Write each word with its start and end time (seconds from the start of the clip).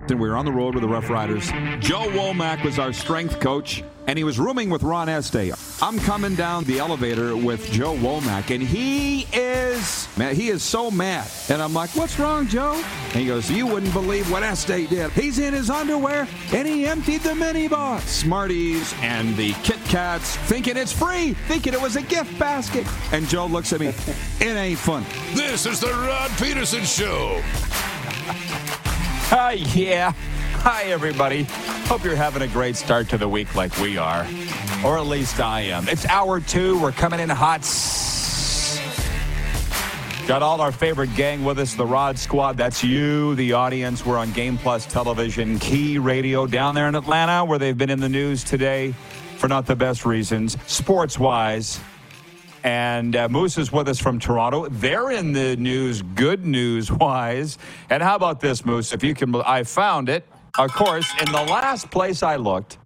And 0.00 0.20
we 0.20 0.28
were 0.28 0.36
on 0.36 0.44
the 0.44 0.52
road 0.52 0.74
with 0.74 0.82
the 0.82 0.88
Rough 0.88 1.08
Riders. 1.10 1.48
Joe 1.80 2.06
Womack 2.10 2.62
was 2.62 2.78
our 2.78 2.92
strength 2.92 3.40
coach, 3.40 3.82
and 4.06 4.16
he 4.16 4.24
was 4.24 4.38
rooming 4.38 4.68
with 4.70 4.82
Ron 4.82 5.08
Estee. 5.08 5.52
I'm 5.82 5.98
coming 5.98 6.34
down 6.34 6.64
the 6.64 6.78
elevator 6.78 7.34
with 7.34 7.72
Joe 7.72 7.96
Womack, 7.96 8.54
and 8.54 8.62
he 8.62 9.22
is, 9.32 10.06
man, 10.16 10.36
he 10.36 10.48
is 10.48 10.62
so 10.62 10.90
mad. 10.90 11.28
And 11.48 11.60
I'm 11.60 11.72
like, 11.72 11.90
what's 11.96 12.18
wrong, 12.18 12.46
Joe? 12.46 12.74
And 13.06 13.14
he 13.14 13.26
goes, 13.26 13.50
you 13.50 13.66
wouldn't 13.66 13.92
believe 13.94 14.30
what 14.30 14.42
Estee 14.44 14.86
did. 14.86 15.10
He's 15.12 15.38
in 15.38 15.54
his 15.54 15.70
underwear, 15.70 16.28
and 16.52 16.68
he 16.68 16.86
emptied 16.86 17.22
the 17.22 17.30
minibar. 17.30 17.98
Smarties 18.00 18.94
and 19.00 19.34
the 19.36 19.54
Kit 19.64 19.82
Kats, 19.86 20.36
thinking 20.36 20.76
it's 20.76 20.92
free, 20.92 21.32
thinking 21.48 21.72
it 21.72 21.80
was 21.80 21.96
a 21.96 22.02
gift 22.02 22.38
basket. 22.38 22.86
And 23.12 23.26
Joe 23.26 23.46
looks 23.46 23.72
at 23.72 23.80
me, 23.80 23.88
it 23.88 24.56
ain't 24.56 24.78
fun. 24.78 25.04
This 25.34 25.66
is 25.66 25.80
the 25.80 25.88
Rod 25.88 26.30
Peterson 26.38 26.84
Show. 26.84 27.42
Hi, 29.28 29.52
yeah. 29.74 30.12
Hi, 30.60 30.84
everybody. 30.84 31.48
Hope 31.88 32.04
you're 32.04 32.14
having 32.14 32.42
a 32.42 32.46
great 32.46 32.76
start 32.76 33.08
to 33.08 33.18
the 33.18 33.28
week 33.28 33.56
like 33.56 33.76
we 33.80 33.98
are. 33.98 34.24
Or 34.84 34.98
at 34.98 35.06
least 35.06 35.40
I 35.40 35.62
am. 35.62 35.88
It's 35.88 36.06
hour 36.06 36.40
two. 36.40 36.80
We're 36.80 36.92
coming 36.92 37.18
in 37.18 37.28
hot. 37.28 37.62
Got 40.28 40.42
all 40.42 40.60
our 40.60 40.70
favorite 40.70 41.12
gang 41.16 41.44
with 41.44 41.58
us, 41.58 41.74
the 41.74 41.84
Rod 41.84 42.18
Squad. 42.18 42.56
That's 42.56 42.84
you, 42.84 43.34
the 43.34 43.52
audience. 43.52 44.06
We're 44.06 44.18
on 44.18 44.30
Game 44.30 44.58
Plus 44.58 44.86
Television, 44.86 45.58
Key 45.58 45.98
Radio 45.98 46.46
down 46.46 46.76
there 46.76 46.86
in 46.86 46.94
Atlanta, 46.94 47.44
where 47.44 47.58
they've 47.58 47.76
been 47.76 47.90
in 47.90 47.98
the 48.00 48.08
news 48.08 48.44
today 48.44 48.92
for 49.38 49.48
not 49.48 49.66
the 49.66 49.76
best 49.76 50.06
reasons, 50.06 50.56
sports 50.66 51.18
wise. 51.18 51.80
And 52.66 53.14
uh, 53.14 53.28
Moose 53.28 53.58
is 53.58 53.70
with 53.70 53.88
us 53.88 54.00
from 54.00 54.18
Toronto. 54.18 54.66
They're 54.68 55.12
in 55.12 55.32
the 55.32 55.56
news, 55.56 56.02
good 56.02 56.44
news 56.44 56.90
wise. 56.90 57.58
And 57.90 58.02
how 58.02 58.16
about 58.16 58.40
this, 58.40 58.66
Moose? 58.66 58.92
If 58.92 59.04
you 59.04 59.14
can, 59.14 59.32
I 59.36 59.62
found 59.62 60.08
it. 60.08 60.26
Of 60.58 60.72
course, 60.72 61.08
in 61.20 61.30
the 61.30 61.42
last 61.42 61.92
place 61.92 62.24
I 62.24 62.34
looked, 62.34 62.78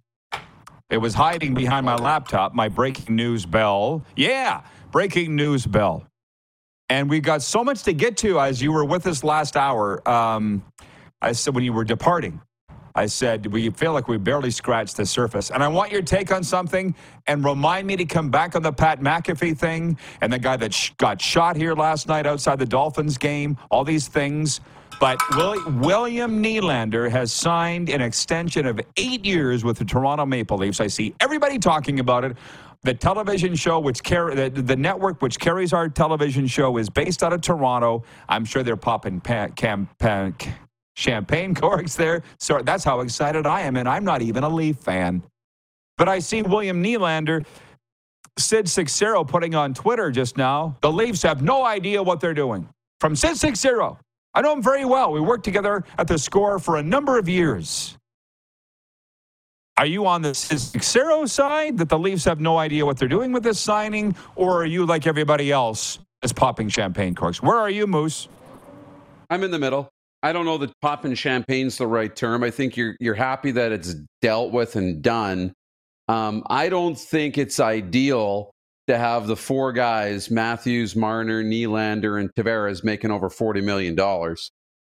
it 0.91 0.97
was 0.97 1.15
hiding 1.15 1.55
behind 1.55 1.83
my 1.87 1.95
laptop, 1.95 2.53
my 2.53 2.69
breaking 2.69 3.15
news 3.15 3.47
bell. 3.47 4.05
Yeah, 4.15 4.61
breaking 4.91 5.35
news 5.35 5.65
bell. 5.65 6.05
And 6.87 7.09
we 7.09 7.19
got 7.19 7.41
so 7.41 7.63
much 7.63 7.81
to 7.83 7.93
get 7.93 8.17
to 8.17 8.39
as 8.39 8.61
you 8.61 8.71
were 8.71 8.85
with 8.85 9.07
us 9.07 9.23
last 9.23 9.57
hour. 9.57 10.07
Um, 10.07 10.63
I 11.23 11.31
said 11.31 11.55
when 11.55 11.63
you 11.63 11.73
were 11.73 11.85
departing, 11.85 12.39
I 12.95 13.05
said 13.05 13.45
we 13.47 13.69
feel 13.71 13.93
like 13.93 14.07
we 14.07 14.17
barely 14.17 14.51
scratched 14.51 14.97
the 14.97 15.05
surface. 15.05 15.51
And 15.51 15.63
I 15.63 15.67
want 15.67 15.91
your 15.91 16.01
take 16.01 16.31
on 16.31 16.43
something 16.43 16.95
and 17.27 17.43
remind 17.43 17.87
me 17.87 17.95
to 17.97 18.05
come 18.05 18.29
back 18.29 18.55
on 18.55 18.63
the 18.63 18.73
Pat 18.73 19.01
McAfee 19.01 19.57
thing 19.57 19.97
and 20.21 20.31
the 20.31 20.39
guy 20.39 20.57
that 20.57 20.73
sh- 20.73 20.91
got 20.97 21.21
shot 21.21 21.55
here 21.55 21.73
last 21.73 22.07
night 22.07 22.25
outside 22.25 22.59
the 22.59 22.65
Dolphins 22.65 23.17
game. 23.17 23.57
All 23.69 23.83
these 23.83 24.07
things. 24.07 24.61
But 24.99 25.19
Will- 25.35 25.63
William 25.79 26.43
Nylander 26.43 27.09
has 27.09 27.31
signed 27.33 27.89
an 27.89 28.01
extension 28.01 28.67
of 28.67 28.79
eight 28.97 29.25
years 29.25 29.63
with 29.63 29.77
the 29.77 29.85
Toronto 29.85 30.25
Maple 30.25 30.57
Leafs. 30.57 30.79
I 30.79 30.87
see 30.87 31.15
everybody 31.19 31.57
talking 31.57 31.99
about 31.99 32.23
it. 32.23 32.37
The 32.83 32.93
television 32.95 33.53
show, 33.55 33.79
which 33.79 34.03
carry 34.03 34.35
the, 34.35 34.49
the 34.49 34.75
network 34.75 35.21
which 35.21 35.39
carries 35.39 35.71
our 35.71 35.87
television 35.87 36.47
show, 36.47 36.77
is 36.77 36.89
based 36.89 37.21
out 37.23 37.31
of 37.31 37.41
Toronto. 37.41 38.03
I'm 38.27 38.43
sure 38.43 38.63
they're 38.63 38.75
popping 38.75 39.21
pan, 39.21 39.51
cam, 39.53 39.87
pan, 39.99 40.35
champagne 40.95 41.55
corks 41.55 41.95
there. 41.95 42.23
So 42.39 42.61
that's 42.61 42.83
how 42.83 42.99
excited 43.01 43.45
I 43.45 43.61
am, 43.61 43.75
and 43.77 43.87
I'm 43.87 44.03
not 44.03 44.21
even 44.21 44.43
a 44.43 44.49
Leaf 44.49 44.77
fan. 44.77 45.23
But 45.97 46.09
I 46.09 46.19
see 46.19 46.41
William 46.41 46.83
Nylander, 46.83 47.45
Sid 48.37 48.69
Seixeiro 48.69 49.23
putting 49.23 49.55
on 49.55 49.73
Twitter 49.73 50.11
just 50.11 50.37
now. 50.37 50.77
The 50.81 50.91
Leafs 50.91 51.21
have 51.23 51.41
no 51.41 51.65
idea 51.65 52.01
what 52.01 52.19
they're 52.19 52.33
doing. 52.33 52.67
From 52.99 53.15
Sid 53.15 53.37
Seixeiro. 53.37 53.99
I 54.33 54.41
know 54.41 54.53
him 54.53 54.63
very 54.63 54.85
well. 54.85 55.11
We 55.11 55.19
worked 55.19 55.43
together 55.43 55.83
at 55.97 56.07
the 56.07 56.17
score 56.17 56.57
for 56.57 56.77
a 56.77 56.83
number 56.83 57.17
of 57.17 57.27
years. 57.27 57.97
Are 59.77 59.85
you 59.85 60.05
on 60.05 60.21
the 60.21 60.29
Xero 60.29 61.27
side 61.27 61.77
that 61.79 61.89
the 61.89 61.97
Leafs 61.97 62.23
have 62.25 62.39
no 62.39 62.57
idea 62.57 62.85
what 62.85 62.97
they're 62.97 63.07
doing 63.07 63.31
with 63.31 63.43
this 63.43 63.59
signing, 63.59 64.15
or 64.35 64.61
are 64.61 64.65
you 64.65 64.85
like 64.85 65.07
everybody 65.07 65.51
else 65.51 65.99
is 66.23 66.31
popping 66.31 66.69
champagne 66.69 67.15
corks? 67.15 67.41
Where 67.41 67.57
are 67.57 67.69
you, 67.69 67.87
Moose? 67.87 68.27
I'm 69.29 69.43
in 69.43 69.51
the 69.51 69.59
middle. 69.59 69.89
I 70.23 70.33
don't 70.33 70.45
know 70.45 70.57
that 70.59 70.71
popping 70.81 71.15
champagne's 71.15 71.77
the 71.77 71.87
right 71.87 72.15
term. 72.15 72.43
I 72.43 72.51
think 72.51 72.77
you're 72.77 72.95
you're 72.99 73.15
happy 73.15 73.51
that 73.51 73.71
it's 73.71 73.95
dealt 74.21 74.51
with 74.51 74.75
and 74.75 75.01
done. 75.01 75.53
Um, 76.07 76.43
I 76.47 76.69
don't 76.69 76.97
think 76.97 77.37
it's 77.37 77.59
ideal 77.59 78.51
to 78.87 78.97
have 78.97 79.27
the 79.27 79.35
four 79.35 79.71
guys, 79.71 80.29
Matthews, 80.29 80.95
Marner, 80.95 81.43
Nylander, 81.43 82.19
and 82.19 82.29
Tavares, 82.35 82.83
making 82.83 83.11
over 83.11 83.29
$40 83.29 83.63
million 83.63 83.97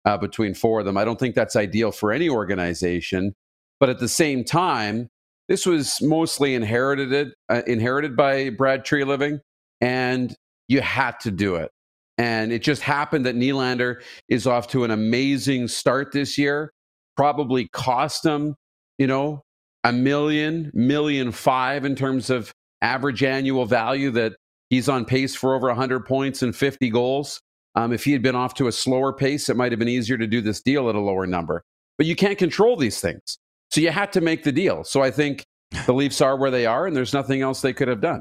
uh, 0.04 0.18
between 0.18 0.54
four 0.54 0.80
of 0.80 0.86
them. 0.86 0.96
I 0.96 1.04
don't 1.04 1.18
think 1.18 1.34
that's 1.34 1.54
ideal 1.54 1.92
for 1.92 2.12
any 2.12 2.28
organization. 2.28 3.34
But 3.80 3.90
at 3.90 4.00
the 4.00 4.08
same 4.08 4.44
time, 4.44 5.08
this 5.48 5.66
was 5.66 6.00
mostly 6.00 6.54
inherited 6.54 7.32
uh, 7.48 7.62
inherited 7.66 8.16
by 8.16 8.50
Brad 8.50 8.84
Treliving, 8.84 9.40
and 9.80 10.34
you 10.68 10.80
had 10.80 11.20
to 11.20 11.30
do 11.30 11.56
it. 11.56 11.70
And 12.18 12.52
it 12.52 12.62
just 12.62 12.82
happened 12.82 13.26
that 13.26 13.34
Nylander 13.34 14.00
is 14.28 14.46
off 14.46 14.68
to 14.68 14.84
an 14.84 14.90
amazing 14.90 15.68
start 15.68 16.12
this 16.12 16.38
year. 16.38 16.72
Probably 17.16 17.68
cost 17.68 18.24
him, 18.24 18.54
you 18.98 19.06
know, 19.06 19.42
a 19.82 19.92
million, 19.92 20.70
million 20.74 21.32
five 21.32 21.84
in 21.84 21.96
terms 21.96 22.30
of 22.30 22.52
average 22.82 23.22
annual 23.22 23.66
value 23.66 24.10
that 24.12 24.34
he's 24.70 24.88
on 24.88 25.04
pace 25.04 25.34
for 25.34 25.54
over 25.54 25.68
100 25.68 26.04
points 26.06 26.42
and 26.42 26.54
50 26.54 26.90
goals. 26.90 27.40
Um, 27.74 27.92
if 27.92 28.04
he 28.04 28.12
had 28.12 28.22
been 28.22 28.36
off 28.36 28.54
to 28.54 28.68
a 28.68 28.72
slower 28.72 29.12
pace, 29.12 29.48
it 29.48 29.56
might 29.56 29.72
have 29.72 29.78
been 29.78 29.88
easier 29.88 30.16
to 30.16 30.26
do 30.26 30.40
this 30.40 30.62
deal 30.62 30.88
at 30.88 30.94
a 30.94 31.00
lower 31.00 31.26
number. 31.26 31.64
But 31.98 32.06
you 32.06 32.14
can't 32.14 32.38
control 32.38 32.76
these 32.76 33.00
things. 33.00 33.38
So 33.70 33.80
you 33.80 33.90
had 33.90 34.12
to 34.12 34.20
make 34.20 34.44
the 34.44 34.52
deal. 34.52 34.84
So 34.84 35.02
I 35.02 35.10
think 35.10 35.44
the 35.86 35.92
Leafs 35.92 36.20
are 36.20 36.36
where 36.36 36.50
they 36.50 36.66
are, 36.66 36.86
and 36.86 36.96
there's 36.96 37.12
nothing 37.12 37.42
else 37.42 37.60
they 37.60 37.72
could 37.72 37.88
have 37.88 38.00
done. 38.00 38.20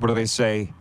What 0.00 0.08
do 0.08 0.14
they 0.14 0.26
say? 0.26 0.72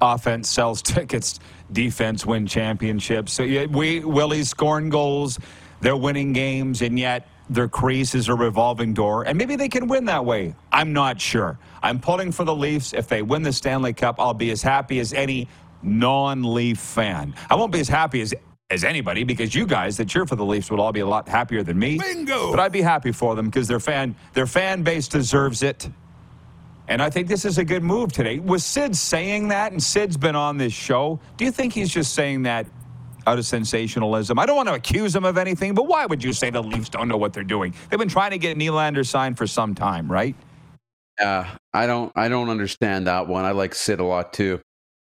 Offense 0.00 0.48
sells 0.48 0.82
tickets, 0.94 1.38
defense 1.70 2.26
win 2.26 2.46
championships. 2.46 3.32
So 3.32 3.42
yeah, 3.42 3.66
we 3.66 4.00
Willie's 4.00 4.50
scoring 4.50 4.88
goals, 4.88 5.38
they're 5.80 5.96
winning 5.96 6.32
games, 6.32 6.82
and 6.82 6.98
yet 6.98 7.28
their 7.50 7.68
crease 7.68 8.14
is 8.14 8.28
a 8.28 8.34
revolving 8.34 8.94
door, 8.94 9.24
and 9.24 9.38
maybe 9.38 9.56
they 9.56 9.68
can 9.68 9.86
win 9.86 10.04
that 10.06 10.24
way. 10.24 10.54
I'm 10.72 10.92
not 10.92 11.20
sure. 11.20 11.58
I'm 11.82 11.98
pulling 11.98 12.32
for 12.32 12.44
the 12.44 12.54
Leafs. 12.54 12.92
If 12.92 13.08
they 13.08 13.22
win 13.22 13.42
the 13.42 13.52
Stanley 13.52 13.92
Cup, 13.92 14.20
I'll 14.20 14.34
be 14.34 14.50
as 14.50 14.62
happy 14.62 14.98
as 15.00 15.12
any 15.12 15.48
non-Leaf 15.82 16.78
fan. 16.78 17.34
I 17.48 17.54
won't 17.54 17.72
be 17.72 17.80
as 17.80 17.88
happy 17.88 18.20
as 18.20 18.34
as 18.70 18.84
anybody 18.84 19.24
because 19.24 19.54
you 19.54 19.66
guys 19.66 19.96
that 19.96 20.08
cheer 20.08 20.26
for 20.26 20.36
the 20.36 20.44
Leafs 20.44 20.70
would 20.70 20.78
all 20.78 20.92
be 20.92 21.00
a 21.00 21.06
lot 21.06 21.26
happier 21.26 21.62
than 21.62 21.78
me. 21.78 21.98
Bingo! 21.98 22.50
But 22.50 22.60
I'd 22.60 22.72
be 22.72 22.82
happy 22.82 23.12
for 23.12 23.34
them 23.34 23.46
because 23.46 23.66
their 23.66 23.80
fan 23.80 24.14
their 24.34 24.46
fan 24.46 24.82
base 24.82 25.08
deserves 25.08 25.62
it. 25.62 25.88
And 26.88 27.02
I 27.02 27.10
think 27.10 27.28
this 27.28 27.44
is 27.44 27.58
a 27.58 27.64
good 27.64 27.82
move 27.82 28.12
today. 28.12 28.38
Was 28.38 28.64
Sid 28.64 28.96
saying 28.96 29.48
that? 29.48 29.72
And 29.72 29.82
Sid's 29.82 30.16
been 30.16 30.34
on 30.34 30.56
this 30.56 30.72
show. 30.72 31.20
Do 31.36 31.44
you 31.44 31.52
think 31.52 31.74
he's 31.74 31.90
just 31.90 32.14
saying 32.14 32.42
that 32.44 32.66
out 33.26 33.38
of 33.38 33.44
sensationalism? 33.44 34.38
I 34.38 34.46
don't 34.46 34.56
want 34.56 34.68
to 34.70 34.74
accuse 34.74 35.14
him 35.14 35.26
of 35.26 35.36
anything, 35.36 35.74
but 35.74 35.86
why 35.86 36.06
would 36.06 36.24
you 36.24 36.32
say 36.32 36.48
the 36.48 36.62
Leafs 36.62 36.88
don't 36.88 37.06
know 37.06 37.18
what 37.18 37.34
they're 37.34 37.44
doing? 37.44 37.74
They've 37.90 37.98
been 37.98 38.08
trying 38.08 38.30
to 38.30 38.38
get 38.38 38.56
Nylander 38.56 39.06
signed 39.06 39.36
for 39.36 39.46
some 39.46 39.74
time, 39.74 40.10
right? 40.10 40.34
Yeah, 41.20 41.56
I 41.74 41.86
don't 41.86 42.10
I 42.16 42.28
don't 42.28 42.48
understand 42.48 43.06
that 43.06 43.28
one. 43.28 43.44
I 43.44 43.50
like 43.50 43.74
Sid 43.74 44.00
a 44.00 44.04
lot 44.04 44.32
too. 44.32 44.60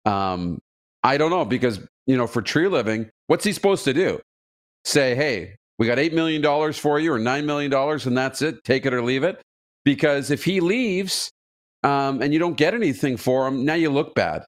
Um, 0.06 0.58
I 1.02 1.18
don't 1.18 1.30
know 1.30 1.44
because 1.44 1.80
you 2.06 2.16
know 2.16 2.26
for 2.26 2.40
Treliving, 2.40 3.10
what's 3.26 3.44
he 3.44 3.52
supposed 3.52 3.84
to 3.84 3.92
do? 3.92 4.20
Say, 4.84 5.14
hey, 5.14 5.56
we 5.78 5.86
got 5.86 5.98
eight 5.98 6.14
million 6.14 6.40
dollars 6.40 6.78
for 6.78 6.98
you 6.98 7.12
or 7.12 7.18
nine 7.18 7.44
million 7.44 7.70
dollars, 7.70 8.06
and 8.06 8.16
that's 8.16 8.40
it. 8.40 8.64
Take 8.64 8.86
it 8.86 8.94
or 8.94 9.02
leave 9.02 9.24
it. 9.24 9.42
Because 9.84 10.30
if 10.30 10.44
he 10.44 10.60
leaves 10.60 11.30
um, 11.82 12.22
and 12.22 12.32
you 12.32 12.38
don't 12.38 12.56
get 12.56 12.74
anything 12.74 13.16
for 13.16 13.46
him, 13.46 13.64
now 13.64 13.74
you 13.74 13.90
look 13.90 14.14
bad. 14.14 14.44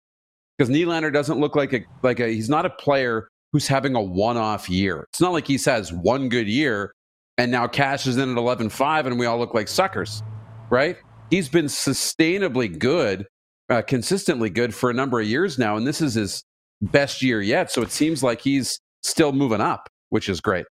Because 0.57 0.75
Nylander 0.75 1.13
doesn't 1.13 1.39
look 1.39 1.55
like 1.55 1.73
a 1.73 1.85
like 2.03 2.19
a 2.19 2.29
he's 2.29 2.49
not 2.49 2.67
a 2.67 2.71
player 2.71 3.29
who's 3.53 3.69
having 3.69 3.95
a 3.95 4.03
one-off 4.03 4.69
year. 4.69 5.07
It's 5.11 5.21
not 5.21 5.33
like 5.33 5.47
he 5.47 5.57
says 5.57 5.93
one 5.93 6.29
good 6.29 6.49
year 6.49 6.93
and 7.39 7.51
now 7.51 7.67
cashes 7.67 8.17
in 8.17 8.31
at 8.31 8.37
11-5 8.37 9.07
and 9.07 9.19
we 9.19 9.27
all 9.27 9.39
look 9.39 9.55
like 9.55 9.69
suckers, 9.69 10.23
right? 10.69 10.97
He's 11.31 11.49
been 11.49 11.67
sustainably 11.67 12.77
good, 12.77 13.27
uh, 13.71 13.83
consistently 13.83 14.51
good 14.51 14.75
for 14.75 14.91
a 14.91 14.95
number 14.95 15.21
of 15.21 15.27
years 15.27 15.59
now, 15.59 15.77
and 15.77 15.87
this 15.87 16.03
is 16.03 16.15
his 16.15 16.43
best 16.83 17.23
year 17.23 17.41
yet. 17.41 17.71
So 17.71 17.81
it 17.83 17.91
seems 17.93 18.23
like 18.23 18.41
he's 18.41 18.81
still 19.03 19.33
moving 19.33 19.61
up, 19.61 19.89
which 20.11 20.29
is 20.29 20.41
great. 20.41 20.67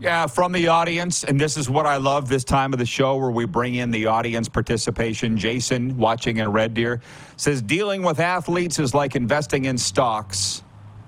Yeah, 0.00 0.26
from 0.26 0.52
the 0.52 0.68
audience. 0.68 1.24
And 1.24 1.38
this 1.38 1.58
is 1.58 1.68
what 1.68 1.84
I 1.84 1.98
love 1.98 2.26
this 2.26 2.42
time 2.42 2.72
of 2.72 2.78
the 2.78 2.86
show 2.86 3.16
where 3.16 3.30
we 3.30 3.44
bring 3.44 3.74
in 3.74 3.90
the 3.90 4.06
audience 4.06 4.48
participation. 4.48 5.36
Jason, 5.36 5.98
watching 5.98 6.38
in 6.38 6.50
Red 6.50 6.72
Deer, 6.72 7.02
says 7.36 7.60
dealing 7.60 8.02
with 8.02 8.18
athletes 8.18 8.78
is 8.78 8.94
like 8.94 9.14
investing 9.14 9.66
in 9.66 9.76
stocks. 9.76 10.62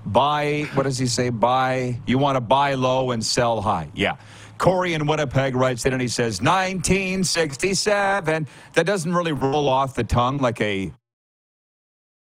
Buy, 0.05 0.69
what 0.75 0.83
does 0.83 0.99
he 0.99 1.07
say? 1.07 1.31
Buy, 1.31 1.99
you 2.07 2.19
want 2.19 2.37
to 2.37 2.43
buy 2.43 2.75
low 2.75 3.13
and 3.13 3.25
sell 3.25 3.63
high. 3.63 3.91
Yeah. 3.95 4.17
Corey 4.59 4.93
in 4.93 5.07
Winnipeg 5.07 5.57
writes 5.57 5.87
in 5.87 5.95
and 5.95 6.03
he 6.03 6.09
says 6.09 6.43
1967. 6.43 8.47
That 8.75 8.87
doesn't 8.87 9.15
really 9.15 9.33
roll 9.33 9.71
off 9.71 9.95
the 9.95 10.05
tongue 10.05 10.37
like 10.37 10.61
a 10.61 10.93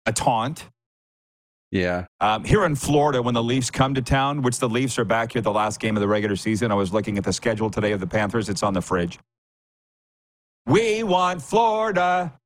a 0.06 0.14
taunt. 0.14 0.70
Yeah. 1.76 2.06
Um, 2.22 2.46
here 2.46 2.64
in 2.64 2.74
Florida, 2.76 3.22
when 3.22 3.34
the 3.34 3.44
Leafs 3.44 3.70
come 3.70 3.96
to 3.96 4.02
town, 4.02 4.42
which 4.44 4.60
the 4.60 4.70
Leafs 4.70 4.98
are 4.98 5.04
back 5.04 5.34
here 5.34 5.42
the 5.42 5.52
last 5.52 5.82
game 5.82 5.98
of 5.98 6.02
the 6.02 6.08
regular 6.08 6.38
season, 6.38 6.72
I 6.72 6.76
was 6.76 6.94
looking 6.94 7.18
at 7.18 7.26
the 7.26 7.34
schedule 7.34 7.70
today 7.70 7.92
of 7.92 8.00
the 8.00 8.08
Panthers. 8.08 8.48
It's 8.48 8.64
on 8.64 8.74
the 8.74 8.82
fridge. 8.82 9.20
We 10.66 11.04
want 11.04 11.42
Florida. 11.42 12.40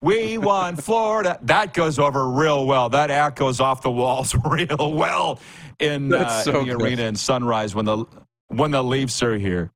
We 0.00 0.38
want 0.38 0.82
Florida. 0.82 1.38
That 1.42 1.74
goes 1.74 1.98
over 1.98 2.26
real 2.26 2.66
well. 2.66 2.88
That 2.88 3.10
act 3.10 3.38
goes 3.38 3.60
off 3.60 3.82
the 3.82 3.90
walls 3.90 4.34
real 4.46 4.94
well 4.94 5.40
in, 5.78 6.14
uh, 6.14 6.26
so 6.42 6.60
in 6.60 6.68
the 6.68 6.74
good. 6.74 6.82
arena 6.82 7.02
in 7.02 7.16
Sunrise 7.16 7.74
when 7.74 7.84
the 7.84 8.06
when 8.48 8.70
the 8.70 8.82
Leafs 8.82 9.22
are 9.22 9.36
here. 9.36 9.72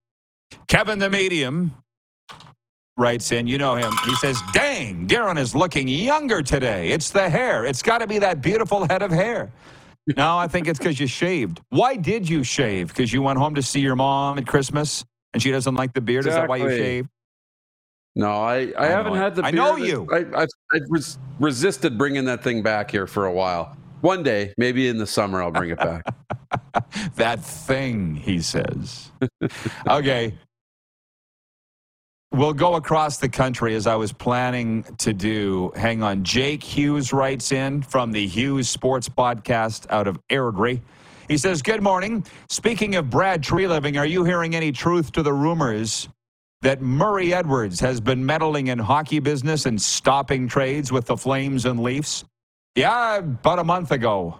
Kevin 0.66 0.98
the 0.98 1.10
medium 1.10 1.74
writes 2.98 3.32
in, 3.32 3.46
you 3.46 3.58
know 3.58 3.76
him. 3.76 3.92
He 4.04 4.14
says, 4.16 4.40
"Dang, 4.52 5.06
Darren 5.06 5.38
is 5.38 5.54
looking 5.54 5.88
younger 5.88 6.42
today. 6.42 6.90
It's 6.90 7.10
the 7.10 7.30
hair. 7.30 7.64
It's 7.64 7.82
got 7.82 7.98
to 7.98 8.06
be 8.06 8.18
that 8.18 8.42
beautiful 8.42 8.86
head 8.88 9.02
of 9.02 9.10
hair." 9.10 9.50
No, 10.16 10.38
I 10.38 10.48
think 10.48 10.68
it's 10.68 10.78
because 10.78 10.98
you 10.98 11.06
shaved. 11.06 11.60
Why 11.68 11.96
did 11.96 12.28
you 12.28 12.42
shave? 12.42 12.88
Because 12.88 13.12
you 13.12 13.22
went 13.22 13.38
home 13.38 13.54
to 13.56 13.62
see 13.62 13.80
your 13.80 13.96
mom 13.96 14.38
at 14.38 14.46
Christmas 14.46 15.04
and 15.34 15.42
she 15.42 15.50
doesn't 15.50 15.74
like 15.74 15.92
the 15.92 16.00
beard. 16.00 16.26
Is 16.26 16.34
that 16.34 16.48
why 16.48 16.56
you 16.56 16.70
shaved? 16.70 17.08
No, 18.16 18.30
I, 18.30 18.72
I, 18.76 18.84
I 18.84 18.86
haven't 18.86 19.14
had 19.16 19.36
the 19.36 19.42
beard. 19.42 19.54
I 19.54 19.56
know 19.56 19.76
you. 19.76 20.08
I, 20.10 20.18
I've, 20.42 20.48
I've 20.72 20.82
res- 20.88 21.18
resisted 21.38 21.98
bringing 21.98 22.24
that 22.24 22.42
thing 22.42 22.62
back 22.62 22.90
here 22.90 23.06
for 23.06 23.26
a 23.26 23.32
while. 23.32 23.76
One 24.00 24.22
day, 24.22 24.54
maybe 24.56 24.88
in 24.88 24.96
the 24.96 25.06
summer, 25.06 25.42
I'll 25.42 25.50
bring 25.50 25.70
it 25.70 25.78
back. 25.78 26.04
That 27.16 27.40
thing, 27.40 28.14
he 28.14 28.40
says. 28.40 29.10
okay. 29.88 30.34
We'll 32.30 32.52
go 32.52 32.74
across 32.74 33.16
the 33.16 33.28
country 33.28 33.74
as 33.74 33.86
I 33.86 33.96
was 33.96 34.12
planning 34.12 34.84
to 34.98 35.14
do. 35.14 35.72
Hang 35.74 36.02
on. 36.02 36.24
Jake 36.24 36.62
Hughes 36.62 37.10
writes 37.12 37.52
in 37.52 37.80
from 37.80 38.12
the 38.12 38.26
Hughes 38.26 38.68
Sports 38.68 39.08
Podcast 39.08 39.86
out 39.88 40.06
of 40.06 40.18
Airdrie. 40.28 40.82
He 41.26 41.38
says, 41.38 41.62
Good 41.62 41.82
morning. 41.82 42.24
Speaking 42.50 42.96
of 42.96 43.08
Brad 43.08 43.42
Treliving, 43.42 43.98
are 43.98 44.06
you 44.06 44.24
hearing 44.24 44.54
any 44.54 44.72
truth 44.72 45.10
to 45.12 45.22
the 45.22 45.32
rumors 45.32 46.08
that 46.60 46.82
Murray 46.82 47.32
Edwards 47.32 47.80
has 47.80 47.98
been 47.98 48.24
meddling 48.24 48.66
in 48.66 48.78
hockey 48.78 49.20
business 49.20 49.64
and 49.64 49.80
stopping 49.80 50.48
trades 50.48 50.92
with 50.92 51.06
the 51.06 51.16
Flames 51.16 51.64
and 51.64 51.80
Leafs? 51.80 52.24
Yeah, 52.74 53.16
about 53.16 53.58
a 53.58 53.64
month 53.64 53.90
ago. 53.90 54.38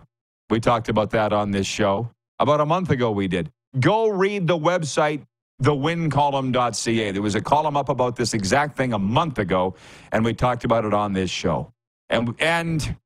We 0.50 0.60
talked 0.60 0.90
about 0.90 1.10
that 1.10 1.32
on 1.32 1.52
this 1.52 1.66
show. 1.66 2.10
About 2.38 2.60
a 2.60 2.66
month 2.66 2.90
ago, 2.90 3.10
we 3.10 3.28
did. 3.28 3.50
Go 3.80 4.08
read 4.08 4.46
the 4.46 4.58
website, 4.58 5.22
thewincolumn.ca. 5.62 7.10
There 7.10 7.22
was 7.22 7.34
a 7.34 7.40
column 7.40 7.76
up 7.76 7.88
about 7.88 8.16
this 8.16 8.34
exact 8.34 8.76
thing 8.76 8.92
a 8.92 8.98
month 8.98 9.38
ago, 9.38 9.74
and 10.12 10.24
we 10.24 10.34
talked 10.34 10.64
about 10.64 10.84
it 10.84 10.94
on 10.94 11.12
this 11.12 11.30
show. 11.30 11.72
And, 12.10 12.34
and 12.38 12.96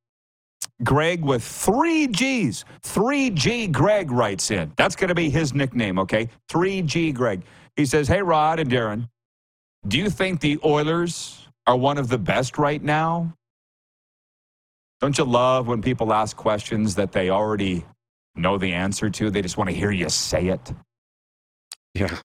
Greg 0.85 1.25
with 1.25 1.43
three 1.43 2.07
G's, 2.09 2.65
3G 2.83 3.73
Greg 3.73 4.11
writes 4.11 4.51
in. 4.51 4.73
That's 4.77 4.97
going 4.97 5.09
to 5.09 5.15
be 5.15 5.31
his 5.31 5.55
nickname, 5.55 5.99
okay? 5.99 6.29
3G 6.51 7.15
Greg. 7.15 7.43
He 7.77 7.87
says, 7.87 8.09
Hey, 8.09 8.23
Rod 8.23 8.59
and 8.59 8.71
Darren, 8.71 9.09
do 9.89 9.99
you 9.99 10.11
think 10.11 10.41
the 10.41 10.59
Oilers 10.65 11.49
are 11.67 11.77
one 11.77 11.99
of 11.99 12.09
the 12.09 12.19
best 12.19 12.59
right 12.59 12.83
now? 12.83 13.35
Don't 15.01 15.17
you 15.19 15.25
love 15.25 15.67
when 15.67 15.83
people 15.83 16.13
ask 16.13 16.37
questions 16.37 16.95
that 16.95 17.11
they 17.13 17.31
already 17.31 17.85
know 18.37 18.59
the 18.59 18.73
answer 18.73 19.11
to? 19.11 19.31
They 19.31 19.43
just 19.43 19.57
want 19.57 19.71
to 19.71 19.75
hear 19.75 19.91
you 19.91 20.09
say 20.09 20.49
it. 20.49 20.73
Yeah. 21.95 22.19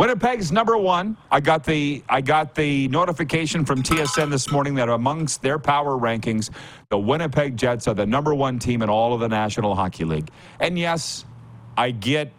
Winnipeg's 0.00 0.50
number 0.50 0.78
one. 0.78 1.18
I 1.30 1.40
got 1.40 1.62
the 1.62 2.02
I 2.08 2.22
got 2.22 2.54
the 2.54 2.88
notification 2.88 3.66
from 3.66 3.82
TSN 3.82 4.30
this 4.30 4.50
morning 4.50 4.74
that 4.76 4.88
amongst 4.88 5.42
their 5.42 5.58
power 5.58 5.98
rankings, 5.98 6.48
the 6.88 6.98
Winnipeg 6.98 7.54
Jets 7.54 7.86
are 7.86 7.92
the 7.92 8.06
number 8.06 8.34
one 8.34 8.58
team 8.58 8.80
in 8.80 8.88
all 8.88 9.12
of 9.12 9.20
the 9.20 9.28
National 9.28 9.74
Hockey 9.74 10.04
League. 10.04 10.30
And 10.58 10.78
yes, 10.78 11.26
I 11.76 11.90
get 11.90 12.32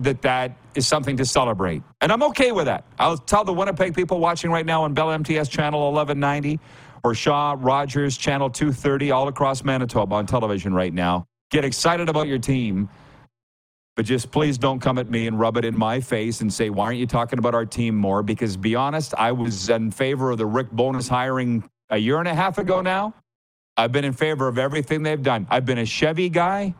that 0.00 0.20
that 0.20 0.58
is 0.74 0.86
something 0.86 1.16
to 1.16 1.24
celebrate, 1.24 1.82
and 2.02 2.12
I'm 2.12 2.22
okay 2.24 2.52
with 2.52 2.66
that. 2.66 2.84
I'll 2.98 3.16
tell 3.16 3.44
the 3.44 3.54
Winnipeg 3.54 3.94
people 3.94 4.20
watching 4.20 4.50
right 4.50 4.66
now 4.66 4.82
on 4.82 4.92
Bell 4.92 5.10
MTS 5.10 5.48
channel 5.48 5.80
1190 5.90 6.60
or 7.02 7.14
Shaw 7.14 7.56
Rogers 7.58 8.18
channel 8.18 8.50
230 8.50 9.10
all 9.10 9.28
across 9.28 9.64
Manitoba 9.64 10.16
on 10.16 10.26
television 10.26 10.74
right 10.74 10.92
now. 10.92 11.24
Get 11.50 11.64
excited 11.64 12.10
about 12.10 12.26
your 12.26 12.38
team. 12.38 12.90
But 13.96 14.06
just 14.06 14.32
please 14.32 14.58
don't 14.58 14.80
come 14.80 14.98
at 14.98 15.08
me 15.08 15.26
and 15.28 15.38
rub 15.38 15.56
it 15.56 15.64
in 15.64 15.78
my 15.78 16.00
face 16.00 16.40
and 16.40 16.52
say, 16.52 16.68
why 16.68 16.86
aren't 16.86 16.98
you 16.98 17.06
talking 17.06 17.38
about 17.38 17.54
our 17.54 17.64
team 17.64 17.96
more? 17.96 18.22
Because 18.22 18.56
be 18.56 18.74
honest, 18.74 19.14
I 19.16 19.30
was 19.32 19.68
in 19.68 19.90
favor 19.92 20.32
of 20.32 20.38
the 20.38 20.46
Rick 20.46 20.70
Bowness 20.72 21.06
hiring 21.06 21.68
a 21.90 21.96
year 21.96 22.18
and 22.18 22.26
a 22.26 22.34
half 22.34 22.58
ago 22.58 22.80
now. 22.80 23.14
I've 23.76 23.92
been 23.92 24.04
in 24.04 24.12
favor 24.12 24.48
of 24.48 24.58
everything 24.58 25.02
they've 25.02 25.22
done. 25.22 25.46
I've 25.50 25.64
been 25.64 25.78
a 25.78 25.86
Chevy 25.86 26.28
guy, 26.28 26.74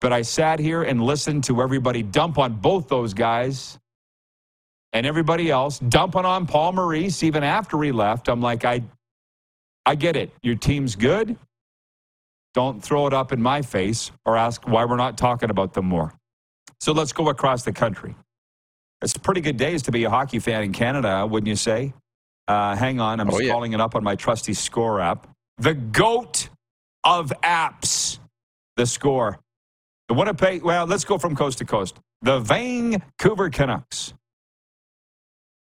but 0.00 0.12
I 0.12 0.22
sat 0.22 0.58
here 0.58 0.82
and 0.82 1.02
listened 1.02 1.44
to 1.44 1.62
everybody 1.62 2.02
dump 2.02 2.38
on 2.38 2.54
both 2.54 2.88
those 2.88 3.14
guys 3.14 3.78
and 4.92 5.06
everybody 5.06 5.50
else, 5.50 5.78
dumping 5.78 6.24
on 6.24 6.46
Paul 6.46 6.72
Maurice 6.72 7.22
even 7.22 7.42
after 7.42 7.82
he 7.82 7.92
left. 7.92 8.28
I'm 8.28 8.40
like, 8.40 8.64
I 8.64 8.82
I 9.86 9.94
get 9.94 10.16
it. 10.16 10.30
Your 10.42 10.56
team's 10.56 10.96
good. 10.96 11.36
Don't 12.56 12.82
throw 12.82 13.06
it 13.06 13.12
up 13.12 13.32
in 13.32 13.42
my 13.42 13.60
face 13.60 14.10
or 14.24 14.38
ask 14.38 14.66
why 14.66 14.86
we're 14.86 14.96
not 14.96 15.18
talking 15.18 15.50
about 15.50 15.74
them 15.74 15.84
more. 15.84 16.14
So 16.80 16.92
let's 16.92 17.12
go 17.12 17.28
across 17.28 17.64
the 17.64 17.72
country. 17.72 18.16
It's 19.02 19.14
pretty 19.14 19.42
good 19.42 19.58
days 19.58 19.82
to 19.82 19.92
be 19.92 20.04
a 20.04 20.10
hockey 20.10 20.38
fan 20.38 20.62
in 20.62 20.72
Canada, 20.72 21.26
wouldn't 21.26 21.48
you 21.48 21.54
say? 21.54 21.92
Uh, 22.48 22.74
hang 22.74 22.98
on, 22.98 23.20
I'm 23.20 23.30
Oh, 23.30 23.38
yeah. 23.40 23.52
calling 23.52 23.74
it 23.74 23.80
up 23.82 23.94
on 23.94 24.02
my 24.02 24.16
trusty 24.16 24.54
score 24.54 25.02
app. 25.02 25.26
The 25.58 25.74
goat 25.74 26.48
of 27.04 27.30
apps, 27.42 28.20
the 28.76 28.86
score. 28.86 29.38
The 30.08 30.14
Winnipeg, 30.14 30.62
well, 30.62 30.86
let's 30.86 31.04
go 31.04 31.18
from 31.18 31.36
coast 31.36 31.58
to 31.58 31.66
coast. 31.66 31.98
The 32.22 32.38
Vancouver 32.40 33.50
Canucks. 33.50 34.14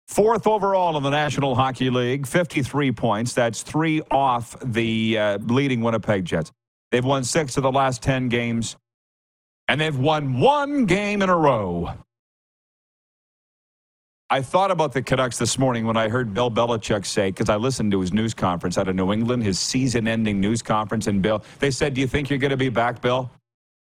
Fourth 0.08 0.48
overall 0.48 0.96
in 0.96 1.04
the 1.04 1.10
National 1.10 1.54
Hockey 1.54 1.90
League, 1.90 2.26
53 2.26 2.94
points. 2.94 3.34
That's 3.34 3.62
three 3.62 4.02
off 4.10 4.56
the 4.64 5.18
uh, 5.18 5.38
leading 5.40 5.82
Winnipeg 5.82 6.24
Jets. 6.24 6.54
They've 6.92 7.06
won 7.06 7.24
six 7.24 7.58
of 7.58 7.64
the 7.64 7.72
last 7.72 8.02
10 8.02 8.30
games, 8.30 8.78
and 9.68 9.80
they've 9.80 9.98
won 9.98 10.40
one 10.40 10.86
game 10.86 11.22
in 11.22 11.30
a 11.30 11.36
row. 11.36 11.94
I 14.30 14.42
thought 14.42 14.72
about 14.72 14.92
the 14.92 15.02
Canucks 15.02 15.38
this 15.38 15.58
morning 15.58 15.86
when 15.86 15.96
I 15.96 16.10
heard 16.10 16.34
Bill 16.34 16.52
Belichick 16.52 17.06
say, 17.06 17.30
because 17.30 17.48
I 17.48 17.56
listened 17.56 17.92
to 17.94 18.02
his 18.02 18.12
news 18.12 18.34
conference 18.34 18.78
out 18.78 18.90
of 18.90 18.96
New 18.96 19.14
England, 19.14 19.44
his 19.44 19.58
season 19.58 20.06
ending 20.06 20.42
news 20.42 20.62
conference. 20.62 21.08
And 21.08 21.22
Bill, 21.22 21.44
they 21.60 21.72
said, 21.72 21.94
Do 21.94 22.02
you 22.02 22.08
think 22.08 22.30
you're 22.30 22.40
going 22.40 22.52
to 22.52 22.58
be 22.58 22.68
back, 22.68 23.02
Bill? 23.02 23.32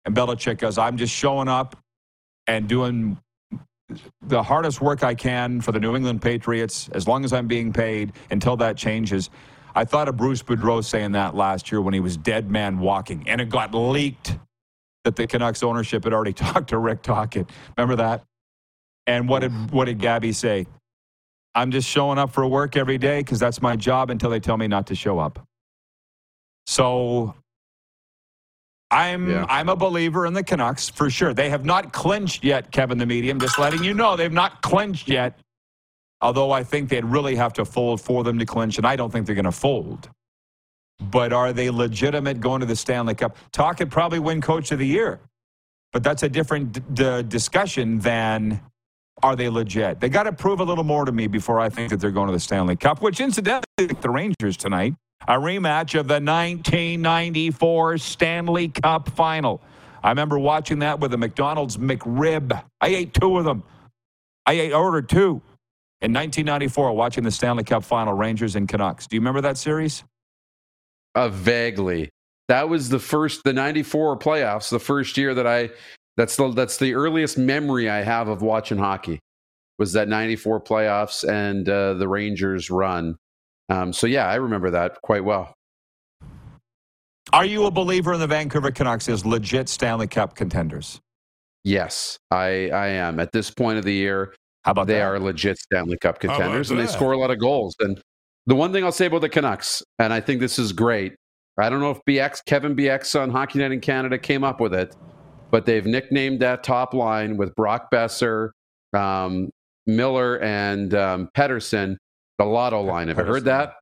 And 0.04 0.14
Belichick 0.14 0.58
goes, 0.58 0.78
I'm 0.78 0.96
just 0.96 1.12
showing 1.12 1.48
up 1.48 1.76
and 2.46 2.68
doing 2.68 3.18
the 4.22 4.40
hardest 4.40 4.80
work 4.80 5.02
I 5.02 5.14
can 5.16 5.60
for 5.60 5.72
the 5.72 5.80
New 5.80 5.96
England 5.96 6.22
Patriots 6.22 6.88
as 6.92 7.08
long 7.08 7.24
as 7.24 7.32
I'm 7.32 7.48
being 7.48 7.72
paid 7.72 8.12
until 8.30 8.56
that 8.58 8.76
changes. 8.76 9.30
I 9.76 9.84
thought 9.84 10.08
of 10.08 10.16
Bruce 10.16 10.42
Boudreau 10.42 10.82
saying 10.82 11.12
that 11.12 11.36
last 11.36 11.70
year 11.70 11.82
when 11.82 11.94
he 11.94 12.00
was 12.00 12.16
dead 12.16 12.50
man 12.50 12.78
walking, 12.78 13.28
and 13.28 13.42
it 13.42 13.50
got 13.50 13.74
leaked 13.74 14.38
that 15.04 15.16
the 15.16 15.26
Canucks 15.26 15.62
ownership 15.62 16.04
had 16.04 16.14
already 16.14 16.32
talked 16.34 16.70
to 16.70 16.78
Rick 16.78 17.02
Tocchet. 17.02 17.50
Remember 17.76 17.96
that? 17.96 18.24
And 19.06 19.28
what 19.28 19.40
did 19.40 19.70
what 19.70 19.84
did 19.84 20.00
Gabby 20.00 20.32
say? 20.32 20.66
I'm 21.54 21.70
just 21.70 21.88
showing 21.88 22.18
up 22.18 22.32
for 22.32 22.46
work 22.46 22.76
every 22.76 22.98
day 22.98 23.20
because 23.20 23.38
that's 23.38 23.62
my 23.62 23.76
job 23.76 24.10
until 24.10 24.30
they 24.30 24.40
tell 24.40 24.56
me 24.56 24.66
not 24.66 24.86
to 24.88 24.94
show 24.94 25.18
up. 25.18 25.46
So 26.66 27.34
I'm 28.90 29.30
Yeah. 29.30 29.46
I'm 29.48 29.68
a 29.68 29.76
believer 29.76 30.26
in 30.26 30.32
the 30.34 30.42
Canucks 30.42 30.88
for 30.88 31.10
sure. 31.10 31.34
They 31.34 31.50
have 31.50 31.64
not 31.64 31.92
clinched 31.92 32.44
yet, 32.44 32.72
Kevin 32.72 32.98
the 32.98 33.06
medium. 33.06 33.38
Just 33.38 33.58
letting 33.58 33.84
you 33.84 33.94
know 33.94 34.16
they've 34.16 34.32
not 34.32 34.62
clinched 34.62 35.08
yet. 35.08 35.38
Although 36.20 36.50
I 36.50 36.64
think 36.64 36.88
they'd 36.88 37.04
really 37.04 37.36
have 37.36 37.52
to 37.54 37.64
fold 37.64 38.00
for 38.00 38.24
them 38.24 38.38
to 38.38 38.46
clinch, 38.46 38.78
and 38.78 38.86
I 38.86 38.96
don't 38.96 39.10
think 39.10 39.26
they're 39.26 39.34
going 39.34 39.44
to 39.44 39.52
fold. 39.52 40.08
But 40.98 41.32
are 41.32 41.52
they 41.52 41.68
legitimate 41.68 42.40
going 42.40 42.60
to 42.60 42.66
the 42.66 42.76
Stanley 42.76 43.14
Cup? 43.14 43.36
Talk 43.52 43.78
could 43.78 43.90
probably 43.90 44.18
win 44.18 44.40
Coach 44.40 44.72
of 44.72 44.78
the 44.78 44.86
Year, 44.86 45.20
but 45.92 46.02
that's 46.02 46.22
a 46.22 46.28
different 46.28 46.72
d- 46.72 46.82
d- 46.94 47.22
discussion 47.22 47.98
than 47.98 48.60
are 49.22 49.36
they 49.36 49.50
legit. 49.50 50.00
They 50.00 50.08
got 50.08 50.22
to 50.22 50.32
prove 50.32 50.60
a 50.60 50.64
little 50.64 50.84
more 50.84 51.04
to 51.04 51.12
me 51.12 51.26
before 51.26 51.60
I 51.60 51.68
think 51.68 51.90
that 51.90 52.00
they're 52.00 52.10
going 52.10 52.28
to 52.28 52.32
the 52.32 52.40
Stanley 52.40 52.76
Cup. 52.76 53.02
Which, 53.02 53.20
incidentally, 53.20 53.86
the 54.00 54.08
Rangers 54.08 54.56
tonight, 54.56 54.94
a 55.28 55.34
rematch 55.34 55.98
of 55.98 56.08
the 56.08 56.14
1994 56.14 57.98
Stanley 57.98 58.68
Cup 58.68 59.10
Final. 59.10 59.60
I 60.02 60.10
remember 60.10 60.38
watching 60.38 60.78
that 60.78 60.98
with 60.98 61.12
a 61.12 61.18
McDonald's 61.18 61.76
McRib. 61.76 62.62
I 62.80 62.88
ate 62.88 63.12
two 63.12 63.36
of 63.36 63.44
them. 63.44 63.64
I 64.46 64.52
ate, 64.52 64.72
ordered 64.72 65.10
two 65.10 65.42
in 66.02 66.12
1994, 66.12 66.92
watching 66.92 67.24
the 67.24 67.30
Stanley 67.30 67.64
Cup 67.64 67.82
Final, 67.82 68.12
Rangers 68.12 68.54
and 68.54 68.68
Canucks. 68.68 69.06
Do 69.06 69.16
you 69.16 69.20
remember 69.20 69.40
that 69.40 69.56
series? 69.56 70.04
Uh, 71.14 71.30
vaguely. 71.30 72.10
That 72.48 72.68
was 72.68 72.88
the 72.88 72.98
first, 72.98 73.42
the 73.44 73.52
'94 73.52 74.18
playoffs. 74.18 74.70
The 74.70 74.78
first 74.78 75.16
year 75.16 75.34
that 75.34 75.46
I, 75.46 75.70
that's 76.16 76.36
the 76.36 76.52
that's 76.52 76.76
the 76.76 76.94
earliest 76.94 77.38
memory 77.38 77.88
I 77.88 78.02
have 78.02 78.28
of 78.28 78.42
watching 78.42 78.78
hockey. 78.78 79.18
Was 79.78 79.92
that 79.94 80.08
'94 80.08 80.60
playoffs 80.60 81.28
and 81.28 81.68
uh, 81.68 81.94
the 81.94 82.06
Rangers 82.06 82.70
run? 82.70 83.16
Um, 83.68 83.92
so 83.92 84.06
yeah, 84.06 84.26
I 84.26 84.36
remember 84.36 84.70
that 84.70 85.00
quite 85.02 85.24
well. 85.24 85.54
Are 87.32 87.44
you 87.44 87.66
a 87.66 87.70
believer 87.70 88.12
in 88.12 88.20
the 88.20 88.26
Vancouver 88.26 88.70
Canucks 88.70 89.08
as 89.08 89.26
legit 89.26 89.68
Stanley 89.68 90.06
Cup 90.06 90.36
contenders? 90.36 91.00
Yes, 91.64 92.18
I 92.30 92.70
I 92.70 92.88
am. 92.88 93.18
At 93.18 93.32
this 93.32 93.50
point 93.50 93.78
of 93.78 93.84
the 93.84 93.92
year, 93.92 94.34
How 94.66 94.72
about 94.72 94.88
they 94.88 94.94
that? 94.94 95.02
are 95.02 95.18
legit 95.20 95.58
Stanley 95.58 95.96
Cup 95.96 96.18
contenders, 96.18 96.70
and 96.70 96.78
they 96.78 96.86
score 96.86 97.12
a 97.12 97.16
lot 97.18 97.30
of 97.30 97.38
goals. 97.38 97.74
And 97.80 98.00
the 98.46 98.54
one 98.56 98.72
thing 98.72 98.84
I'll 98.84 98.92
say 98.92 99.06
about 99.06 99.20
the 99.22 99.28
Canucks, 99.28 99.82
and 99.98 100.12
I 100.12 100.20
think 100.20 100.40
this 100.40 100.58
is 100.58 100.72
great. 100.72 101.14
I 101.58 101.70
don't 101.70 101.80
know 101.80 101.90
if 101.92 101.98
BX 102.06 102.44
Kevin 102.44 102.76
Bieksa 102.76 103.20
on 103.22 103.30
Hockey 103.30 103.60
Night 103.60 103.72
in 103.72 103.80
Canada 103.80 104.18
came 104.18 104.44
up 104.44 104.60
with 104.60 104.74
it, 104.74 104.94
but 105.50 105.64
they've 105.64 105.86
nicknamed 105.86 106.40
that 106.40 106.62
top 106.64 106.92
line 106.92 107.36
with 107.36 107.54
Brock 107.54 107.88
Boeser, 107.92 108.50
um, 108.92 109.48
Miller, 109.86 110.38
and 110.40 110.92
um, 110.94 111.28
Pettersson 111.36 111.96
the 112.38 112.44
Lotto 112.44 112.82
line. 112.82 113.08
Have 113.08 113.16
you 113.18 113.24
heard 113.24 113.44
that? 113.44 113.74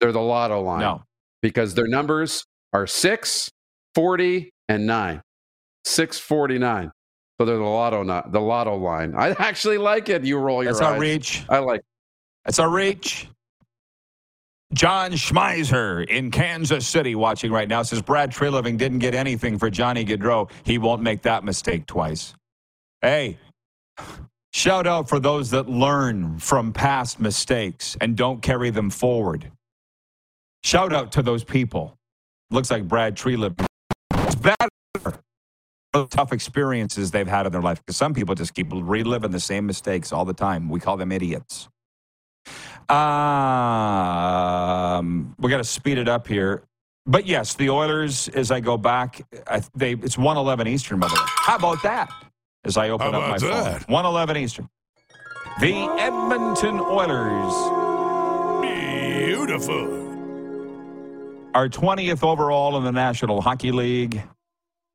They're 0.00 0.10
the 0.10 0.20
Lotto 0.20 0.60
line 0.62 0.80
No. 0.80 1.02
because 1.42 1.74
their 1.74 1.86
numbers 1.86 2.44
are 2.72 2.86
6, 2.88 3.48
40, 3.94 4.50
and 4.68 4.86
9. 4.86 5.20
649. 5.84 6.90
So 7.38 7.44
they're 7.44 7.56
the 7.56 7.62
lotto 7.62 8.02
not 8.02 8.32
the 8.32 8.40
lotto 8.40 8.76
line. 8.76 9.14
I 9.14 9.30
actually 9.38 9.78
like 9.78 10.08
it. 10.08 10.24
You 10.24 10.38
roll 10.38 10.62
your 10.62 10.72
That's 10.72 10.82
our 10.82 10.94
eyes. 10.94 11.00
reach. 11.00 11.44
I 11.48 11.58
like 11.58 11.80
It. 11.80 11.86
That's 12.44 12.58
our 12.58 12.68
reach. 12.68 13.28
John 14.74 15.12
Schmeiser 15.12 16.06
in 16.08 16.30
Kansas 16.30 16.86
City 16.86 17.14
watching 17.14 17.50
right 17.50 17.68
now 17.68 17.82
says 17.82 18.02
Brad 18.02 18.30
Treliving 18.30 18.76
didn't 18.76 18.98
get 18.98 19.14
anything 19.14 19.58
for 19.58 19.70
Johnny 19.70 20.04
Gaudreau. 20.04 20.50
He 20.64 20.76
won't 20.76 21.00
make 21.00 21.22
that 21.22 21.42
mistake 21.42 21.86
twice. 21.86 22.34
Hey, 23.00 23.38
shout 24.52 24.86
out 24.86 25.08
for 25.08 25.20
those 25.20 25.50
that 25.50 25.68
learn 25.68 26.38
from 26.38 26.72
past 26.72 27.18
mistakes 27.18 27.96
and 28.00 28.16
don't 28.16 28.42
carry 28.42 28.70
them 28.70 28.90
forward. 28.90 29.50
Shout 30.64 30.92
out 30.92 31.12
to 31.12 31.22
those 31.22 31.44
people. 31.44 31.96
Looks 32.50 32.70
like 32.70 32.86
Brad 32.86 33.16
Treliving. 33.16 33.64
It's 34.14 34.34
better 34.34 34.68
tough 35.92 36.32
experiences 36.32 37.10
they've 37.10 37.26
had 37.26 37.46
in 37.46 37.52
their 37.52 37.62
life 37.62 37.78
because 37.78 37.96
some 37.96 38.14
people 38.14 38.34
just 38.34 38.54
keep 38.54 38.68
reliving 38.72 39.30
the 39.30 39.40
same 39.40 39.66
mistakes 39.66 40.12
all 40.12 40.24
the 40.24 40.34
time. 40.34 40.68
We 40.68 40.80
call 40.80 40.96
them 40.96 41.12
idiots. 41.12 41.68
Um, 42.88 42.96
we 45.38 45.50
got 45.50 45.58
to 45.58 45.64
speed 45.64 45.98
it 45.98 46.08
up 46.08 46.26
here. 46.26 46.62
But 47.06 47.26
yes, 47.26 47.54
the 47.54 47.70
Oilers, 47.70 48.28
as 48.28 48.50
I 48.50 48.60
go 48.60 48.76
back, 48.76 49.22
I, 49.46 49.62
they 49.74 49.92
it's 49.92 50.18
111 50.18 50.66
Eastern, 50.68 50.98
by 51.00 51.08
the 51.08 51.14
way. 51.14 51.20
How 51.24 51.56
about 51.56 51.82
that? 51.82 52.10
As 52.64 52.76
I 52.76 52.90
open 52.90 53.12
How 53.12 53.20
up 53.20 53.30
my 53.30 53.36
about 53.36 53.82
phone. 53.82 53.94
111 53.94 54.36
Eastern. 54.36 54.68
The 55.60 55.74
Edmonton 55.98 56.80
Oilers 56.80 57.54
Beautiful. 58.62 59.88
are 61.54 61.68
20th 61.68 62.22
overall 62.22 62.76
in 62.76 62.84
the 62.84 62.92
National 62.92 63.40
Hockey 63.40 63.72
League. 63.72 64.22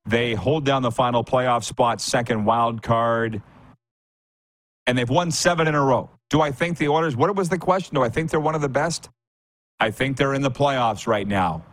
They 0.05 0.33
hold 0.33 0.65
down 0.65 0.81
the 0.81 0.91
final 0.91 1.23
playoff 1.23 1.63
spot, 1.63 2.01
second 2.01 2.43
wild 2.45 2.81
card, 2.81 3.41
and 4.85 4.97
they've 4.97 5.09
won 5.09 5.31
seven 5.31 5.67
in 5.67 5.75
a 5.75 5.81
row. 5.81 6.09
Do 6.29 6.41
I 6.41 6.51
think 6.51 6.77
the 6.77 6.89
Oilers? 6.89 7.15
What 7.15 7.33
was 7.35 7.49
the 7.49 7.57
question? 7.57 7.95
Do 7.95 8.03
I 8.03 8.09
think 8.09 8.29
they're 8.29 8.39
one 8.39 8.55
of 8.55 8.61
the 8.61 8.69
best? 8.69 9.09
I 9.79 9.91
think 9.91 10.17
they're 10.17 10.33
in 10.33 10.41
the 10.41 10.51
playoffs 10.51 11.07
right 11.07 11.27
now. 11.27 11.63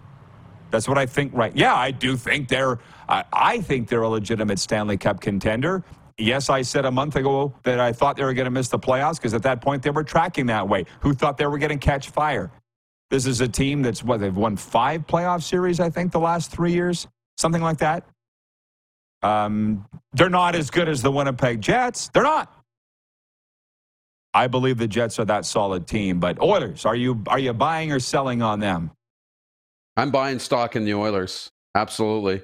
That's 0.71 0.87
what 0.87 0.99
I 0.99 1.07
think. 1.07 1.33
Right? 1.35 1.55
Yeah, 1.57 1.75
I 1.75 1.91
do 1.91 2.17
think 2.17 2.49
they're. 2.49 2.79
I, 3.09 3.25
I 3.33 3.61
think 3.61 3.89
they're 3.89 4.03
a 4.03 4.09
legitimate 4.09 4.59
Stanley 4.61 4.97
Cup 4.97 5.21
contender. 5.21 5.83
Yes, 6.17 6.51
I 6.51 6.63
said 6.63 6.85
a 6.85 6.91
month 6.91 7.17
ago 7.17 7.53
that 7.63 7.81
I 7.81 7.93
thought 7.93 8.17
they 8.17 8.25
were 8.25 8.35
going 8.35 8.45
to 8.45 8.51
miss 8.51 8.69
the 8.69 8.79
playoffs 8.79 9.17
because 9.17 9.35
at 9.35 9.43
that 9.43 9.61
point 9.63 9.83
they 9.83 9.91
were 9.91 10.05
tracking 10.05 10.47
that 10.47 10.69
way. 10.69 10.85
Who 11.01 11.15
thought 11.15 11.39
they 11.39 11.47
were 11.47 11.59
going 11.59 11.77
to 11.77 11.85
catch 11.85 12.11
fire? 12.11 12.53
This 13.09 13.27
is 13.27 13.41
a 13.41 13.49
team 13.49 13.83
that's 13.83 14.05
what 14.05 14.21
they've 14.21 14.37
won 14.37 14.57
five 14.57 15.07
playoff 15.07 15.43
series, 15.43 15.81
I 15.81 15.91
think, 15.91 16.13
the 16.13 16.21
last 16.21 16.51
three 16.53 16.73
years, 16.73 17.09
something 17.39 17.63
like 17.63 17.79
that. 17.79 18.05
Um, 19.23 19.87
they're 20.12 20.31
not 20.31 20.55
as 20.55 20.71
good 20.71 20.89
as 20.89 21.03
the 21.03 21.11
Winnipeg 21.11 21.61
Jets. 21.61 22.09
They're 22.09 22.23
not. 22.23 22.53
I 24.33 24.47
believe 24.47 24.79
the 24.79 24.89
Jets 24.89 25.19
are 25.19 25.25
that 25.25 25.45
solid 25.45 25.87
team, 25.87 26.21
but 26.21 26.41
Oilers, 26.41 26.85
are 26.87 26.95
you 26.95 27.23
are 27.27 27.39
you 27.39 27.53
buying 27.53 27.91
or 27.91 27.99
selling 27.99 28.43
on 28.43 28.61
them? 28.61 28.93
I'm 29.97 30.11
buying 30.11 30.39
stock 30.39 30.77
in 30.77 30.85
the 30.85 30.95
Oilers. 30.95 31.50
Absolutely. 31.75 32.43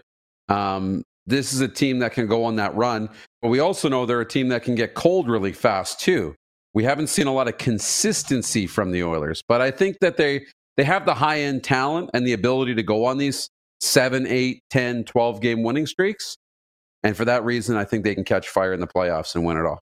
Um, 0.48 1.02
this 1.26 1.52
is 1.52 1.60
a 1.60 1.68
team 1.68 2.00
that 2.00 2.12
can 2.12 2.26
go 2.26 2.44
on 2.44 2.56
that 2.56 2.74
run, 2.74 3.08
but 3.40 3.48
we 3.48 3.60
also 3.60 3.88
know 3.88 4.04
they're 4.04 4.20
a 4.20 4.26
team 4.26 4.48
that 4.48 4.62
can 4.62 4.74
get 4.74 4.94
cold 4.94 5.28
really 5.28 5.52
fast 5.52 6.00
too. 6.00 6.34
We 6.74 6.84
haven't 6.84 7.06
seen 7.06 7.26
a 7.26 7.32
lot 7.32 7.48
of 7.48 7.56
consistency 7.58 8.66
from 8.66 8.90
the 8.90 9.02
Oilers, 9.02 9.42
but 9.48 9.60
I 9.60 9.70
think 9.70 9.98
that 10.00 10.16
they 10.16 10.44
they 10.76 10.84
have 10.84 11.06
the 11.06 11.14
high 11.14 11.40
end 11.40 11.64
talent 11.64 12.10
and 12.14 12.26
the 12.26 12.32
ability 12.32 12.74
to 12.74 12.82
go 12.82 13.04
on 13.04 13.18
these 13.18 13.48
7, 13.80 14.26
8, 14.26 14.62
10, 14.70 15.04
12 15.04 15.40
game 15.40 15.62
winning 15.62 15.86
streaks. 15.86 16.36
And 17.02 17.16
for 17.16 17.24
that 17.24 17.44
reason, 17.44 17.76
I 17.76 17.84
think 17.84 18.04
they 18.04 18.14
can 18.14 18.24
catch 18.24 18.48
fire 18.48 18.72
in 18.72 18.80
the 18.80 18.86
playoffs 18.86 19.34
and 19.34 19.44
win 19.44 19.56
it 19.56 19.64
all. 19.64 19.80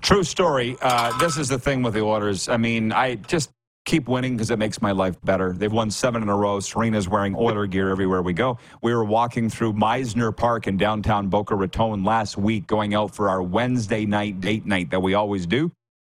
True 0.00 0.24
story. 0.24 0.76
Uh, 0.80 1.16
this 1.18 1.36
is 1.36 1.48
the 1.48 1.58
thing 1.58 1.82
with 1.82 1.94
the 1.94 2.02
Oilers. 2.02 2.48
I 2.48 2.56
mean, 2.56 2.92
I 2.92 3.16
just 3.16 3.50
keep 3.84 4.06
winning 4.06 4.36
because 4.36 4.50
it 4.50 4.58
makes 4.58 4.82
my 4.82 4.92
life 4.92 5.16
better. 5.24 5.52
They've 5.52 5.72
won 5.72 5.90
seven 5.90 6.22
in 6.22 6.28
a 6.28 6.36
row. 6.36 6.60
Serena's 6.60 7.08
wearing 7.08 7.34
Oiler 7.34 7.66
gear 7.66 7.90
everywhere 7.90 8.22
we 8.22 8.34
go. 8.34 8.58
We 8.82 8.94
were 8.94 9.04
walking 9.04 9.48
through 9.48 9.72
Mizner 9.72 10.36
Park 10.36 10.66
in 10.66 10.76
downtown 10.76 11.28
Boca 11.28 11.56
Raton 11.56 12.04
last 12.04 12.36
week, 12.36 12.66
going 12.66 12.94
out 12.94 13.14
for 13.14 13.30
our 13.30 13.42
Wednesday 13.42 14.04
night 14.04 14.40
date 14.40 14.66
night 14.66 14.90
that 14.90 15.00
we 15.00 15.14
always 15.14 15.46
do. 15.46 15.72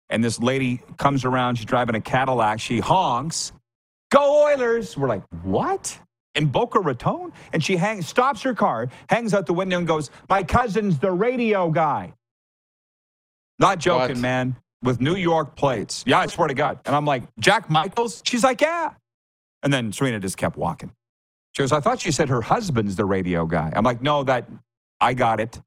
And 0.10 0.24
this 0.24 0.40
lady 0.40 0.82
comes 0.98 1.26
around. 1.26 1.56
She's 1.56 1.66
driving 1.66 1.96
a 1.96 2.02
Cadillac. 2.02 2.60
She 2.60 2.80
honks. 2.80 3.52
Go 4.10 4.46
Oilers! 4.46 4.96
We're 4.96 5.10
like, 5.10 5.24
what? 5.44 6.00
In 6.36 6.48
Boca 6.48 6.80
Raton? 6.80 7.32
And 7.54 7.64
she 7.64 7.76
hangs, 7.78 8.08
stops 8.08 8.42
her 8.44 8.54
car, 8.54 8.90
hangs 9.10 9.34
out 9.34 9.46
the 9.46 9.54
window, 9.54 9.78
and 9.78 9.88
goes, 9.88 10.12
"My 10.30 10.44
cousin's 10.44 11.00
the 11.00 11.12
radio 11.12 11.70
guy." 11.72 12.14
Not 13.60 13.80
joking, 13.80 14.16
What? 14.18 14.22
man. 14.22 14.56
With 14.84 15.02
New 15.02 15.16
York 15.16 15.56
plates. 15.56 16.04
Yeah, 16.06 16.20
I 16.20 16.28
swear 16.28 16.48
to 16.48 16.54
God. 16.54 16.80
And 16.86 16.96
I'm 16.96 17.06
like, 17.06 17.24
Jack 17.40 17.70
Michaels? 17.70 18.22
She's 18.26 18.44
like, 18.44 18.62
yeah. 18.62 18.92
And 19.64 19.74
then 19.74 19.92
Serena 19.92 20.20
just 20.20 20.38
kept 20.38 20.58
walking. 20.58 20.92
She 21.56 21.64
goes, 21.64 21.72
I 21.72 21.80
thought 21.80 22.00
she 22.02 22.12
said 22.12 22.30
her 22.30 22.42
husband's 22.42 22.96
the 22.96 23.06
radio 23.06 23.46
guy. 23.46 23.72
I'm 23.76 23.84
like, 23.84 24.02
no, 24.02 24.24
that 24.26 24.48
I 25.02 25.14
got 25.16 25.40
it. 25.40 25.60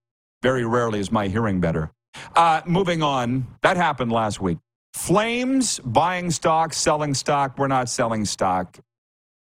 Very 0.42 0.64
rarely 0.64 1.00
is 1.00 1.10
my 1.10 1.26
hearing 1.26 1.60
better. 1.60 1.90
Uh, 2.36 2.60
moving 2.64 3.02
on, 3.02 3.46
that 3.62 3.76
happened 3.76 4.12
last 4.12 4.40
week. 4.40 4.58
Flames 4.94 5.80
buying 5.80 6.30
stock, 6.30 6.72
selling 6.72 7.14
stock. 7.14 7.58
We're 7.58 7.66
not 7.68 7.88
selling 7.88 8.24
stock. 8.24 8.78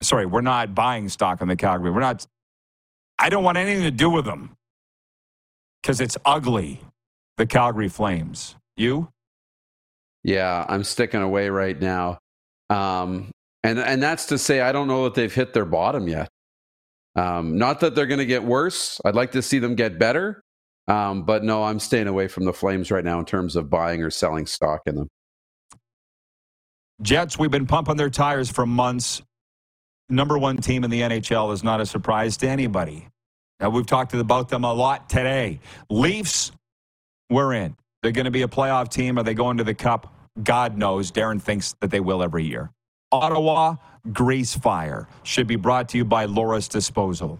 Sorry, 0.03 0.25
we're 0.25 0.41
not 0.41 0.75
buying 0.75 1.09
stock 1.09 1.41
in 1.41 1.47
the 1.47 1.55
Calgary. 1.55 1.91
We're 1.91 2.01
not. 2.01 2.25
I 3.19 3.29
don't 3.29 3.43
want 3.43 3.57
anything 3.57 3.83
to 3.83 3.91
do 3.91 4.09
with 4.09 4.25
them 4.25 4.55
because 5.81 6.01
it's 6.01 6.17
ugly. 6.25 6.81
The 7.37 7.45
Calgary 7.45 7.89
Flames. 7.89 8.55
You? 8.75 9.09
Yeah, 10.23 10.65
I'm 10.67 10.83
sticking 10.83 11.21
away 11.21 11.49
right 11.49 11.79
now. 11.79 12.19
Um, 12.69 13.31
and 13.63 13.79
and 13.79 14.01
that's 14.01 14.27
to 14.27 14.37
say, 14.37 14.61
I 14.61 14.71
don't 14.71 14.87
know 14.87 15.05
that 15.05 15.15
they've 15.15 15.33
hit 15.33 15.53
their 15.53 15.65
bottom 15.65 16.07
yet. 16.07 16.29
Um, 17.15 17.57
not 17.57 17.79
that 17.81 17.95
they're 17.95 18.07
going 18.07 18.19
to 18.19 18.25
get 18.25 18.43
worse. 18.43 18.99
I'd 19.05 19.15
like 19.15 19.31
to 19.33 19.41
see 19.41 19.59
them 19.59 19.75
get 19.75 19.99
better. 19.99 20.41
Um, 20.87 21.23
but 21.23 21.43
no, 21.43 21.63
I'm 21.63 21.79
staying 21.79 22.07
away 22.07 22.27
from 22.27 22.45
the 22.45 22.53
Flames 22.53 22.91
right 22.91 23.03
now 23.03 23.19
in 23.19 23.25
terms 23.25 23.55
of 23.55 23.69
buying 23.69 24.01
or 24.01 24.09
selling 24.09 24.45
stock 24.45 24.81
in 24.85 24.95
them. 24.95 25.07
Jets, 27.01 27.37
we've 27.37 27.51
been 27.51 27.67
pumping 27.67 27.97
their 27.97 28.09
tires 28.09 28.49
for 28.49 28.65
months. 28.65 29.21
Number 30.13 30.37
one 30.37 30.57
team 30.57 30.83
in 30.83 30.91
the 30.91 31.01
NHL 31.01 31.51
is 31.53 31.63
not 31.63 31.81
a 31.81 31.87
surprise 31.87 32.37
to 32.37 32.47
anybody. 32.47 33.07
Now, 33.59 33.71
we've 33.71 33.85
talked 33.85 34.13
about 34.13 34.47
them 34.47 34.63
a 34.63 34.71
lot 34.71 35.09
today. 35.09 35.59
Leafs, 35.89 36.51
we're 37.31 37.53
in. 37.53 37.75
They're 38.03 38.11
going 38.11 38.25
to 38.25 38.31
be 38.31 38.43
a 38.43 38.47
playoff 38.47 38.89
team. 38.89 39.17
Are 39.17 39.23
they 39.23 39.33
going 39.33 39.57
to 39.57 39.63
the 39.63 39.73
cup? 39.73 40.13
God 40.43 40.77
knows. 40.77 41.11
Darren 41.11 41.41
thinks 41.41 41.73
that 41.81 41.89
they 41.89 41.99
will 41.99 42.21
every 42.21 42.43
year. 42.43 42.69
Ottawa, 43.11 43.77
Grease 44.11 44.53
Fire 44.53 45.07
should 45.23 45.47
be 45.47 45.55
brought 45.55 45.89
to 45.89 45.97
you 45.97 46.05
by 46.05 46.25
Laura's 46.25 46.67
Disposal. 46.67 47.39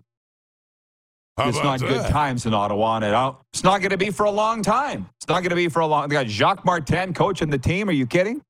How 1.38 1.50
it's 1.50 1.64
not 1.64 1.80
good 1.80 2.08
times 2.08 2.46
in 2.46 2.54
Ottawa, 2.54 2.98
and 2.98 3.06
it 3.06 3.36
it's 3.54 3.64
not 3.64 3.82
going 3.82 3.90
to 3.90 3.98
be 3.98 4.10
for 4.10 4.26
a 4.26 4.32
long 4.32 4.62
time. 4.62 5.10
It's 5.20 5.28
not 5.28 5.42
going 5.42 5.50
to 5.50 5.56
be 5.56 5.68
for 5.68 5.82
a 5.82 5.88
long. 5.88 6.08
They 6.08 6.14
got 6.14 6.28
Jacques 6.28 6.64
Martin 6.64 7.14
coaching 7.14 7.50
the 7.50 7.58
team. 7.58 7.90
Are 7.90 7.94
you 7.94 8.06
kidding? 8.06 8.42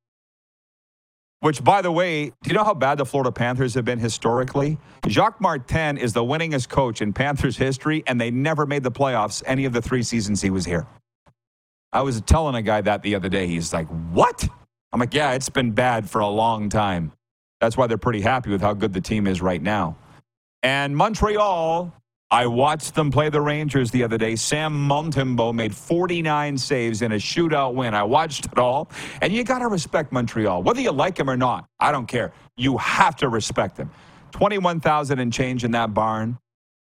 Which, 1.43 1.61
by 1.61 1.81
the 1.81 1.91
way, 1.91 2.27
do 2.27 2.33
you 2.45 2.53
know 2.53 2.63
how 2.63 2.73
bad 2.73 2.99
the 2.99 3.05
Florida 3.05 3.29
Panthers 3.29 3.73
have 3.73 3.83
been 3.83 3.99
historically? 3.99 4.77
Jacques 5.09 5.41
Martin 5.41 5.97
is 5.97 6.13
the 6.13 6.23
winningest 6.23 6.69
coach 6.69 7.01
in 7.01 7.11
Panthers 7.11 7.57
history, 7.57 8.01
and 8.07 8.19
they 8.19 8.31
never 8.31 8.65
made 8.65 8.81
the 8.81 8.91
playoffs 8.91 9.43
any 9.45 9.65
of 9.65 9.73
the 9.73 9.81
three 9.81 10.03
seasons 10.03 10.41
he 10.41 10.49
was 10.49 10.63
here. 10.63 10.87
I 11.91 12.01
was 12.01 12.21
telling 12.21 12.55
a 12.55 12.61
guy 12.61 12.79
that 12.79 13.01
the 13.01 13.15
other 13.15 13.27
day. 13.27 13.47
He's 13.47 13.73
like, 13.73 13.87
"What?" 14.13 14.47
I'm 14.93 15.01
like, 15.01 15.13
"Yeah, 15.13 15.33
it's 15.33 15.49
been 15.49 15.71
bad 15.71 16.09
for 16.09 16.21
a 16.21 16.29
long 16.29 16.69
time." 16.69 17.11
That's 17.59 17.75
why 17.75 17.87
they're 17.87 17.97
pretty 17.97 18.21
happy 18.21 18.49
with 18.49 18.61
how 18.61 18.73
good 18.73 18.93
the 18.93 19.01
team 19.01 19.27
is 19.27 19.41
right 19.41 19.61
now. 19.61 19.97
And 20.63 20.95
Montreal, 20.95 21.93
I 22.33 22.47
watched 22.47 22.95
them 22.95 23.11
play 23.11 23.29
the 23.29 23.41
Rangers 23.41 23.91
the 23.91 24.03
other 24.03 24.17
day. 24.17 24.35
Sam 24.35 24.73
Montembeault 24.73 25.53
made 25.53 25.75
49 25.75 26.57
saves 26.57 27.03
in 27.03 27.11
a 27.11 27.17
shootout 27.17 27.75
win. 27.75 27.93
I 27.93 28.01
watched 28.01 28.47
it 28.47 28.57
all. 28.57 28.89
And 29.21 29.31
you 29.31 29.43
got 29.43 29.59
to 29.59 29.67
respect 29.67 30.11
Montreal. 30.11 30.63
Whether 30.63 30.81
you 30.81 30.91
like 30.91 31.13
them 31.13 31.29
or 31.29 31.37
not, 31.37 31.67
I 31.79 31.91
don't 31.91 32.07
care. 32.07 32.33
You 32.57 32.79
have 32.79 33.15
to 33.17 33.29
respect 33.29 33.75
them. 33.75 33.91
21,000 34.31 35.19
and 35.19 35.31
change 35.31 35.63
in 35.63 35.69
that 35.73 35.93
barn. 35.93 36.39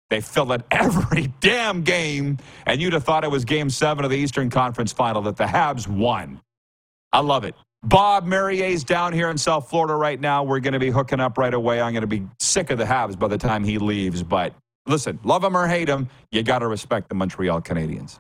They 0.09 0.23
fill 0.23 0.53
it 0.53 0.63
every 0.71 1.27
damn 1.41 1.83
game. 1.83 2.39
And 2.65 2.81
you'd 2.81 2.95
have 2.95 3.05
thought 3.05 3.23
it 3.23 3.31
was 3.31 3.45
game 3.45 3.69
seven 3.69 4.07
of 4.07 4.11
the 4.11 4.17
Eastern 4.17 4.49
Conference 4.49 4.95
final 4.95 5.21
that 5.21 5.37
the 5.37 5.45
Habs 5.45 5.87
won. 5.87 6.41
I 7.13 7.21
love 7.21 7.45
it. 7.45 7.55
Bob 7.83 8.25
Marier's 8.25 8.85
down 8.85 9.13
here 9.13 9.29
in 9.29 9.37
South 9.37 9.69
Florida 9.69 9.97
right 9.97 10.19
now. 10.19 10.45
We're 10.45 10.61
going 10.61 10.73
to 10.73 10.79
be 10.79 10.89
hooking 10.89 11.21
up 11.21 11.37
right 11.37 11.53
away. 11.53 11.79
I'm 11.83 11.93
going 11.93 12.01
to 12.01 12.07
be 12.07 12.27
sick 12.41 12.71
of 12.71 12.79
the 12.79 12.85
Habs 12.85 13.19
by 13.19 13.29
the 13.29 13.37
time 13.37 13.65
he 13.65 13.77
leaves. 13.77 14.23
But 14.23 14.55
listen, 14.87 15.19
love 15.25 15.43
them 15.43 15.57
or 15.57 15.67
hate 15.67 15.87
them, 15.87 16.09
you 16.31 16.43
got 16.43 16.61
to 16.61 16.67
respect 16.67 17.09
the 17.09 17.15
Montreal 17.15 17.61
Canadiens. 17.61 18.19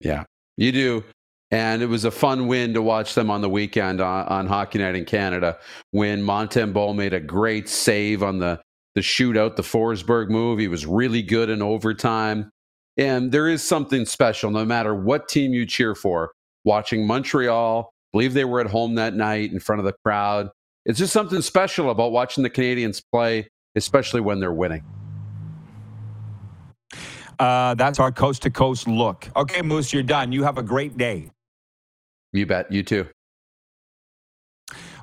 Yeah, 0.00 0.24
you 0.56 0.72
do. 0.72 1.04
And 1.50 1.80
it 1.80 1.86
was 1.86 2.04
a 2.04 2.10
fun 2.10 2.48
win 2.48 2.74
to 2.74 2.82
watch 2.82 3.14
them 3.14 3.30
on 3.30 3.40
the 3.40 3.48
weekend 3.48 4.00
on, 4.00 4.26
on 4.26 4.46
Hockey 4.46 4.78
Night 4.78 4.96
in 4.96 5.04
Canada 5.04 5.58
when 5.92 6.22
Montembeault 6.22 6.96
made 6.96 7.14
a 7.14 7.20
great 7.20 7.68
save 7.68 8.22
on 8.22 8.40
the, 8.40 8.60
the 8.96 9.00
shootout, 9.00 9.54
the 9.54 9.62
Forsberg 9.62 10.28
move. 10.28 10.58
He 10.58 10.68
was 10.68 10.86
really 10.86 11.22
good 11.22 11.48
in 11.48 11.62
overtime. 11.62 12.50
And 12.96 13.30
there 13.30 13.48
is 13.48 13.62
something 13.62 14.06
special, 14.06 14.50
no 14.50 14.64
matter 14.64 14.94
what 14.94 15.28
team 15.28 15.52
you 15.52 15.66
cheer 15.66 15.94
for, 15.94 16.32
watching 16.64 17.06
Montreal, 17.06 17.90
believe 18.12 18.34
they 18.34 18.44
were 18.44 18.60
at 18.60 18.66
home 18.66 18.96
that 18.96 19.14
night 19.14 19.52
in 19.52 19.60
front 19.60 19.78
of 19.78 19.84
the 19.84 19.94
crowd. 20.04 20.48
It's 20.84 20.98
just 20.98 21.12
something 21.12 21.42
special 21.42 21.90
about 21.90 22.10
watching 22.10 22.42
the 22.42 22.50
Canadiens 22.50 23.02
play, 23.12 23.48
especially 23.76 24.20
when 24.20 24.40
they're 24.40 24.52
winning. 24.52 24.82
Uh, 27.38 27.74
that's 27.74 27.98
our 27.98 28.12
coast 28.12 28.42
to 28.42 28.50
coast 28.50 28.88
look. 28.88 29.28
Okay, 29.36 29.62
Moose, 29.62 29.92
you're 29.92 30.02
done. 30.02 30.32
You 30.32 30.42
have 30.44 30.58
a 30.58 30.62
great 30.62 30.96
day. 30.96 31.30
You 32.32 32.46
bet. 32.46 32.70
You 32.70 32.82
too. 32.82 33.06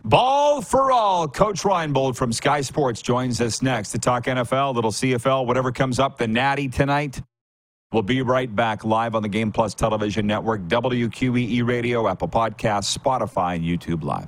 Ball 0.05 0.61
for 0.61 0.91
all. 0.91 1.27
Coach 1.29 1.61
Reinebold 1.61 2.17
from 2.17 2.33
Sky 2.33 2.61
Sports 2.61 3.01
joins 3.01 3.39
us 3.39 3.61
next 3.61 3.91
to 3.91 3.99
talk 3.99 4.25
NFL, 4.25 4.75
little 4.75 4.91
CFL, 4.91 5.45
whatever 5.45 5.71
comes 5.71 5.97
up, 5.97 6.17
the 6.17 6.27
Natty 6.27 6.67
tonight. 6.67 7.21
We'll 7.93 8.03
be 8.03 8.21
right 8.21 8.53
back 8.53 8.83
live 8.83 9.15
on 9.15 9.21
the 9.21 9.29
Game 9.29 9.51
Plus 9.51 9.73
Television 9.73 10.27
Network, 10.27 10.63
WQEE 10.67 11.65
Radio, 11.65 12.07
Apple 12.09 12.27
Podcasts, 12.27 12.97
Spotify, 12.97 13.55
and 13.55 13.63
YouTube 13.63 14.03
Live. 14.03 14.27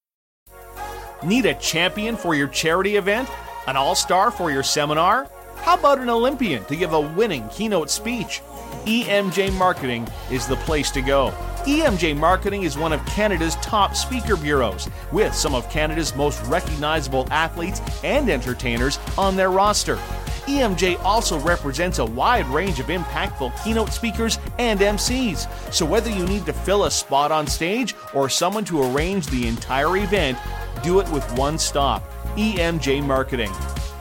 Need 1.23 1.45
a 1.45 1.53
champion 1.53 2.15
for 2.15 2.33
your 2.33 2.47
charity 2.47 2.95
event? 2.95 3.29
An 3.67 3.77
all 3.77 3.93
star 3.93 4.31
for 4.31 4.49
your 4.49 4.63
seminar? 4.63 5.29
How 5.57 5.77
about 5.77 5.99
an 5.99 6.09
Olympian 6.09 6.65
to 6.65 6.75
give 6.75 6.93
a 6.93 6.99
winning 6.99 7.47
keynote 7.49 7.91
speech? 7.91 8.41
EMJ 8.85 9.53
Marketing 9.53 10.07
is 10.31 10.47
the 10.47 10.55
place 10.57 10.89
to 10.89 11.01
go. 11.03 11.31
EMJ 11.65 12.17
Marketing 12.17 12.63
is 12.63 12.75
one 12.75 12.91
of 12.91 13.05
Canada's 13.05 13.55
top 13.57 13.95
speaker 13.95 14.35
bureaus, 14.35 14.89
with 15.11 15.35
some 15.35 15.53
of 15.53 15.69
Canada's 15.69 16.15
most 16.15 16.43
recognizable 16.47 17.27
athletes 17.29 17.81
and 18.03 18.27
entertainers 18.27 18.97
on 19.15 19.35
their 19.35 19.51
roster. 19.51 19.97
EMJ 20.47 20.99
also 21.03 21.39
represents 21.41 21.99
a 21.99 22.05
wide 22.05 22.47
range 22.47 22.79
of 22.79 22.87
impactful 22.87 23.63
keynote 23.63 23.93
speakers 23.93 24.39
and 24.57 24.79
MCs. 24.79 25.47
So 25.71 25.85
whether 25.85 26.09
you 26.09 26.25
need 26.25 26.47
to 26.47 26.53
fill 26.53 26.85
a 26.85 26.91
spot 26.91 27.31
on 27.31 27.45
stage 27.45 27.93
or 28.15 28.27
someone 28.27 28.65
to 28.65 28.81
arrange 28.81 29.27
the 29.27 29.47
entire 29.47 29.97
event, 29.97 30.39
do 30.81 30.99
it 30.99 31.09
with 31.11 31.29
one 31.37 31.57
stop 31.57 32.03
EMJ 32.35 33.05
Marketing. 33.05 33.51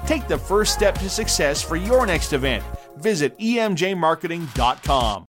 Take 0.06 0.28
the 0.28 0.38
first 0.38 0.74
step 0.74 0.96
to 0.98 1.08
success 1.08 1.62
for 1.62 1.76
your 1.76 2.06
next 2.06 2.32
event. 2.32 2.64
Visit 2.98 3.38
emjmarketing.com. 3.38 5.24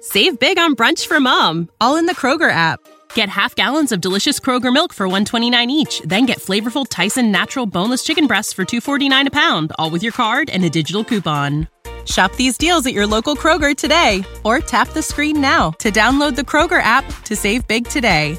Save 0.00 0.38
big 0.38 0.58
on 0.58 0.76
brunch 0.76 1.06
for 1.06 1.18
mom, 1.18 1.68
all 1.80 1.96
in 1.96 2.06
the 2.06 2.14
Kroger 2.14 2.50
app. 2.50 2.80
Get 3.14 3.28
half 3.28 3.54
gallons 3.54 3.90
of 3.90 4.00
delicious 4.00 4.38
Kroger 4.38 4.72
milk 4.72 4.92
for 4.92 5.06
129 5.06 5.70
each, 5.70 6.00
then 6.04 6.24
get 6.24 6.38
flavorful 6.38 6.86
Tyson 6.88 7.32
natural 7.32 7.66
boneless 7.66 8.04
chicken 8.04 8.26
breasts 8.26 8.52
for 8.52 8.64
249 8.64 9.26
a 9.26 9.30
pound, 9.30 9.72
all 9.78 9.90
with 9.90 10.02
your 10.02 10.12
card 10.12 10.50
and 10.50 10.64
a 10.64 10.70
digital 10.70 11.04
coupon. 11.04 11.68
Shop 12.04 12.32
these 12.36 12.56
deals 12.56 12.86
at 12.86 12.92
your 12.92 13.06
local 13.06 13.36
Kroger 13.36 13.76
today 13.76 14.24
or 14.44 14.60
tap 14.60 14.88
the 14.90 15.02
screen 15.02 15.40
now 15.40 15.72
to 15.72 15.90
download 15.90 16.36
the 16.36 16.42
Kroger 16.42 16.80
app 16.82 17.04
to 17.24 17.36
save 17.36 17.66
big 17.66 17.86
today. 17.86 18.38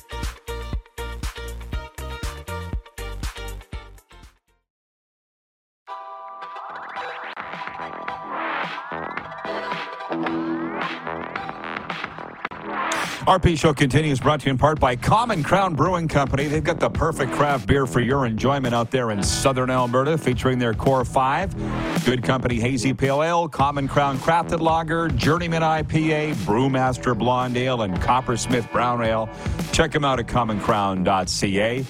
RP 13.27 13.55
Show 13.55 13.71
continues 13.71 14.19
brought 14.19 14.39
to 14.39 14.47
you 14.47 14.51
in 14.51 14.57
part 14.57 14.79
by 14.79 14.95
Common 14.95 15.43
Crown 15.43 15.75
Brewing 15.75 16.07
Company. 16.07 16.47
They've 16.47 16.63
got 16.63 16.79
the 16.79 16.89
perfect 16.89 17.31
craft 17.33 17.67
beer 17.67 17.85
for 17.85 17.99
your 17.99 18.25
enjoyment 18.25 18.73
out 18.73 18.89
there 18.89 19.11
in 19.11 19.21
southern 19.21 19.69
Alberta, 19.69 20.17
featuring 20.17 20.57
their 20.57 20.73
Core 20.73 21.05
5, 21.05 22.03
Good 22.03 22.23
Company 22.23 22.59
Hazy 22.59 22.93
Pale 22.93 23.21
Ale, 23.21 23.47
Common 23.47 23.87
Crown 23.87 24.17
Crafted 24.17 24.59
Lager, 24.59 25.07
Journeyman 25.09 25.61
IPA, 25.61 26.33
Brewmaster 26.33 27.15
Blonde 27.15 27.57
Ale, 27.57 27.83
and 27.83 28.01
Coppersmith 28.01 28.71
Brown 28.71 29.03
Ale. 29.03 29.29
Check 29.71 29.91
them 29.91 30.03
out 30.03 30.19
at 30.19 30.25
commoncrown.ca. 30.25 31.85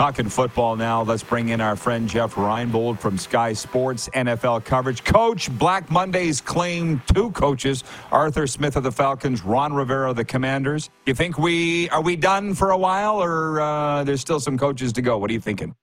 Talking 0.00 0.30
football 0.30 0.76
now, 0.76 1.02
let's 1.02 1.22
bring 1.22 1.50
in 1.50 1.60
our 1.60 1.76
friend 1.76 2.08
Jeff 2.08 2.34
Reinebold 2.34 2.98
from 2.98 3.18
Sky 3.18 3.52
Sports 3.52 4.08
NFL 4.14 4.64
coverage. 4.64 5.04
Coach, 5.04 5.50
Black 5.58 5.90
Mondays 5.90 6.40
claim 6.40 7.02
two 7.12 7.30
coaches, 7.32 7.84
Arthur 8.10 8.46
Smith 8.46 8.76
of 8.76 8.82
the 8.82 8.92
Falcons, 8.92 9.44
Ron 9.44 9.74
Rivera 9.74 10.08
of 10.08 10.16
the 10.16 10.24
Commanders. 10.24 10.88
You 11.04 11.14
think 11.14 11.38
we 11.38 11.90
are 11.90 12.00
we 12.00 12.16
done 12.16 12.54
for 12.54 12.70
a 12.70 12.78
while, 12.78 13.22
or 13.22 13.60
uh, 13.60 14.02
there's 14.04 14.22
still 14.22 14.40
some 14.40 14.56
coaches 14.56 14.90
to 14.94 15.02
go? 15.02 15.18
What 15.18 15.28
are 15.28 15.34
you 15.34 15.40
thinking? 15.40 15.74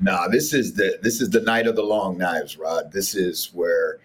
Nah, 0.00 0.26
this 0.26 0.52
is 0.52 0.74
the 0.74 0.98
this 1.00 1.20
is 1.20 1.30
the 1.30 1.42
night 1.42 1.68
of 1.68 1.76
the 1.76 1.84
long 1.84 2.18
knives, 2.18 2.58
Rod. 2.58 2.90
This 2.90 3.14
is 3.14 3.50
where 3.52 4.00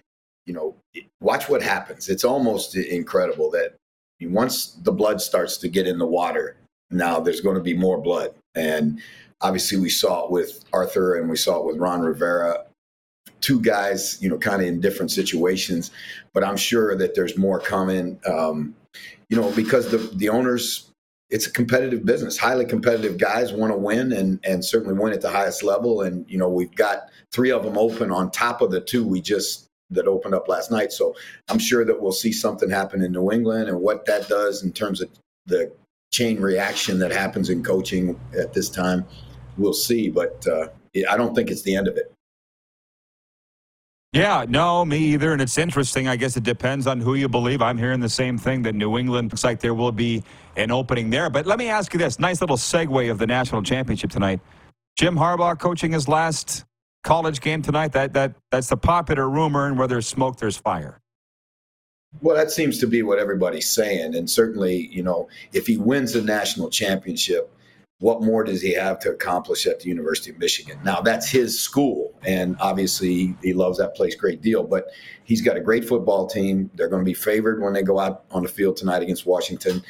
you 0.45 0.53
know 0.53 0.75
watch 1.19 1.49
what 1.49 1.63
happens. 1.63 2.09
It's 2.09 2.23
almost 2.23 2.75
incredible 2.75 3.49
that 3.51 3.75
once 4.21 4.77
the 4.83 4.91
blood 4.91 5.19
starts 5.19 5.57
to 5.57 5.67
get 5.67 5.87
in 5.87 5.97
the 5.97 6.05
water, 6.05 6.57
now 6.91 7.19
there's 7.19 7.41
going 7.41 7.55
to 7.55 7.63
be 7.63 7.73
more 7.73 7.99
blood 7.99 8.35
and 8.55 9.01
obviously, 9.41 9.77
we 9.77 9.89
saw 9.89 10.25
it 10.25 10.31
with 10.31 10.63
Arthur 10.73 11.15
and 11.15 11.29
we 11.29 11.37
saw 11.37 11.59
it 11.59 11.65
with 11.65 11.77
Ron 11.77 12.01
Rivera. 12.01 12.65
Two 13.41 13.59
guys, 13.59 14.17
you 14.21 14.29
know, 14.29 14.37
kind 14.37 14.61
of 14.61 14.67
in 14.67 14.79
different 14.79 15.11
situations, 15.11 15.91
but 16.33 16.43
I'm 16.43 16.55
sure 16.55 16.95
that 16.95 17.13
there's 17.13 17.37
more 17.37 17.59
coming. 17.59 18.19
Um, 18.25 18.73
you 19.29 19.35
know, 19.35 19.51
because 19.51 19.89
the 19.89 19.97
the 19.97 20.29
owners, 20.29 20.89
it's 21.29 21.47
a 21.47 21.51
competitive 21.51 22.05
business. 22.05 22.37
Highly 22.37 22.65
competitive 22.65 23.17
guys 23.17 23.51
want 23.51 23.73
to 23.73 23.77
win 23.77 24.13
and 24.13 24.39
and 24.45 24.63
certainly 24.63 24.97
win 24.97 25.13
at 25.13 25.21
the 25.21 25.29
highest 25.29 25.63
level. 25.63 26.01
And 26.01 26.25
you 26.29 26.37
know, 26.37 26.49
we've 26.49 26.73
got 26.75 27.09
three 27.31 27.51
of 27.51 27.63
them 27.63 27.77
open 27.77 28.11
on 28.11 28.31
top 28.31 28.61
of 28.61 28.71
the 28.71 28.79
two 28.79 29.05
we 29.05 29.19
just 29.19 29.67
that 29.89 30.07
opened 30.07 30.35
up 30.35 30.47
last 30.47 30.71
night. 30.71 30.91
So 30.91 31.15
I'm 31.49 31.59
sure 31.59 31.85
that 31.85 32.01
we'll 32.01 32.11
see 32.11 32.31
something 32.31 32.69
happen 32.69 33.03
in 33.03 33.11
New 33.11 33.31
England 33.31 33.69
and 33.69 33.79
what 33.79 34.05
that 34.05 34.27
does 34.27 34.63
in 34.63 34.71
terms 34.71 35.01
of 35.01 35.09
the 35.45 35.71
chain 36.13 36.39
reaction 36.39 36.99
that 36.99 37.11
happens 37.11 37.49
in 37.49 37.63
coaching 37.63 38.17
at 38.37 38.53
this 38.53 38.69
time. 38.69 39.03
We'll 39.57 39.73
see, 39.73 40.09
but 40.09 40.45
uh, 40.47 40.67
I 41.09 41.17
don't 41.17 41.35
think 41.35 41.49
it's 41.49 41.63
the 41.63 41.75
end 41.75 41.87
of 41.87 41.97
it. 41.97 42.13
Yeah, 44.13 44.45
no, 44.47 44.85
me 44.85 44.99
either. 44.99 45.33
And 45.33 45.41
it's 45.41 45.57
interesting. 45.57 46.07
I 46.07 46.15
guess 46.15 46.37
it 46.37 46.43
depends 46.43 46.85
on 46.85 47.01
who 47.01 47.15
you 47.15 47.27
believe. 47.27 47.63
I'm 47.63 47.79
hearing 47.79 47.99
the 47.99 48.07
same 48.07 48.37
thing 48.37 48.61
that 48.61 48.75
New 48.75 48.99
England 48.99 49.31
looks 49.31 49.43
like 49.43 49.59
there 49.59 49.73
will 49.73 49.91
be 49.91 50.23
an 50.55 50.69
opening 50.69 51.09
there. 51.09 51.31
But 51.31 51.47
let 51.47 51.57
me 51.57 51.67
ask 51.67 51.91
you 51.93 51.97
this 51.97 52.19
nice 52.19 52.39
little 52.39 52.57
segue 52.57 53.09
of 53.09 53.17
the 53.17 53.25
national 53.25 53.63
championship 53.63 54.11
tonight. 54.11 54.39
Jim 54.95 55.15
Harbaugh 55.15 55.57
coaching 55.57 55.91
his 55.91 56.07
last 56.07 56.63
college 57.03 57.41
game 57.41 57.63
tonight. 57.63 57.91
That 57.91 58.13
that 58.13 58.35
that's 58.51 58.69
the 58.69 58.77
popular 58.77 59.27
rumor, 59.27 59.65
and 59.65 59.79
where 59.79 59.87
there's 59.87 60.07
smoke, 60.07 60.37
there's 60.37 60.57
fire. 60.57 60.99
Well, 62.21 62.35
that 62.35 62.51
seems 62.51 62.79
to 62.79 62.87
be 62.87 63.03
what 63.03 63.19
everybody's 63.19 63.69
saying. 63.69 64.15
And 64.15 64.29
certainly, 64.29 64.87
you 64.91 65.03
know, 65.03 65.27
if 65.51 65.67
he 65.67 65.77
wins 65.77 66.13
the 66.13 66.21
national 66.21 66.69
championship, 66.69 67.53
what 67.99 68.21
more 68.21 68.43
does 68.43 68.61
he 68.61 68.73
have 68.73 68.99
to 68.99 69.11
accomplish 69.11 69.65
at 69.65 69.79
the 69.79 69.87
University 69.87 70.31
of 70.31 70.37
Michigan? 70.37 70.77
Now, 70.83 70.99
that's 70.99 71.29
his 71.29 71.59
school, 71.59 72.13
and 72.23 72.57
obviously 72.59 73.33
he 73.41 73.53
loves 73.53 73.77
that 73.77 73.95
place 73.95 74.13
great 74.13 74.41
deal. 74.41 74.63
But 74.63 74.87
he's 75.23 75.41
got 75.41 75.55
a 75.55 75.61
great 75.61 75.87
football 75.87 76.27
team. 76.27 76.69
They're 76.75 76.89
going 76.89 77.01
to 77.01 77.05
be 77.05 77.13
favored 77.13 77.61
when 77.61 77.71
they 77.71 77.81
go 77.81 77.99
out 77.99 78.25
on 78.31 78.43
the 78.43 78.49
field 78.49 78.75
tonight 78.75 79.03
against 79.03 79.25
Washington. 79.25 79.81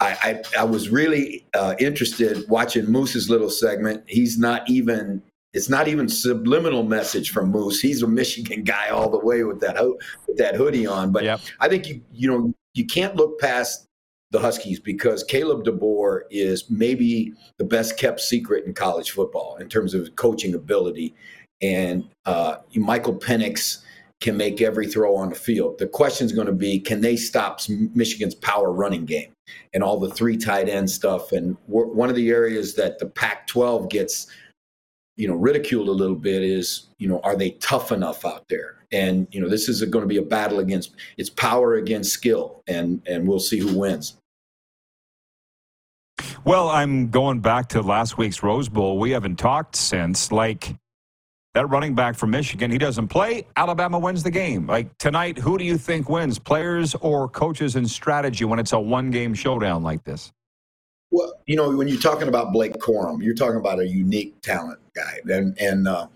I, 0.00 0.42
I, 0.56 0.60
I 0.60 0.64
was 0.64 0.88
really 0.88 1.44
uh, 1.52 1.74
interested 1.78 2.48
watching 2.48 2.90
Moose's 2.90 3.28
little 3.28 3.50
segment. 3.50 4.02
He's 4.06 4.38
not 4.38 4.68
even 4.70 5.22
it's 5.52 5.68
not 5.68 5.88
even 5.88 6.08
subliminal 6.08 6.82
message 6.82 7.30
from 7.30 7.50
Moose. 7.50 7.80
He's 7.80 8.02
a 8.02 8.08
Michigan 8.08 8.64
guy 8.64 8.88
all 8.88 9.10
the 9.10 9.18
way 9.18 9.44
with 9.44 9.60
that 9.60 9.76
ho- 9.76 9.98
with 10.26 10.36
that 10.38 10.56
hoodie 10.56 10.86
on. 10.86 11.12
But 11.12 11.24
yep. 11.24 11.40
I 11.60 11.68
think 11.68 11.86
you 11.88 12.02
you 12.12 12.30
know 12.30 12.54
you 12.74 12.86
can't 12.86 13.16
look 13.16 13.38
past 13.38 13.86
the 14.30 14.40
Huskies 14.40 14.80
because 14.80 15.24
Kalen 15.24 15.62
DeBoer 15.62 16.22
is 16.30 16.70
maybe 16.70 17.34
the 17.58 17.64
best 17.64 17.98
kept 17.98 18.20
secret 18.20 18.64
in 18.64 18.72
college 18.72 19.10
football 19.10 19.56
in 19.56 19.68
terms 19.68 19.92
of 19.92 20.16
coaching 20.16 20.54
ability, 20.54 21.14
and 21.60 22.08
uh, 22.24 22.56
Michael 22.74 23.14
Penix 23.14 23.82
can 24.22 24.36
make 24.36 24.62
every 24.62 24.86
throw 24.86 25.16
on 25.16 25.30
the 25.30 25.34
field. 25.34 25.78
The 25.78 25.88
question 25.88 26.24
is 26.24 26.32
going 26.32 26.46
to 26.46 26.52
be, 26.52 26.78
can 26.78 27.00
they 27.00 27.16
stop 27.16 27.60
Michigan's 27.68 28.36
power 28.36 28.72
running 28.72 29.04
game 29.04 29.32
and 29.74 29.82
all 29.82 29.98
the 29.98 30.08
three 30.08 30.36
tight 30.36 30.68
end 30.68 30.88
stuff? 30.88 31.32
And 31.32 31.56
one 31.66 32.08
of 32.08 32.14
the 32.14 32.30
areas 32.30 32.74
that 32.76 33.00
the 33.00 33.06
Pac-12 33.06 33.90
gets 33.90 34.28
you 35.16 35.28
know 35.28 35.34
ridiculed 35.34 35.88
a 35.88 35.92
little 35.92 36.16
bit 36.16 36.42
is 36.42 36.88
you 36.98 37.08
know 37.08 37.20
are 37.22 37.36
they 37.36 37.50
tough 37.52 37.92
enough 37.92 38.24
out 38.24 38.48
there? 38.48 38.84
And 38.92 39.26
you 39.30 39.40
know 39.40 39.48
this 39.48 39.68
is 39.68 39.82
going 39.84 40.02
to 40.02 40.08
be 40.08 40.16
a 40.16 40.22
battle 40.22 40.58
against 40.58 40.94
it's 41.16 41.30
power 41.30 41.74
against 41.74 42.10
skill 42.10 42.62
and 42.66 43.02
and 43.06 43.26
we'll 43.26 43.40
see 43.40 43.58
who 43.58 43.78
wins. 43.78 44.16
Well 46.44 46.68
i'm 46.68 47.10
going 47.10 47.40
back 47.40 47.68
to 47.70 47.82
last 47.82 48.18
week's 48.18 48.42
rose 48.42 48.68
bowl. 48.68 48.98
We 48.98 49.10
haven't 49.10 49.36
talked 49.36 49.76
since 49.76 50.32
like 50.32 50.74
that 51.54 51.68
running 51.68 51.94
back 51.94 52.16
from 52.16 52.30
michigan 52.30 52.70
he 52.70 52.78
doesn't 52.78 53.08
play. 53.08 53.46
Alabama 53.56 53.98
wins 53.98 54.22
the 54.22 54.30
game. 54.30 54.66
Like 54.66 54.96
tonight 54.98 55.38
who 55.38 55.58
do 55.58 55.64
you 55.64 55.78
think 55.78 56.08
wins 56.08 56.38
players 56.38 56.94
or 56.96 57.28
coaches 57.28 57.76
and 57.76 57.88
strategy 57.88 58.44
when 58.44 58.58
it's 58.58 58.72
a 58.72 58.80
one 58.80 59.10
game 59.10 59.34
showdown 59.34 59.82
like 59.82 60.04
this 60.04 60.32
well, 61.12 61.34
you 61.46 61.54
know, 61.56 61.70
when 61.76 61.88
you're 61.88 62.00
talking 62.00 62.26
about 62.26 62.52
Blake 62.52 62.72
Corum, 62.78 63.22
you're 63.22 63.34
talking 63.34 63.58
about 63.58 63.78
a 63.78 63.86
unique 63.86 64.40
talent 64.40 64.80
guy. 64.96 65.20
And 65.28 65.56
and 65.60 65.86
uh, 65.86 66.08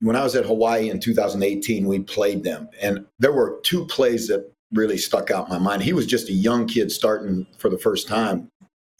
when 0.00 0.16
I 0.16 0.22
was 0.22 0.36
at 0.36 0.46
Hawaii 0.46 0.88
in 0.88 1.00
2018, 1.00 1.86
we 1.86 1.98
played 1.98 2.44
them, 2.44 2.68
and 2.80 3.04
there 3.18 3.32
were 3.32 3.60
two 3.64 3.84
plays 3.86 4.28
that 4.28 4.50
really 4.72 4.96
stuck 4.96 5.30
out 5.32 5.48
in 5.48 5.52
my 5.52 5.58
mind. 5.58 5.82
He 5.82 5.92
was 5.92 6.06
just 6.06 6.28
a 6.28 6.32
young 6.32 6.66
kid 6.66 6.92
starting 6.92 7.46
for 7.58 7.68
the 7.68 7.78
first 7.78 8.06
time 8.06 8.48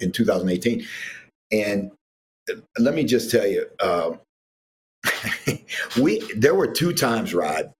in 0.00 0.10
2018, 0.10 0.84
and 1.52 1.92
uh, 2.50 2.54
let 2.78 2.94
me 2.94 3.04
just 3.04 3.30
tell 3.30 3.46
you, 3.46 3.66
uh, 3.78 4.12
we 6.02 6.20
there 6.34 6.56
were 6.56 6.66
two 6.66 6.92
times, 6.92 7.32
Rod, 7.32 7.72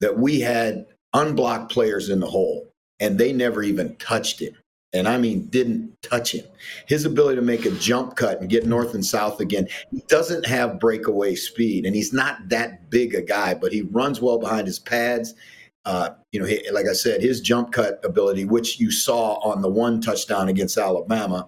that 0.00 0.18
we 0.18 0.40
had 0.40 0.86
unblocked 1.14 1.70
players 1.70 2.10
in 2.10 2.18
the 2.18 2.26
hole, 2.26 2.66
and 2.98 3.16
they 3.16 3.32
never 3.32 3.62
even 3.62 3.94
touched 3.96 4.40
him 4.40 4.56
and 4.96 5.08
I 5.08 5.18
mean 5.18 5.46
didn't 5.46 6.00
touch 6.02 6.32
him. 6.32 6.44
His 6.86 7.04
ability 7.04 7.36
to 7.36 7.42
make 7.42 7.64
a 7.66 7.70
jump 7.72 8.16
cut 8.16 8.40
and 8.40 8.50
get 8.50 8.66
north 8.66 8.94
and 8.94 9.04
south 9.04 9.40
again, 9.40 9.68
he 9.90 10.02
doesn't 10.08 10.46
have 10.46 10.80
breakaway 10.80 11.34
speed, 11.34 11.86
and 11.86 11.94
he's 11.94 12.12
not 12.12 12.48
that 12.48 12.90
big 12.90 13.14
a 13.14 13.22
guy, 13.22 13.54
but 13.54 13.72
he 13.72 13.82
runs 13.82 14.20
well 14.20 14.38
behind 14.38 14.66
his 14.66 14.78
pads. 14.78 15.34
Uh, 15.84 16.10
you 16.32 16.40
know, 16.40 16.46
he, 16.46 16.68
like 16.72 16.86
I 16.88 16.92
said, 16.92 17.22
his 17.22 17.40
jump 17.40 17.72
cut 17.72 18.00
ability, 18.04 18.44
which 18.44 18.80
you 18.80 18.90
saw 18.90 19.34
on 19.48 19.62
the 19.62 19.68
one 19.68 20.00
touchdown 20.00 20.48
against 20.48 20.76
Alabama, 20.76 21.46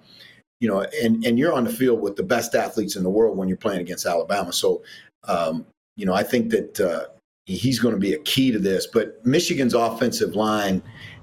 you 0.60 0.68
know, 0.68 0.86
and 1.02 1.24
and 1.24 1.38
you're 1.38 1.52
on 1.52 1.64
the 1.64 1.72
field 1.72 2.00
with 2.00 2.16
the 2.16 2.22
best 2.22 2.54
athletes 2.54 2.96
in 2.96 3.02
the 3.02 3.10
world 3.10 3.36
when 3.36 3.48
you're 3.48 3.56
playing 3.56 3.80
against 3.80 4.06
Alabama. 4.06 4.52
So, 4.52 4.82
um, 5.24 5.66
you 5.96 6.06
know, 6.06 6.14
I 6.14 6.22
think 6.22 6.50
that 6.50 6.80
uh, 6.80 7.06
he's 7.46 7.78
going 7.78 7.94
to 7.94 8.00
be 8.00 8.12
a 8.12 8.18
key 8.20 8.52
to 8.52 8.58
this. 8.58 8.86
But 8.86 9.24
Michigan's 9.26 9.74
offensive 9.74 10.36
line 10.36 10.82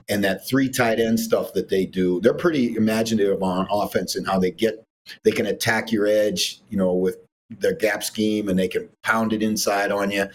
and 0.09 0.23
that 0.23 0.47
three 0.47 0.69
tight 0.69 0.99
end 0.99 1.19
stuff 1.19 1.53
that 1.53 1.69
they 1.69 1.85
do, 1.85 2.21
they're 2.21 2.33
pretty 2.33 2.75
imaginative 2.75 3.41
on 3.41 3.67
offense 3.71 4.15
and 4.15 4.27
how 4.27 4.39
they 4.39 4.51
get 4.51 4.85
they 5.23 5.31
can 5.31 5.45
attack 5.45 5.91
your 5.91 6.07
edge, 6.07 6.61
you 6.69 6.77
know, 6.77 6.93
with 6.93 7.17
their 7.49 7.73
gap 7.73 8.03
scheme 8.03 8.49
and 8.49 8.57
they 8.57 8.67
can 8.67 8.89
pound 9.03 9.33
it 9.33 9.43
inside 9.43 9.91
on 9.91 10.11
you. 10.11 10.27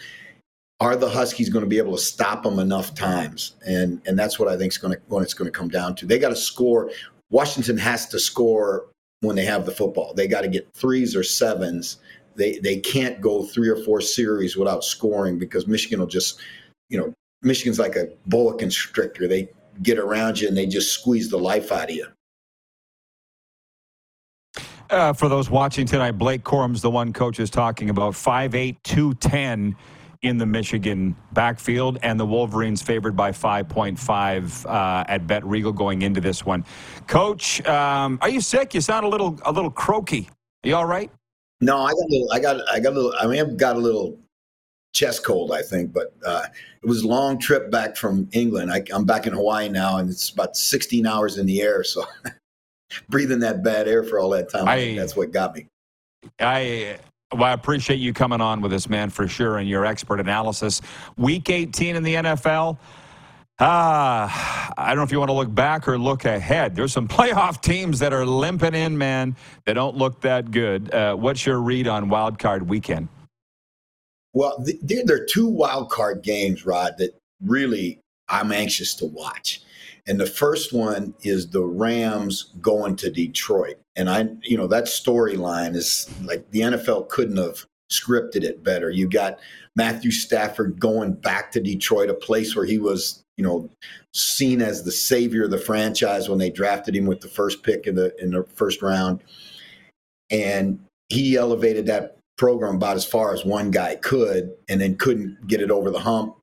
Are 0.79 0.95
the 0.95 1.09
Huskies 1.09 1.49
going 1.49 1.63
to 1.63 1.69
be 1.69 1.77
able 1.77 1.95
to 1.95 2.01
stop 2.01 2.43
them 2.43 2.57
enough 2.57 2.95
times? 2.95 3.55
And 3.65 4.01
and 4.05 4.17
that's 4.17 4.39
what 4.39 4.47
I 4.47 4.57
think 4.57 4.71
is 4.71 4.77
going 4.77 4.95
to 4.95 5.01
when 5.07 5.23
it's 5.23 5.33
going 5.33 5.51
to 5.51 5.57
come 5.57 5.69
down 5.69 5.95
to. 5.95 6.05
They 6.05 6.17
got 6.17 6.29
to 6.29 6.35
score. 6.35 6.89
Washington 7.29 7.77
has 7.77 8.07
to 8.09 8.19
score 8.19 8.87
when 9.21 9.35
they 9.35 9.45
have 9.45 9.65
the 9.65 9.71
football. 9.71 10.13
They 10.13 10.27
got 10.27 10.41
to 10.41 10.47
get 10.47 10.67
threes 10.73 11.15
or 11.15 11.23
sevens. 11.23 11.97
They 12.35 12.57
they 12.59 12.77
can't 12.79 13.21
go 13.21 13.43
three 13.43 13.69
or 13.69 13.75
four 13.83 14.01
series 14.01 14.57
without 14.57 14.83
scoring 14.83 15.37
because 15.37 15.67
Michigan 15.67 15.99
will 15.99 16.07
just, 16.07 16.39
you 16.89 16.97
know, 16.97 17.13
Michigan's 17.43 17.79
like 17.79 17.95
a 17.95 18.07
boa 18.25 18.57
constrictor. 18.57 19.27
They 19.27 19.49
get 19.83 19.97
around 19.97 20.39
you 20.39 20.47
and 20.47 20.57
they 20.57 20.65
just 20.65 20.91
squeeze 20.93 21.29
the 21.29 21.37
life 21.37 21.71
out 21.71 21.89
of 21.89 21.95
you. 21.95 22.07
Uh, 24.89 25.13
for 25.13 25.29
those 25.29 25.49
watching 25.49 25.85
tonight, 25.85 26.11
Blake 26.11 26.43
Corum's 26.43 26.81
the 26.81 26.91
one 26.91 27.13
coach 27.13 27.39
is 27.39 27.49
talking 27.49 27.89
about 27.89 28.13
5'8, 28.13 28.75
210 28.83 29.75
in 30.21 30.37
the 30.37 30.45
Michigan 30.45 31.15
backfield, 31.31 31.97
and 32.03 32.19
the 32.19 32.25
Wolverines 32.25 32.81
favored 32.81 33.15
by 33.15 33.31
5.5 33.31 34.65
uh, 34.65 35.03
at 35.07 35.25
Bet 35.25 35.45
Regal 35.45 35.71
going 35.71 36.01
into 36.01 36.21
this 36.21 36.45
one. 36.45 36.63
Coach, 37.07 37.65
um, 37.65 38.19
are 38.21 38.29
you 38.29 38.41
sick? 38.41 38.73
You 38.73 38.81
sound 38.81 39.05
a 39.05 39.09
little 39.09 39.39
a 39.45 39.51
little 39.51 39.71
croaky. 39.71 40.29
Are 40.63 40.67
you 40.67 40.75
all 40.75 40.85
right? 40.85 41.09
No, 41.61 41.77
I 41.77 41.91
got 41.91 41.99
a 41.99 42.07
little. 42.09 42.31
I 42.31 42.39
got. 42.39 42.69
I 42.71 42.79
got 42.79 42.93
a 42.93 42.95
little. 42.95 43.13
I 43.19 43.27
mean, 43.27 43.39
I've 43.39 43.57
got 43.57 43.75
a 43.75 43.79
little 43.79 44.19
chest 44.93 45.23
cold, 45.23 45.51
I 45.51 45.61
think. 45.61 45.93
But 45.93 46.13
uh, 46.25 46.43
it 46.81 46.87
was 46.87 47.03
a 47.03 47.07
long 47.07 47.39
trip 47.39 47.71
back 47.71 47.95
from 47.95 48.27
England. 48.31 48.71
I, 48.71 48.83
am 48.93 49.05
back 49.05 49.27
in 49.27 49.33
Hawaii 49.33 49.69
now, 49.69 49.97
and 49.97 50.09
it's 50.09 50.29
about 50.29 50.55
16 50.55 51.05
hours 51.05 51.37
in 51.37 51.45
the 51.45 51.61
air. 51.61 51.83
So 51.83 52.03
breathing 53.09 53.39
that 53.39 53.63
bad 53.63 53.87
air 53.87 54.03
for 54.03 54.19
all 54.19 54.29
that 54.31 54.49
time, 54.49 54.67
I, 54.67 54.95
that's 54.95 55.15
what 55.15 55.31
got 55.31 55.55
me. 55.55 55.67
I 56.39 56.97
well, 57.33 57.45
I 57.45 57.53
appreciate 57.53 57.97
you 57.97 58.13
coming 58.13 58.41
on 58.41 58.61
with 58.61 58.73
us, 58.73 58.89
man, 58.89 59.09
for 59.09 59.27
sure, 59.27 59.57
and 59.57 59.67
your 59.67 59.85
expert 59.85 60.19
analysis. 60.19 60.81
Week 61.17 61.49
18 61.49 61.95
in 61.95 62.03
the 62.03 62.15
NFL. 62.15 62.77
Ah, 63.63 64.73
I 64.75 64.87
don't 64.87 64.97
know 64.97 65.03
if 65.03 65.11
you 65.11 65.19
want 65.19 65.29
to 65.29 65.35
look 65.35 65.53
back 65.53 65.87
or 65.87 65.97
look 65.97 66.25
ahead. 66.25 66.75
There's 66.75 66.91
some 66.91 67.07
playoff 67.07 67.61
teams 67.61 67.99
that 67.99 68.11
are 68.11 68.25
limping 68.25 68.73
in, 68.73 68.97
man. 68.97 69.35
They 69.65 69.73
don't 69.73 69.95
look 69.95 70.19
that 70.21 70.51
good. 70.51 70.93
Uh, 70.93 71.15
what's 71.15 71.45
your 71.45 71.59
read 71.59 71.87
on 71.87 72.09
Wild 72.09 72.37
Card 72.39 72.67
Weekend? 72.67 73.07
Well, 74.33 74.63
there, 74.81 75.03
there 75.05 75.17
are 75.17 75.25
two 75.25 75.47
wild 75.47 75.89
card 75.89 76.21
games, 76.23 76.65
Rod, 76.65 76.95
that 76.97 77.17
really 77.43 77.99
I'm 78.29 78.51
anxious 78.51 78.93
to 78.95 79.05
watch. 79.05 79.61
And 80.07 80.19
the 80.19 80.25
first 80.25 80.73
one 80.73 81.13
is 81.21 81.49
the 81.49 81.63
Rams 81.63 82.51
going 82.61 82.95
to 82.97 83.11
Detroit. 83.11 83.77
And 83.95 84.09
I, 84.09 84.29
you 84.41 84.57
know, 84.57 84.67
that 84.67 84.85
storyline 84.85 85.75
is 85.75 86.09
like 86.23 86.49
the 86.51 86.61
NFL 86.61 87.09
couldn't 87.09 87.37
have 87.37 87.65
scripted 87.91 88.43
it 88.43 88.63
better. 88.63 88.89
You 88.89 89.07
got 89.07 89.39
Matthew 89.75 90.11
Stafford 90.11 90.79
going 90.79 91.13
back 91.13 91.51
to 91.51 91.59
Detroit, 91.59 92.09
a 92.09 92.13
place 92.13 92.55
where 92.55 92.65
he 92.65 92.79
was, 92.79 93.23
you 93.37 93.43
know, 93.43 93.69
seen 94.13 94.61
as 94.61 94.83
the 94.83 94.91
savior 94.91 95.45
of 95.45 95.51
the 95.51 95.57
franchise 95.57 96.29
when 96.29 96.39
they 96.39 96.49
drafted 96.49 96.95
him 96.95 97.05
with 97.05 97.21
the 97.21 97.27
first 97.27 97.63
pick 97.63 97.85
in 97.85 97.95
the 97.95 98.15
in 98.21 98.31
the 98.31 98.43
first 98.55 98.81
round. 98.81 99.21
And 100.29 100.79
he 101.09 101.35
elevated 101.35 101.85
that 101.87 102.17
program 102.41 102.73
about 102.73 102.95
as 102.95 103.05
far 103.05 103.35
as 103.35 103.45
one 103.45 103.69
guy 103.69 103.95
could, 103.97 104.51
and 104.67 104.81
then 104.81 104.95
couldn't 104.95 105.45
get 105.45 105.61
it 105.61 105.69
over 105.69 105.91
the 105.91 105.99
hump. 105.99 106.35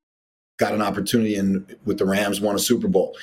Got 0.57 0.73
an 0.73 0.81
opportunity 0.81 1.35
and 1.35 1.75
with 1.87 1.99
the 1.99 2.07
Rams, 2.07 2.41
won 2.41 2.55
a 2.55 2.59
Super 2.61 2.87
Bowl. 2.87 3.17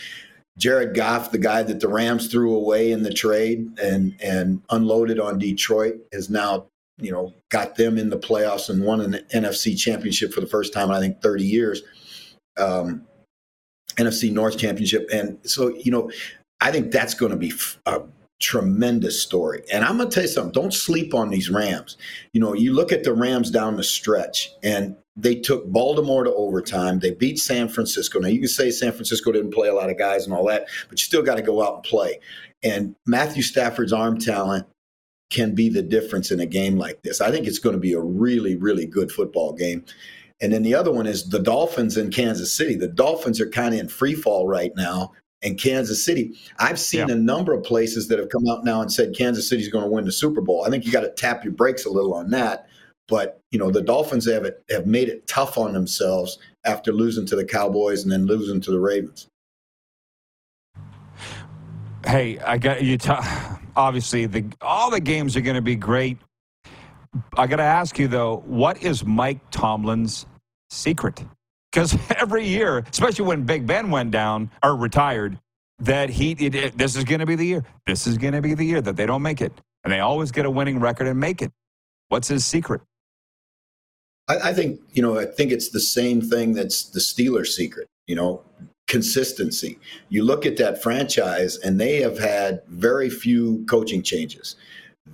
Jared 0.58 0.94
Goff, 0.94 1.32
the 1.32 1.38
guy 1.38 1.64
that 1.64 1.80
the 1.80 1.88
Rams 1.88 2.28
threw 2.28 2.54
away 2.54 2.92
in 2.92 3.04
the 3.04 3.14
trade 3.14 3.66
and 3.82 4.14
and 4.22 4.62
unloaded 4.72 5.22
on 5.22 5.40
Detroit, 5.40 5.96
has 6.12 6.30
now 6.30 6.68
you 6.98 7.14
know 7.14 7.34
got 7.50 7.76
them 7.78 7.98
in 7.98 8.10
the 8.10 8.20
playoffs 8.20 8.70
and 8.70 8.84
won 8.84 9.00
an 9.00 9.22
NFC 9.34 9.80
championship 9.80 10.34
for 10.34 10.42
the 10.42 10.48
first 10.48 10.74
time 10.74 10.90
in 10.90 10.96
I 10.96 11.00
think 11.00 11.22
30 11.22 11.46
years. 11.46 11.82
Um, 12.58 13.06
NFC 13.96 14.34
North 14.34 14.58
championship, 14.58 15.08
and 15.14 15.40
so 15.44 15.70
you 15.78 15.92
know, 15.94 16.12
I 16.60 16.72
think 16.72 16.92
that's 16.92 17.14
going 17.14 17.32
to 17.32 17.38
be 17.38 17.54
a 17.86 18.02
tremendous 18.42 19.22
story. 19.22 19.64
And 19.72 19.86
I'm 19.86 19.98
going 19.98 20.10
to 20.10 20.14
tell 20.14 20.24
you 20.24 20.30
something, 20.30 20.52
don't 20.52 20.74
sleep 20.74 21.14
on 21.14 21.30
these 21.30 21.50
Rams. 21.50 21.98
You 22.34 22.42
know, 22.42 22.54
you 22.54 22.74
look 22.74 22.92
at 22.92 23.04
the 23.04 23.14
Rams 23.14 23.50
down 23.50 23.78
the 23.78 23.84
stretch 23.84 24.52
and 24.64 24.96
they 25.16 25.36
took 25.36 25.66
Baltimore 25.72 26.26
to 26.26 26.34
overtime. 26.34 27.00
They 27.00 27.12
beat 27.12 27.40
San 27.40 27.70
Francisco. 27.70 28.20
Now, 28.20 28.28
you 28.28 28.40
can 28.40 28.50
say 28.50 28.70
San 28.70 28.92
Francisco 28.92 29.32
didn't 29.32 29.54
play 29.54 29.70
a 29.70 29.74
lot 29.74 29.90
of 29.90 29.98
guys 29.98 30.26
and 30.26 30.34
all 30.34 30.46
that, 30.48 30.68
but 30.90 31.00
you 31.00 31.06
still 31.06 31.24
got 31.24 31.36
to 31.36 31.42
go 31.42 31.64
out 31.64 31.76
and 31.76 31.84
play. 31.84 32.20
And 32.64 32.96
Matthew 33.06 33.42
Stafford's 33.42 33.94
arm 33.94 34.20
talent 34.20 34.68
can 35.30 35.56
be 35.56 35.70
the 35.70 35.82
difference 35.82 36.32
in 36.32 36.40
a 36.40 36.46
game 36.46 36.78
like 36.78 37.02
this. 37.04 37.22
I 37.22 37.32
think 37.32 37.48
it's 37.48 37.60
going 37.60 37.76
to 37.76 37.80
be 37.80 37.94
a 37.94 38.00
really, 38.00 38.56
really 38.56 38.86
good 38.86 39.12
football 39.12 39.54
game. 39.54 39.86
And 40.42 40.52
then 40.52 40.64
the 40.64 40.76
other 40.76 40.92
one 40.92 41.08
is 41.08 41.30
the 41.30 41.40
Dolphins 41.40 41.96
in 41.96 42.12
Kansas 42.12 42.54
City. 42.54 42.76
The 42.76 42.90
Dolphins 42.90 43.40
are 43.40 43.50
kind 43.50 43.74
of 43.74 43.80
in 43.80 43.88
free 43.88 44.16
fall 44.16 44.48
right 44.48 44.74
now 44.76 45.14
and 45.42 45.60
Kansas 45.60 46.04
City. 46.04 46.38
I've 46.60 46.80
seen 46.80 47.08
yeah. 47.08 47.16
a 47.16 47.18
number 47.18 47.54
of 47.54 47.64
places 47.64 48.08
that 48.08 48.20
have 48.20 48.30
come 48.30 48.48
out 48.50 48.64
now 48.64 48.82
and 48.82 48.92
said 48.92 49.16
Kansas 49.16 49.48
City's 49.48 49.70
going 49.70 49.84
to 49.84 49.90
win 49.90 50.06
the 50.06 50.12
Super 50.12 50.42
Bowl. 50.42 50.66
I 50.66 50.70
think 50.70 50.86
you 50.86 50.92
got 50.92 51.02
to 51.02 51.12
tap 51.12 51.44
your 51.44 51.54
brakes 51.54 51.86
a 51.86 51.90
little 51.90 52.14
on 52.14 52.32
that. 52.32 52.68
But 53.08 53.40
you 53.52 53.60
know 53.60 53.70
the 53.70 53.82
Dolphins 53.82 54.26
have 54.28 54.46
it, 54.46 54.64
have 54.72 54.88
made 54.88 55.10
it 55.10 55.28
tough 55.28 55.60
on 55.60 55.74
themselves 55.74 56.40
after 56.66 56.92
losing 56.92 57.26
to 57.28 57.36
the 57.36 57.46
Cowboys 57.46 58.02
and 58.02 58.12
then 58.12 58.26
losing 58.26 58.60
to 58.62 58.72
the 58.72 58.80
Ravens. 58.80 59.28
Hey, 62.04 62.40
I 62.40 62.58
got 62.58 62.84
you. 62.84 62.98
T- 62.98 63.14
obviously, 63.76 64.26
the 64.26 64.46
all 64.60 64.90
the 64.90 65.00
games 65.00 65.36
are 65.36 65.42
going 65.42 65.56
to 65.56 65.62
be 65.62 65.76
great. 65.76 66.18
I 67.38 67.48
got 67.48 67.58
to 67.58 67.64
ask 67.64 68.00
you 68.00 68.08
though, 68.08 68.44
what 68.46 68.82
is 68.82 69.06
Mike 69.06 69.40
Tomlin's 69.52 70.26
secret? 70.70 71.24
Because 71.76 71.98
every 72.18 72.48
year, 72.48 72.84
especially 72.90 73.26
when 73.26 73.44
Big 73.44 73.68
Ben 73.68 73.92
went 73.92 74.12
down 74.12 74.50
or 74.64 74.76
retired, 74.76 75.38
that 75.80 76.10
he 76.10 76.32
it, 76.32 76.56
it, 76.56 76.78
this 76.78 76.96
is 76.96 77.04
going 77.04 77.20
to 77.20 77.26
be 77.26 77.36
the 77.36 77.46
year. 77.46 77.64
This 77.86 78.08
is 78.08 78.18
going 78.18 78.34
to 78.34 78.42
be 78.42 78.54
the 78.54 78.64
year 78.64 78.82
that 78.82 78.96
they 78.96 79.06
don't 79.06 79.22
make 79.22 79.42
it, 79.42 79.52
and 79.84 79.92
they 79.92 80.00
always 80.00 80.32
get 80.32 80.46
a 80.46 80.50
winning 80.50 80.80
record 80.80 81.08
and 81.08 81.20
make 81.20 81.42
it. 81.42 81.52
What's 82.08 82.30
his 82.30 82.46
secret? 82.46 82.82
I, 84.30 84.38
I 84.38 84.54
think 84.54 84.80
you 84.94 85.02
know. 85.02 85.20
I 85.20 85.26
think 85.26 85.52
it's 85.52 85.70
the 85.70 85.82
same 85.82 86.22
thing 86.22 86.54
that's 86.54 86.84
the 86.84 87.02
Steelers' 87.02 87.48
secret. 87.48 87.88
You 88.08 88.16
know, 88.16 88.42
consistency. 88.88 89.78
You 90.08 90.24
look 90.24 90.46
at 90.46 90.56
that 90.58 90.82
franchise, 90.82 91.58
and 91.58 91.80
they 91.80 92.02
have 92.02 92.18
had 92.18 92.62
very 92.70 93.10
few 93.10 93.66
coaching 93.70 94.02
changes. 94.02 94.56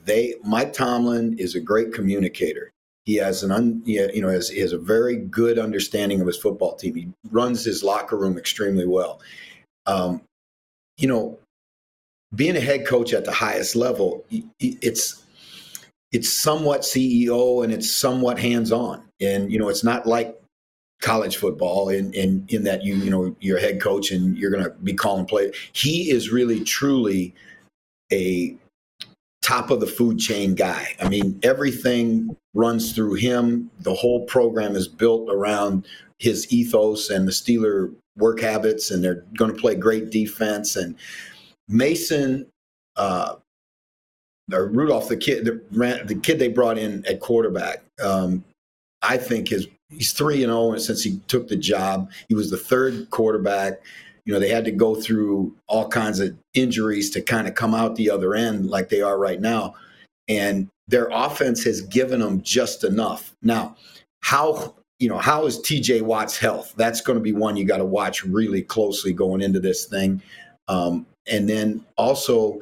They 0.06 0.36
Mike 0.44 0.74
Tomlin 0.74 1.40
is 1.40 1.56
a 1.56 1.60
great 1.60 1.92
communicator. 1.92 2.72
He 3.06 3.16
has 3.16 3.44
an 3.44 3.52
un, 3.52 3.82
you 3.86 4.22
know 4.22 4.30
has, 4.30 4.50
he 4.50 4.60
has 4.60 4.74
a 4.74 4.78
very 4.78 5.16
good 5.16 5.58
understanding 5.58 6.22
of 6.22 6.28
his 6.28 6.38
football 6.38 6.76
team. 6.76 6.96
He 6.96 7.10
runs 7.32 7.66
his 7.66 7.84
locker 7.84 8.18
room 8.18 8.38
extremely 8.38 8.86
well. 8.86 9.22
Um, 9.88 10.22
you 10.98 11.08
know, 11.08 11.40
being 12.36 12.56
a 12.56 12.62
head 12.62 12.86
coach 12.86 13.14
at 13.14 13.26
the 13.26 13.32
highest 13.32 13.76
level, 13.76 14.24
it's 14.60 15.24
it's 16.12 16.30
somewhat 16.30 16.82
CEO 16.82 17.64
and 17.64 17.74
it's 17.74 17.90
somewhat 17.90 18.38
hands 18.38 18.72
on, 18.72 19.04
and 19.20 19.52
you 19.52 19.58
know 19.58 19.70
it's 19.70 19.84
not 19.84 20.06
like 20.06 20.38
college 21.02 21.38
football 21.38 21.90
in, 21.90 22.14
in 22.14 22.46
in 22.50 22.64
that 22.64 22.84
you 22.84 22.96
you 22.96 23.10
know 23.10 23.36
you're 23.40 23.58
a 23.58 23.62
head 23.62 23.82
coach 23.82 24.12
and 24.12 24.38
you're 24.38 24.52
going 24.52 24.64
to 24.64 24.70
be 24.70 24.94
calling 24.94 25.26
play. 25.26 25.52
He 25.74 26.12
is 26.12 26.32
really 26.32 26.64
truly 26.64 27.34
a 28.12 28.56
top 29.42 29.72
of 29.72 29.80
the 29.80 29.88
food 29.88 30.20
chain 30.20 30.56
guy. 30.56 30.96
I 31.02 31.10
mean, 31.10 31.40
everything 31.44 32.36
runs 32.54 32.94
through 32.94 33.16
him. 33.16 33.70
The 33.80 33.94
whole 33.94 34.26
program 34.26 34.76
is 34.76 34.88
built 34.88 35.30
around 35.30 35.88
his 36.20 36.52
ethos 36.54 37.10
and 37.10 37.28
the 37.28 37.32
Steeler 37.32 37.94
work 38.18 38.40
habits, 38.40 38.92
and 38.92 39.04
they're 39.04 39.26
going 39.38 39.54
to 39.54 39.60
play 39.60 39.76
great 39.76 40.12
defense. 40.12 40.76
And 40.76 40.96
Mason, 41.68 42.46
uh, 42.96 43.36
or 44.54 44.68
Rudolph, 44.68 45.08
the 45.08 45.18
kid, 45.18 45.46
the, 45.46 45.62
the, 46.06 46.20
kid 46.22 46.38
they 46.38 46.50
brought 46.50 46.78
in 46.78 47.06
at 47.08 47.20
quarterback, 47.20 47.84
um, 48.04 48.44
I 49.02 49.18
think 49.18 49.48
his 49.48 49.68
he's 49.90 50.14
three 50.14 50.44
and 50.44 50.52
zero 50.52 50.74
oh 50.74 50.78
since 50.78 51.04
he 51.04 51.20
took 51.28 51.48
the 51.48 51.56
job. 51.56 52.12
He 52.28 52.36
was 52.36 52.52
the 52.52 52.58
third 52.58 53.10
quarterback 53.10 53.82
you 54.26 54.34
know 54.34 54.40
they 54.40 54.50
had 54.50 54.66
to 54.66 54.72
go 54.72 54.96
through 54.96 55.56
all 55.68 55.88
kinds 55.88 56.20
of 56.20 56.36
injuries 56.54 57.10
to 57.12 57.22
kind 57.22 57.48
of 57.48 57.56
come 57.56 57.74
out 57.74 57.96
the 57.96 58.10
other 58.10 58.36
end 58.36 58.70
like 58.70 58.90
they 58.90 59.02
are 59.02 59.18
right 59.18 59.42
now. 59.42 59.76
And 60.28 60.70
their 60.88 61.10
offense 61.12 61.64
has 61.64 61.82
given 61.82 62.20
them 62.20 62.42
just 62.42 62.84
enough. 62.84 63.36
Now 63.42 63.76
how 64.22 64.76
you 65.00 65.10
know 65.10 65.18
how 65.18 65.46
is 65.46 65.60
tj 65.60 66.02
watt's 66.02 66.38
health? 66.38 66.74
That's 66.78 67.02
going 67.02 67.18
to 67.18 67.24
be 67.24 67.34
one 67.34 67.58
you 67.58 67.66
got 67.66 67.78
to 67.78 67.86
watch 67.86 68.24
really 68.24 68.62
closely 68.62 69.14
going 69.14 69.42
into 69.42 69.60
this 69.60 69.86
thing. 69.86 70.22
Um, 70.68 71.06
and 71.28 71.50
then 71.50 71.84
also 71.98 72.62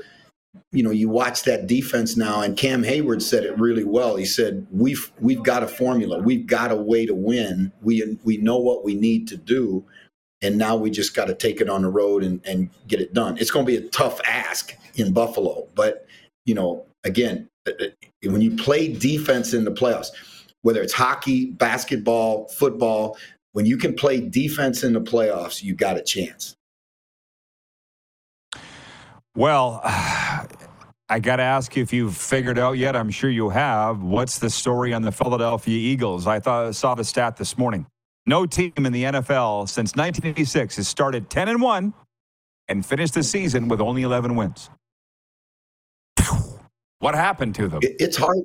you 0.71 0.83
know 0.83 0.91
you 0.91 1.09
watch 1.09 1.43
that 1.43 1.67
defense 1.67 2.15
now 2.15 2.41
and 2.41 2.57
cam 2.57 2.83
Heyward 2.83 3.21
said 3.21 3.43
it 3.43 3.57
really 3.59 3.83
well. 3.83 4.15
He 4.15 4.25
said 4.25 4.65
we've 4.71 5.11
we've 5.19 5.43
got 5.43 5.63
a 5.63 5.67
formula. 5.67 6.19
We've 6.19 6.47
got 6.47 6.71
a 6.71 6.75
way 6.75 7.05
to 7.05 7.13
win. 7.13 7.71
We 7.81 8.17
we 8.23 8.37
know 8.37 8.57
what 8.57 8.85
we 8.85 8.95
need 8.95 9.27
to 9.27 9.37
do 9.37 9.83
and 10.41 10.57
now 10.57 10.75
we 10.75 10.89
just 10.89 11.15
got 11.15 11.25
to 11.25 11.35
take 11.35 11.61
it 11.61 11.69
on 11.69 11.81
the 11.81 11.89
road 11.89 12.23
and, 12.23 12.41
and 12.45 12.69
get 12.87 13.01
it 13.01 13.13
done. 13.13 13.37
It's 13.37 13.51
going 13.51 13.65
to 13.65 13.71
be 13.71 13.77
a 13.77 13.89
tough 13.89 14.19
ask 14.25 14.75
in 14.95 15.13
Buffalo, 15.13 15.67
but 15.75 16.05
you 16.45 16.55
know, 16.55 16.85
again, 17.03 17.47
uh, 17.67 17.71
uh, 17.79 17.85
when 18.23 18.41
you 18.41 18.55
play 18.55 18.87
defense 18.91 19.53
in 19.53 19.63
the 19.63 19.71
playoffs, 19.71 20.07
whether 20.61 20.81
it's 20.81 20.93
hockey, 20.93 21.51
basketball, 21.51 22.47
football, 22.49 23.17
when 23.53 23.65
you 23.65 23.77
can 23.77 23.93
play 23.93 24.19
defense 24.19 24.83
in 24.83 24.93
the 24.93 25.01
playoffs, 25.01 25.63
you 25.63 25.73
got 25.73 25.97
a 25.97 26.01
chance. 26.01 26.55
Well, 29.35 29.81
I 31.11 31.19
got 31.19 31.37
to 31.37 31.43
ask 31.43 31.75
you 31.75 31.81
if 31.81 31.91
you've 31.91 32.15
figured 32.15 32.59
out 32.59 32.77
yet. 32.77 32.95
I'm 32.95 33.09
sure 33.09 33.31
you 33.31 33.49
have. 33.49 34.03
What's 34.03 34.37
the 34.37 34.49
story 34.49 34.93
on 34.93 35.01
the 35.01 35.11
Philadelphia 35.11 35.75
Eagles? 35.75 36.27
I 36.27 36.39
thought 36.39 36.75
saw 36.75 36.93
the 36.93 37.03
stat 37.03 37.35
this 37.37 37.57
morning. 37.57 37.87
No 38.29 38.45
team 38.45 38.73
in 38.77 38.93
the 38.93 39.05
NFL 39.05 39.67
since 39.67 39.95
1986 39.95 40.75
has 40.75 40.87
started 40.87 41.31
10 41.31 41.49
and 41.49 41.61
1 41.63 41.93
and 42.67 42.85
finished 42.85 43.15
the 43.15 43.23
season 43.23 43.67
with 43.67 43.81
only 43.81 44.03
11 44.03 44.35
wins. 44.35 44.69
What 46.99 47.15
happened 47.15 47.55
to 47.55 47.67
them? 47.67 47.79
It's 47.81 48.17
hard, 48.17 48.43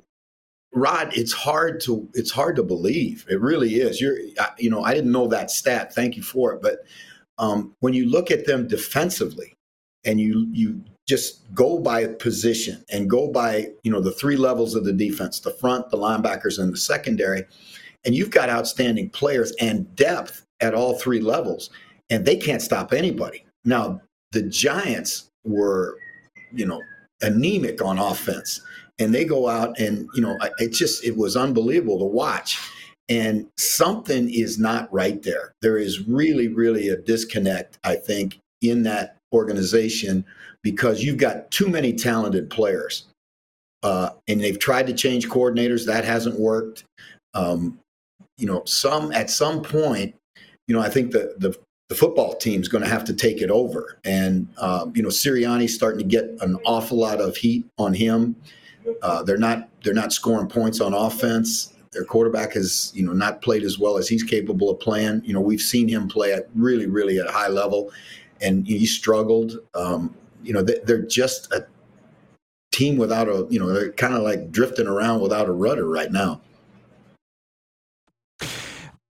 Rod. 0.73 1.15
It's 1.15 1.33
hard 1.33 1.81
to 1.81 2.09
it's 2.13 2.31
hard 2.31 2.55
to 2.55 2.63
believe. 2.63 3.27
It 3.29 3.39
really 3.39 3.75
is. 3.75 4.01
You're, 4.01 4.17
you 4.57 4.71
know, 4.71 4.81
I 4.81 4.95
didn't 4.95 5.11
know 5.11 5.27
that 5.27 5.51
stat. 5.51 5.93
Thank 5.93 6.17
you 6.17 6.23
for 6.23 6.53
it. 6.53 6.63
But 6.63 6.79
um, 7.37 7.75
when 7.81 7.93
you 7.93 8.09
look 8.09 8.31
at 8.31 8.47
them 8.47 8.67
defensively, 8.67 9.53
and 10.03 10.19
you 10.19 10.47
you 10.51 10.81
just 11.07 11.53
go 11.53 11.77
by 11.77 12.07
position 12.07 12.83
and 12.89 13.07
go 13.07 13.27
by 13.27 13.67
you 13.83 13.91
know 13.91 14.01
the 14.01 14.13
three 14.13 14.37
levels 14.37 14.73
of 14.73 14.83
the 14.83 14.93
defense: 14.93 15.41
the 15.41 15.51
front, 15.51 15.91
the 15.91 15.97
linebackers, 15.97 16.57
and 16.57 16.73
the 16.73 16.77
secondary 16.77 17.43
and 18.05 18.15
you've 18.15 18.31
got 18.31 18.49
outstanding 18.49 19.09
players 19.09 19.51
and 19.59 19.93
depth 19.95 20.45
at 20.61 20.73
all 20.73 20.97
three 20.97 21.19
levels, 21.19 21.69
and 22.09 22.25
they 22.25 22.35
can't 22.35 22.61
stop 22.61 22.93
anybody. 22.93 23.45
Now, 23.63 24.01
the 24.31 24.43
Giants 24.43 25.29
were, 25.43 25.97
you 26.53 26.65
know, 26.65 26.81
anemic 27.21 27.81
on 27.81 27.97
offense, 27.97 28.61
and 28.99 29.13
they 29.13 29.25
go 29.25 29.47
out 29.47 29.77
and, 29.79 30.07
you 30.15 30.21
know, 30.21 30.37
it 30.59 30.69
just, 30.69 31.03
it 31.03 31.17
was 31.17 31.35
unbelievable 31.35 31.99
to 31.99 32.05
watch. 32.05 32.59
And 33.07 33.47
something 33.57 34.29
is 34.33 34.57
not 34.57 34.91
right 34.91 35.21
there. 35.21 35.53
There 35.61 35.77
is 35.77 36.07
really, 36.07 36.47
really 36.47 36.89
a 36.89 36.97
disconnect, 36.97 37.77
I 37.83 37.95
think, 37.95 38.39
in 38.61 38.83
that 38.83 39.17
organization 39.33 40.25
because 40.63 41.03
you've 41.03 41.17
got 41.17 41.51
too 41.51 41.67
many 41.67 41.93
talented 41.93 42.49
players. 42.49 43.05
Uh, 43.83 44.09
and 44.27 44.41
they've 44.41 44.57
tried 44.57 44.87
to 44.87 44.93
change 44.93 45.29
coordinators. 45.29 45.85
That 45.85 46.03
hasn't 46.03 46.39
worked. 46.39 46.85
Um, 47.35 47.77
you 48.37 48.45
know, 48.45 48.63
some 48.65 49.11
at 49.11 49.29
some 49.29 49.61
point, 49.61 50.15
you 50.67 50.75
know, 50.75 50.81
I 50.81 50.89
think 50.89 51.11
the 51.11 51.35
the, 51.37 51.57
the 51.89 51.95
football 51.95 52.35
team's 52.35 52.67
going 52.67 52.83
to 52.83 52.89
have 52.89 53.03
to 53.05 53.13
take 53.13 53.41
it 53.41 53.49
over, 53.49 53.99
and 54.03 54.47
um, 54.57 54.91
you 54.95 55.03
know, 55.03 55.09
Sirianni's 55.09 55.75
starting 55.75 55.99
to 55.99 56.05
get 56.05 56.25
an 56.41 56.57
awful 56.65 56.97
lot 56.97 57.21
of 57.21 57.35
heat 57.37 57.65
on 57.77 57.93
him. 57.93 58.35
Uh, 59.01 59.23
they're 59.23 59.37
not 59.37 59.69
they're 59.83 59.93
not 59.93 60.13
scoring 60.13 60.47
points 60.47 60.81
on 60.81 60.93
offense. 60.93 61.73
Their 61.91 62.03
quarterback 62.03 62.53
has 62.53 62.91
you 62.95 63.05
know 63.05 63.13
not 63.13 63.41
played 63.41 63.63
as 63.63 63.79
well 63.79 63.97
as 63.97 64.07
he's 64.07 64.23
capable 64.23 64.69
of 64.69 64.79
playing. 64.79 65.21
You 65.23 65.33
know, 65.33 65.41
we've 65.41 65.61
seen 65.61 65.87
him 65.87 66.07
play 66.07 66.33
at 66.33 66.49
really 66.55 66.87
really 66.87 67.19
at 67.19 67.27
a 67.27 67.31
high 67.31 67.47
level, 67.47 67.91
and 68.41 68.67
he 68.67 68.85
struggled. 68.85 69.59
Um, 69.75 70.13
you 70.43 70.53
know, 70.53 70.61
they're 70.61 71.01
just 71.01 71.51
a 71.53 71.65
team 72.71 72.97
without 72.97 73.29
a 73.29 73.47
you 73.49 73.59
know 73.59 73.71
they're 73.71 73.91
kind 73.93 74.13
of 74.13 74.23
like 74.23 74.51
drifting 74.51 74.87
around 74.87 75.21
without 75.21 75.47
a 75.47 75.51
rudder 75.51 75.87
right 75.87 76.11
now. 76.11 76.41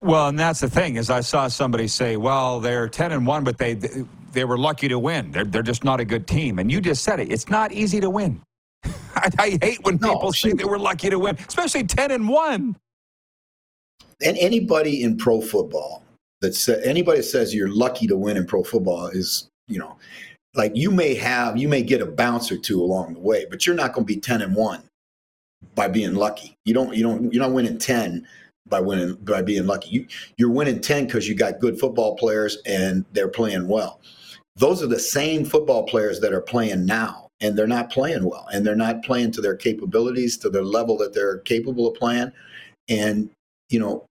Well, 0.06 0.28
and 0.28 0.38
that's 0.38 0.60
the 0.60 0.70
thing 0.70 0.98
is 0.98 1.10
I 1.10 1.22
saw 1.22 1.48
somebody 1.48 1.88
say, 1.88 2.16
"Well, 2.16 2.60
they're 2.60 2.88
ten 2.88 3.12
and 3.12 3.26
one, 3.26 3.44
but 3.44 3.58
they 3.58 3.74
they 4.34 4.46
were 4.46 4.58
lucky 4.58 4.88
to 4.88 5.00
win. 5.00 5.32
They're 5.32 5.46
they're 5.46 5.64
just 5.64 5.84
not 5.84 6.00
a 6.00 6.06
good 6.06 6.28
team." 6.28 6.60
And 6.60 6.72
you 6.72 6.80
just 6.80 7.04
said 7.04 7.20
it. 7.20 7.32
It's 7.32 7.50
not 7.50 7.72
easy 7.72 8.00
to 8.02 8.10
win. 8.12 8.40
I, 8.86 9.30
I 9.40 9.58
hate 9.60 9.84
when 9.84 9.98
no, 9.98 10.14
people 10.14 10.32
say 10.32 10.54
they 10.54 10.64
were 10.64 10.78
lucky 10.78 11.10
to 11.10 11.18
win, 11.18 11.38
especially 11.48 11.86
ten 11.86 12.12
and 12.12 12.30
one. 12.30 12.76
And 14.24 14.38
anybody 14.38 15.02
in 15.02 15.18
pro 15.18 15.42
football 15.42 16.04
that 16.42 16.54
sa- 16.54 16.74
anybody 16.84 17.18
that 17.18 17.24
says 17.24 17.56
you're 17.56 17.74
lucky 17.74 18.06
to 18.06 18.16
win 18.16 18.38
in 18.38 18.46
pro 18.46 18.64
football 18.64 19.08
is, 19.08 19.50
you 19.68 19.80
know, 19.80 19.98
like 20.54 20.72
you 20.76 20.92
may 20.92 21.16
have 21.16 21.58
you 21.58 21.68
may 21.68 21.82
get 21.82 22.02
a 22.02 22.06
bounce 22.06 22.52
or 22.52 22.60
two 22.60 22.80
along 22.80 23.16
the 23.16 23.20
way, 23.20 23.48
but 23.50 23.66
you're 23.66 23.76
not 23.76 23.94
going 23.94 24.06
to 24.06 24.14
be 24.14 24.22
ten 24.22 24.44
and 24.44 24.56
one 24.56 24.84
by 25.74 25.88
being 25.88 26.14
lucky. 26.14 26.56
You 26.64 26.76
don't 26.76 26.94
you 26.94 27.02
don't 27.02 27.34
you're 27.34 27.42
not 27.42 27.54
winning 27.54 27.80
ten 27.80 28.28
by 28.68 28.80
winning 28.80 29.16
by 29.22 29.42
being 29.42 29.68
lucky. 29.68 29.90
You 29.90 30.08
you're 30.38 30.52
winning 30.52 30.82
10 30.82 31.06
because 31.06 31.28
you 31.28 31.36
got 31.36 31.60
good 31.60 31.80
football 31.80 32.16
players 32.16 32.58
and 32.66 33.06
they're 33.12 33.28
playing 33.28 33.68
well. 33.68 34.02
Those 34.56 34.82
are 34.82 34.88
the 34.88 35.00
same 35.00 35.46
football 35.46 35.84
players 35.84 36.20
that 36.22 36.34
are 36.34 36.42
playing 36.42 36.86
now 36.86 37.26
and 37.42 37.58
they're 37.58 37.68
not 37.68 37.92
playing 37.92 38.24
well 38.26 38.48
and 38.54 38.66
they're 38.66 38.76
not 38.76 39.04
playing 39.04 39.32
to 39.32 39.42
their 39.42 39.56
capabilities 39.56 40.38
to 40.38 40.50
the 40.50 40.62
level 40.62 40.98
that 40.98 41.14
they're 41.14 41.40
capable 41.40 41.88
of 41.88 41.96
playing 41.96 42.32
and 42.88 43.30
you 43.70 43.80
know 43.80 44.06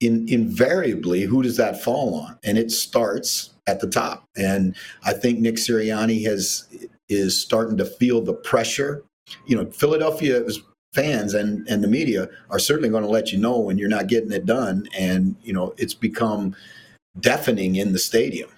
in, 0.00 0.28
invariably 0.28 1.22
who 1.22 1.42
does 1.42 1.56
that 1.56 1.82
fall 1.82 2.14
on 2.14 2.38
and 2.44 2.58
it 2.58 2.70
starts 2.70 3.50
at 3.66 3.80
the 3.80 3.86
top 3.86 4.24
and 4.36 4.74
i 5.04 5.12
think 5.12 5.38
nick 5.38 5.56
sirianni 5.56 6.24
has 6.24 6.68
is 7.08 7.40
starting 7.40 7.76
to 7.76 7.84
feel 7.84 8.20
the 8.20 8.34
pressure 8.34 9.04
you 9.46 9.56
know 9.56 9.70
philadelphia 9.70 10.42
is 10.44 10.60
fans 10.92 11.34
and 11.34 11.66
and 11.68 11.82
the 11.82 11.88
media 11.88 12.28
are 12.50 12.58
certainly 12.58 12.88
going 12.88 13.02
to 13.02 13.08
let 13.08 13.32
you 13.32 13.38
know 13.38 13.58
when 13.58 13.78
you're 13.78 13.88
not 13.88 14.06
getting 14.06 14.32
it 14.32 14.44
done 14.44 14.86
and 14.98 15.34
you 15.42 15.52
know 15.52 15.74
it's 15.78 15.94
become 15.94 16.54
deafening 17.20 17.76
in 17.76 17.92
the 17.92 17.98
stadium. 17.98 18.50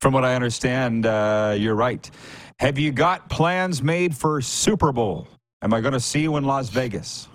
From 0.00 0.12
what 0.12 0.24
i 0.24 0.34
understand 0.34 1.06
uh, 1.06 1.54
you're 1.56 1.74
right. 1.74 2.10
Have 2.58 2.78
you 2.78 2.92
got 2.92 3.28
plans 3.28 3.82
made 3.82 4.14
for 4.14 4.40
super 4.40 4.92
bowl? 4.92 5.26
Am 5.62 5.72
i 5.72 5.80
going 5.80 5.94
to 5.94 6.00
see 6.00 6.20
you 6.20 6.36
in 6.36 6.44
las 6.44 6.68
vegas? 6.68 7.28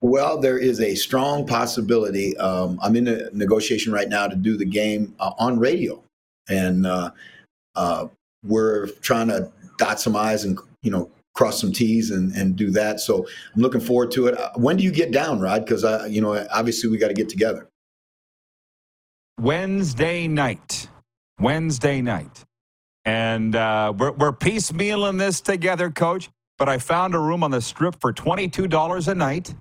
Well, 0.00 0.40
there 0.40 0.58
is 0.58 0.80
a 0.80 0.94
strong 0.94 1.44
possibility. 1.44 2.36
Um, 2.36 2.78
I'm 2.80 2.94
in 2.94 3.08
a 3.08 3.30
negotiation 3.32 3.92
right 3.92 4.08
now 4.08 4.28
to 4.28 4.36
do 4.36 4.56
the 4.56 4.64
game 4.64 5.12
uh, 5.18 5.32
on 5.38 5.58
radio, 5.58 6.00
and 6.48 6.86
uh, 6.86 7.10
uh, 7.74 8.06
we're 8.44 8.86
trying 9.02 9.26
to 9.28 9.50
dot 9.76 9.98
some 9.98 10.14
I's 10.14 10.44
and 10.44 10.56
you 10.82 10.90
know, 10.90 11.10
cross 11.34 11.60
some 11.60 11.72
T's 11.72 12.10
and, 12.10 12.32
and 12.32 12.56
do 12.56 12.70
that. 12.72 13.00
So 13.00 13.26
I'm 13.54 13.62
looking 13.62 13.80
forward 13.80 14.10
to 14.12 14.26
it. 14.26 14.38
Uh, 14.38 14.50
when 14.56 14.76
do 14.76 14.82
you 14.82 14.90
get 14.90 15.12
down, 15.12 15.40
Rod? 15.40 15.64
Because, 15.64 15.84
I, 15.84 16.06
you 16.06 16.20
know, 16.20 16.46
obviously 16.50 16.90
we 16.90 16.98
got 16.98 17.08
to 17.08 17.14
get 17.14 17.28
together. 17.28 17.68
Wednesday 19.40 20.26
night. 20.26 20.88
Wednesday 21.40 22.02
night. 22.02 22.44
And 23.04 23.54
uh, 23.54 23.94
we're, 23.96 24.12
we're 24.12 24.32
piecemealing 24.32 25.18
this 25.18 25.40
together, 25.40 25.90
coach. 25.90 26.28
But 26.58 26.68
I 26.68 26.78
found 26.78 27.14
a 27.14 27.20
room 27.20 27.44
on 27.44 27.52
the 27.52 27.60
strip 27.60 28.00
for 28.00 28.12
$22 28.12 29.08
a 29.08 29.14
night. 29.14 29.54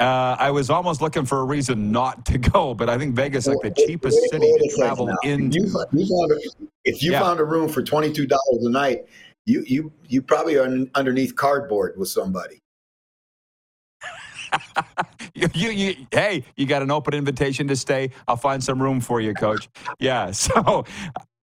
Uh, 0.00 0.34
I 0.36 0.50
was 0.50 0.68
almost 0.68 1.00
looking 1.00 1.24
for 1.24 1.38
a 1.38 1.44
reason 1.44 1.92
not 1.92 2.26
to 2.26 2.38
go, 2.38 2.74
but 2.74 2.90
I 2.90 2.98
think 2.98 3.14
Vegas 3.14 3.46
is 3.46 3.54
like 3.54 3.74
the 3.74 3.86
cheapest 3.86 4.18
city 4.30 4.52
to 4.52 4.76
travel 4.76 5.08
into. 5.22 5.60
You, 5.60 5.66
you 5.92 6.06
found 6.06 6.32
a, 6.32 6.66
if 6.84 7.02
you 7.04 7.12
yeah. 7.12 7.20
found 7.20 7.38
a 7.38 7.44
room 7.44 7.68
for 7.68 7.82
$22 7.82 8.28
a 8.28 8.68
night, 8.68 9.04
you 9.46 9.64
you 9.66 9.92
you 10.08 10.22
probably 10.22 10.56
are 10.56 10.68
underneath 10.94 11.34
cardboard 11.36 11.94
with 11.96 12.08
somebody. 12.08 12.62
you, 15.34 15.48
you, 15.54 15.70
you, 15.70 16.06
hey, 16.10 16.44
you 16.56 16.66
got 16.66 16.82
an 16.82 16.90
open 16.90 17.14
invitation 17.14 17.66
to 17.68 17.76
stay. 17.76 18.10
I'll 18.28 18.36
find 18.36 18.62
some 18.62 18.80
room 18.80 19.00
for 19.00 19.20
you, 19.20 19.34
coach. 19.34 19.68
Yeah. 19.98 20.32
So, 20.42 20.84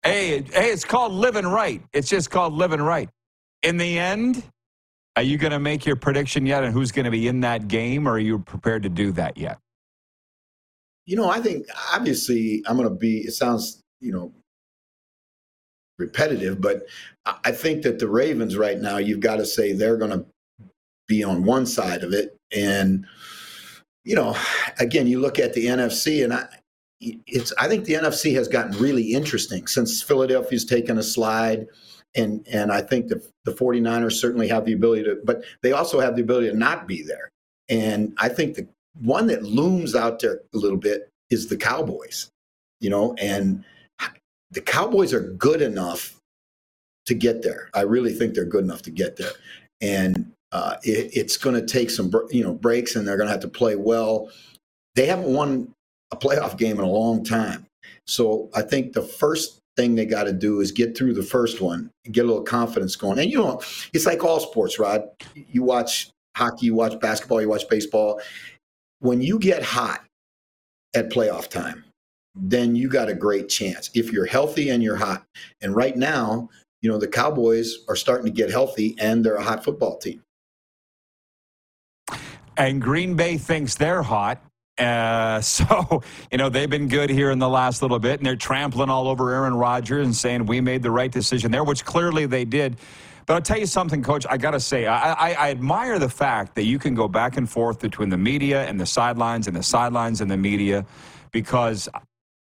hey, 0.04 0.42
hey, 0.42 0.70
it's 0.70 0.84
called 0.84 1.12
living 1.12 1.46
right. 1.46 1.82
It's 1.92 2.08
just 2.08 2.30
called 2.30 2.52
living 2.52 2.80
right. 2.80 3.08
In 3.62 3.76
the 3.76 3.98
end, 3.98 4.42
are 5.16 5.22
you 5.22 5.38
going 5.38 5.52
to 5.52 5.58
make 5.58 5.86
your 5.86 5.96
prediction 5.96 6.44
yet 6.44 6.64
and 6.64 6.72
who's 6.72 6.92
going 6.92 7.04
to 7.04 7.10
be 7.10 7.28
in 7.28 7.40
that 7.40 7.68
game, 7.68 8.06
or 8.08 8.12
are 8.12 8.18
you 8.18 8.40
prepared 8.40 8.82
to 8.82 8.88
do 8.88 9.12
that 9.12 9.36
yet? 9.36 9.58
You 11.06 11.16
know, 11.16 11.30
I 11.30 11.40
think 11.40 11.66
obviously 11.92 12.62
I'm 12.66 12.76
going 12.76 12.88
to 12.88 12.94
be. 12.94 13.18
It 13.18 13.32
sounds, 13.32 13.80
you 14.00 14.12
know, 14.12 14.32
repetitive, 15.98 16.60
but 16.60 16.86
I 17.44 17.52
think 17.52 17.82
that 17.82 17.98
the 17.98 18.08
Ravens 18.08 18.56
right 18.56 18.80
now, 18.80 18.98
you've 18.98 19.20
got 19.20 19.36
to 19.36 19.46
say 19.46 19.72
they're 19.72 19.96
going 19.96 20.10
to 20.10 20.26
be 21.06 21.22
on 21.22 21.44
one 21.44 21.66
side 21.66 22.02
of 22.02 22.12
it. 22.12 22.36
And, 22.54 23.06
you 24.04 24.14
know, 24.14 24.36
again, 24.78 25.06
you 25.06 25.20
look 25.20 25.38
at 25.38 25.52
the 25.52 25.66
NFC 25.66 26.24
and 26.24 26.32
I, 26.32 26.46
it's, 27.00 27.52
I 27.58 27.68
think 27.68 27.84
the 27.84 27.94
NFC 27.94 28.34
has 28.34 28.48
gotten 28.48 28.78
really 28.78 29.12
interesting 29.12 29.66
since 29.66 30.02
Philadelphia's 30.02 30.64
taken 30.64 30.98
a 30.98 31.02
slide. 31.02 31.66
And, 32.14 32.46
and 32.52 32.70
I 32.70 32.82
think 32.82 33.08
the, 33.08 33.24
the 33.44 33.52
49ers 33.52 34.12
certainly 34.12 34.48
have 34.48 34.64
the 34.64 34.72
ability 34.72 35.04
to, 35.04 35.18
but 35.24 35.44
they 35.62 35.72
also 35.72 36.00
have 36.00 36.16
the 36.16 36.22
ability 36.22 36.50
to 36.50 36.56
not 36.56 36.86
be 36.86 37.02
there. 37.02 37.30
And 37.68 38.14
I 38.18 38.28
think 38.28 38.54
the 38.54 38.68
one 39.00 39.26
that 39.28 39.42
looms 39.42 39.94
out 39.94 40.20
there 40.20 40.40
a 40.54 40.58
little 40.58 40.78
bit 40.78 41.08
is 41.30 41.48
the 41.48 41.56
Cowboys, 41.56 42.28
you 42.80 42.90
know, 42.90 43.14
and 43.14 43.64
the 44.52 44.60
Cowboys 44.60 45.12
are 45.12 45.20
good 45.20 45.62
enough 45.62 46.16
to 47.06 47.14
get 47.14 47.42
there. 47.42 47.68
I 47.74 47.82
really 47.82 48.12
think 48.12 48.34
they're 48.34 48.44
good 48.44 48.64
enough 48.64 48.82
to 48.82 48.90
get 48.90 49.16
there, 49.16 49.32
and 49.80 50.32
uh, 50.52 50.76
it, 50.82 51.10
it's 51.14 51.36
going 51.36 51.56
to 51.56 51.66
take 51.66 51.90
some 51.90 52.12
you 52.30 52.44
know 52.44 52.54
breaks, 52.54 52.96
and 52.96 53.06
they're 53.06 53.16
going 53.16 53.28
to 53.28 53.32
have 53.32 53.40
to 53.42 53.48
play 53.48 53.76
well. 53.76 54.30
They 54.94 55.06
haven't 55.06 55.32
won 55.32 55.72
a 56.12 56.16
playoff 56.16 56.58
game 56.58 56.78
in 56.78 56.84
a 56.84 56.90
long 56.90 57.24
time. 57.24 57.66
So 58.06 58.50
I 58.54 58.62
think 58.62 58.92
the 58.92 59.02
first 59.02 59.58
thing 59.76 59.94
they 59.94 60.04
got 60.04 60.24
to 60.24 60.32
do 60.32 60.60
is 60.60 60.70
get 60.70 60.96
through 60.96 61.14
the 61.14 61.22
first 61.22 61.62
one 61.62 61.90
get 62.10 62.24
a 62.24 62.28
little 62.28 62.42
confidence 62.42 62.96
going. 62.96 63.18
And 63.18 63.30
you 63.30 63.38
know, 63.38 63.62
it's 63.92 64.06
like 64.06 64.24
all 64.24 64.40
sports, 64.40 64.78
Rod. 64.78 65.08
You 65.34 65.62
watch 65.62 66.10
hockey, 66.36 66.66
you 66.66 66.74
watch 66.74 66.98
basketball, 67.00 67.40
you 67.40 67.48
watch 67.48 67.68
baseball. 67.68 68.20
When 69.00 69.20
you 69.20 69.38
get 69.38 69.62
hot 69.62 70.04
at 70.94 71.10
playoff 71.10 71.48
time, 71.48 71.84
then 72.34 72.74
you 72.74 72.88
got 72.88 73.08
a 73.08 73.14
great 73.14 73.48
chance 73.48 73.90
if 73.94 74.12
you're 74.12 74.26
healthy 74.26 74.70
and 74.70 74.82
you're 74.82 74.96
hot. 74.96 75.24
And 75.60 75.74
right 75.74 75.96
now, 75.96 76.48
you 76.80 76.90
know, 76.90 76.98
the 76.98 77.08
Cowboys 77.08 77.78
are 77.88 77.96
starting 77.96 78.26
to 78.26 78.32
get 78.32 78.50
healthy 78.50 78.96
and 78.98 79.24
they're 79.24 79.36
a 79.36 79.42
hot 79.42 79.64
football 79.64 79.98
team. 79.98 80.22
And 82.56 82.82
Green 82.82 83.14
Bay 83.14 83.38
thinks 83.38 83.74
they're 83.74 84.02
hot. 84.02 84.42
Uh, 84.78 85.40
so, 85.42 86.02
you 86.30 86.38
know, 86.38 86.48
they've 86.48 86.70
been 86.70 86.88
good 86.88 87.10
here 87.10 87.30
in 87.30 87.38
the 87.38 87.48
last 87.48 87.82
little 87.82 87.98
bit, 87.98 88.20
and 88.20 88.26
they're 88.26 88.36
trampling 88.36 88.90
all 88.90 89.08
over 89.08 89.32
Aaron 89.32 89.54
Rodgers 89.54 90.06
and 90.06 90.14
saying 90.14 90.46
we 90.46 90.60
made 90.60 90.82
the 90.82 90.90
right 90.90 91.10
decision 91.10 91.50
there, 91.50 91.64
which 91.64 91.84
clearly 91.84 92.26
they 92.26 92.44
did. 92.44 92.76
But 93.26 93.34
I'll 93.34 93.42
tell 93.42 93.58
you 93.58 93.66
something, 93.66 94.02
Coach. 94.02 94.26
I 94.28 94.36
got 94.36 94.50
to 94.50 94.60
say, 94.60 94.86
I, 94.86 95.12
I, 95.12 95.32
I, 95.34 95.50
admire 95.50 96.00
the 96.00 96.08
fact 96.08 96.56
that 96.56 96.64
you 96.64 96.78
can 96.78 96.94
go 96.94 97.06
back 97.06 97.36
and 97.36 97.48
forth 97.48 97.78
between 97.78 98.08
the 98.08 98.18
media 98.18 98.64
and 98.64 98.80
the 98.80 98.86
sidelines 98.86 99.46
and 99.46 99.56
the 99.56 99.62
sidelines 99.62 100.20
and 100.20 100.28
the 100.28 100.36
media 100.36 100.84
because 101.30 101.88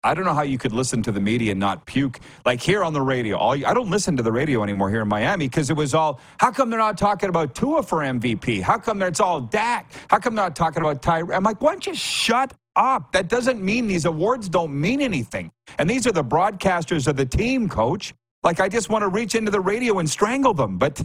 I 0.06 0.14
don't 0.14 0.24
know 0.24 0.34
how 0.34 0.42
you 0.42 0.56
could 0.56 0.72
listen 0.72 1.02
to 1.02 1.10
the 1.10 1.20
media 1.20 1.50
and 1.50 1.58
not 1.58 1.84
puke. 1.84 2.20
Like 2.44 2.60
here 2.60 2.84
on 2.84 2.92
the 2.92 3.02
radio, 3.02 3.36
all 3.36 3.52
I 3.52 3.74
don't 3.74 3.90
listen 3.90 4.16
to 4.16 4.22
the 4.22 4.30
radio 4.30 4.62
anymore 4.62 4.88
here 4.88 5.02
in 5.02 5.08
Miami 5.08 5.48
because 5.48 5.68
it 5.68 5.76
was 5.76 5.94
all, 5.94 6.20
how 6.38 6.52
come 6.52 6.70
they're 6.70 6.78
not 6.78 6.96
talking 6.96 7.28
about 7.28 7.56
Tua 7.56 7.82
for 7.82 7.98
MVP? 7.98 8.62
How 8.62 8.78
come 8.78 9.02
it's 9.02 9.18
all 9.18 9.40
Dak? 9.40 9.90
How 10.08 10.20
come 10.20 10.36
they're 10.36 10.44
not 10.44 10.54
talking 10.54 10.80
about 10.80 11.02
Ty? 11.02 11.22
I'm 11.32 11.42
like, 11.42 11.60
why 11.60 11.72
don't 11.72 11.84
you 11.88 11.94
shut 11.94 12.54
up? 12.76 13.10
That 13.10 13.26
doesn't 13.26 13.60
mean 13.60 13.88
these 13.88 14.04
awards 14.04 14.48
don't 14.48 14.80
mean 14.80 15.00
anything. 15.00 15.50
And 15.78 15.90
these 15.90 16.06
are 16.06 16.12
the 16.12 16.24
broadcasters 16.24 17.08
of 17.08 17.16
the 17.16 17.26
team, 17.26 17.68
coach. 17.68 18.14
Like 18.44 18.60
I 18.60 18.68
just 18.68 18.88
want 18.88 19.02
to 19.02 19.08
reach 19.08 19.34
into 19.34 19.50
the 19.50 19.60
radio 19.60 19.98
and 19.98 20.08
strangle 20.08 20.54
them. 20.54 20.78
But 20.78 21.04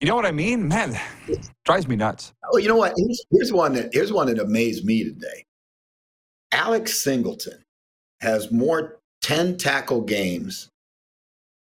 you 0.00 0.06
know 0.06 0.14
what 0.14 0.26
I 0.26 0.32
mean? 0.32 0.68
Man, 0.68 0.96
drives 1.64 1.88
me 1.88 1.96
nuts. 1.96 2.34
Oh, 2.52 2.58
you 2.58 2.68
know 2.68 2.76
what? 2.76 2.92
Here's, 2.96 3.26
here's 3.32 3.52
one 3.52 3.72
that 3.72 3.90
here's 3.92 4.12
one 4.12 4.28
that 4.28 4.38
amazed 4.38 4.84
me 4.84 5.02
today. 5.02 5.44
Alex 6.52 7.00
Singleton 7.00 7.64
has 8.20 8.50
more 8.50 8.98
10 9.22 9.56
tackle 9.56 10.00
games 10.02 10.68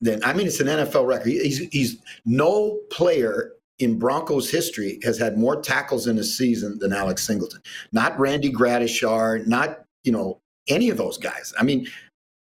than 0.00 0.22
I 0.24 0.32
mean 0.32 0.46
it's 0.46 0.60
an 0.60 0.66
NFL 0.66 1.06
record. 1.06 1.28
He's 1.28 1.58
he's 1.70 1.96
no 2.24 2.78
player 2.90 3.52
in 3.78 3.98
Broncos 3.98 4.50
history 4.50 4.98
has 5.02 5.18
had 5.18 5.36
more 5.36 5.60
tackles 5.60 6.06
in 6.06 6.18
a 6.18 6.24
season 6.24 6.78
than 6.78 6.92
Alex 6.92 7.26
Singleton. 7.26 7.60
Not 7.92 8.18
Randy 8.18 8.50
Gradishar, 8.50 9.46
not, 9.46 9.84
you 10.04 10.12
know, 10.12 10.40
any 10.68 10.88
of 10.88 10.96
those 10.96 11.18
guys. 11.18 11.52
I 11.58 11.62
mean, 11.62 11.86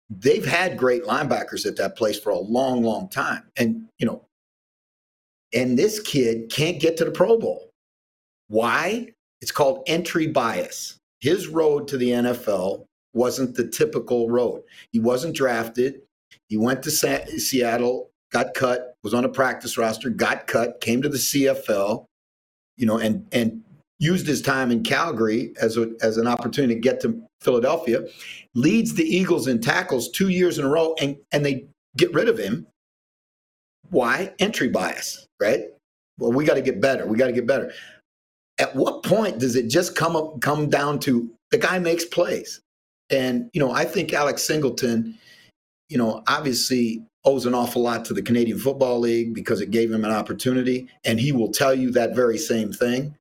they've 0.10 0.45
had 0.45 0.78
great 0.78 1.03
linebackers 1.03 1.66
at 1.66 1.76
that 1.78 1.95
place 1.95 2.20
for 2.20 2.32
a 2.32 2.39
long, 2.39 2.84
long 2.84 3.10
time. 3.10 3.43
And, 3.57 3.88
you 3.99 4.07
know, 4.07 4.26
and 5.53 5.78
this 5.78 5.99
kid 5.99 6.51
can't 6.51 6.80
get 6.80 6.97
to 6.97 7.05
the 7.05 7.12
Pro 7.12 7.38
Bowl. 7.38 7.70
Why? 8.47 9.10
It's 9.41 9.51
called 9.51 9.84
entry 9.88 10.28
bias. 10.28 10.97
His 11.22 11.47
road 11.47 11.88
to 11.89 11.97
the 11.97 12.10
NFL 12.10 12.86
wasn't 13.14 13.55
the 13.55 13.68
typical 13.68 14.30
road. 14.30 14.64
He 14.91 14.99
wasn't 14.99 15.36
drafted. 15.36 16.01
He 16.47 16.57
went 16.57 16.84
to 16.84 16.91
Sa- 16.91 17.26
Seattle, 17.38 18.10
got 18.32 18.53
cut, 18.53 18.95
was 19.03 19.14
on 19.14 19.26
a 19.26 19.30
practice 19.30 19.78
roster, 19.78 20.10
got 20.10 20.47
cut, 20.47 20.82
came 20.82 21.01
to 21.01 21.10
the 21.10 21.18
CFL, 21.18 22.05
you 22.78 22.86
know, 22.86 22.97
and 22.97 23.28
and 23.32 23.64
used 23.99 24.26
his 24.26 24.41
time 24.41 24.72
in 24.72 24.84
Calgary 24.84 25.53
as 25.62 25.78
a, 25.78 25.91
as 26.01 26.18
an 26.18 26.26
opportunity 26.26 26.74
to 26.74 26.80
get 26.80 27.01
to 27.01 27.22
Philadelphia. 27.41 28.01
Leads 28.55 28.93
the 28.93 29.03
Eagles 29.03 29.47
in 29.47 29.60
tackles 29.60 30.10
two 30.10 30.30
years 30.30 30.57
in 30.57 30.66
a 30.66 30.70
row, 30.70 30.95
and 31.01 31.18
and 31.32 31.45
they 31.45 31.66
get 31.97 32.14
rid 32.14 32.30
of 32.30 32.38
him. 32.38 32.66
Why? 33.89 34.34
Entry 34.39 34.70
bias, 34.70 35.26
right? 35.41 35.62
Well, 36.20 36.32
we 36.32 36.45
got 36.45 36.55
to 36.55 36.62
get 36.62 36.82
better. 36.82 37.07
We 37.07 37.18
got 37.18 37.28
to 37.28 37.34
get 37.34 37.47
better. 37.47 37.72
At 38.60 38.76
what 38.76 39.03
point 39.03 39.39
does 39.39 39.55
it 39.55 39.68
just 39.68 39.95
come 39.95 40.16
up 40.16 40.41
come 40.41 40.70
down 40.70 40.99
to 40.99 41.30
the 41.51 41.57
guy 41.57 41.80
makes 41.80 42.05
plays? 42.05 42.62
And, 43.10 43.49
you 43.53 43.60
know, 43.60 43.72
I 43.72 43.86
think 43.86 44.14
Alex 44.14 44.43
Singleton, 44.43 45.18
you 45.89 45.97
know, 45.97 46.24
obviously 46.28 47.03
owes 47.26 47.45
an 47.45 47.53
awful 47.53 47.82
lot 47.82 48.05
to 48.05 48.14
the 48.14 48.22
Canadian 48.22 48.57
Football 48.57 48.99
League 48.99 49.34
because 49.34 49.62
it 49.62 49.72
gave 49.72 49.91
him 49.91 50.05
an 50.05 50.12
opportunity. 50.12 50.88
And 51.03 51.20
he 51.20 51.32
will 51.32 51.51
tell 51.51 51.74
you 51.74 51.91
that 51.91 52.16
very 52.16 52.38
same 52.38 52.72
thing. 52.72 53.16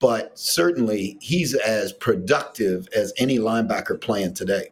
But 0.00 0.38
certainly 0.38 1.18
he's 1.20 1.54
as 1.54 1.92
productive 1.92 2.88
as 2.94 3.12
any 3.18 3.38
linebacker 3.38 4.00
playing 4.00 4.34
today. 4.34 4.70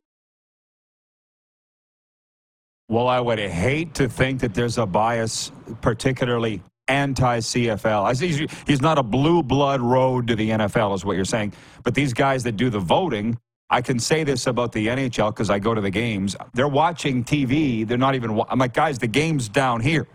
Well, 2.89 3.09
I 3.09 3.21
would 3.21 3.39
hate 3.39 3.93
to 3.95 4.09
think 4.09 4.41
that 4.41 4.55
there's 4.55 4.79
a 4.79 4.87
bias, 4.87 5.53
particularly 5.83 6.63
anti 6.89 7.39
CFL. 7.39 8.05
I 8.05 8.15
He's, 8.15 8.51
he's 8.67 8.81
not 8.81 8.97
a 8.97 9.03
blue 9.03 9.43
blood 9.43 9.83
road 9.83 10.27
to 10.29 10.37
the 10.37 10.51
NFL, 10.51 10.95
is 10.95 11.05
what 11.05 11.17
you're 11.17 11.27
saying. 11.27 11.53
But 11.85 11.95
these 11.95 12.15
guys 12.15 12.43
that 12.45 12.53
do 12.53 12.71
the 12.71 12.79
voting, 12.79 13.39
I 13.71 13.83
can 13.83 13.99
say 13.99 14.25
this 14.25 14.47
about 14.47 14.73
the 14.73 14.87
NHL 14.87 15.31
because 15.31 15.51
I 15.51 15.59
go 15.59 15.75
to 15.75 15.81
the 15.81 15.91
games. 15.91 16.37
They're 16.55 16.69
watching 16.69 17.25
TV. 17.25 17.87
They're 17.87 17.99
not 17.99 18.15
even. 18.15 18.41
I'm 18.49 18.59
like, 18.59 18.75
guys, 18.75 18.99
the 18.99 19.07
game's 19.07 19.49
down 19.49 19.81
here, 19.81 20.07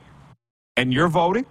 and 0.77 0.93
you're 0.93 1.07
voting 1.07 1.45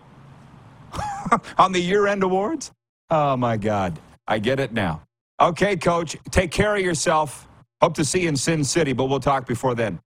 on 1.59 1.73
the 1.73 1.81
year-end 1.81 2.23
awards. 2.23 2.73
Oh 3.11 3.37
my 3.37 3.57
God, 3.57 3.99
I 4.27 4.39
get 4.39 4.59
it 4.61 4.73
now. 4.73 5.03
Okay, 5.41 5.77
Coach, 5.77 6.17
take 6.31 6.51
care 6.51 6.75
of 6.77 6.83
yourself. 6.83 7.49
Hope 7.81 7.95
to 7.95 8.05
see 8.05 8.23
you 8.23 8.29
in 8.29 8.37
Sin 8.37 8.65
City, 8.65 8.93
but 8.93 9.07
we'll 9.07 9.21
talk 9.21 9.47
before 9.47 9.75
then. 9.75 10.01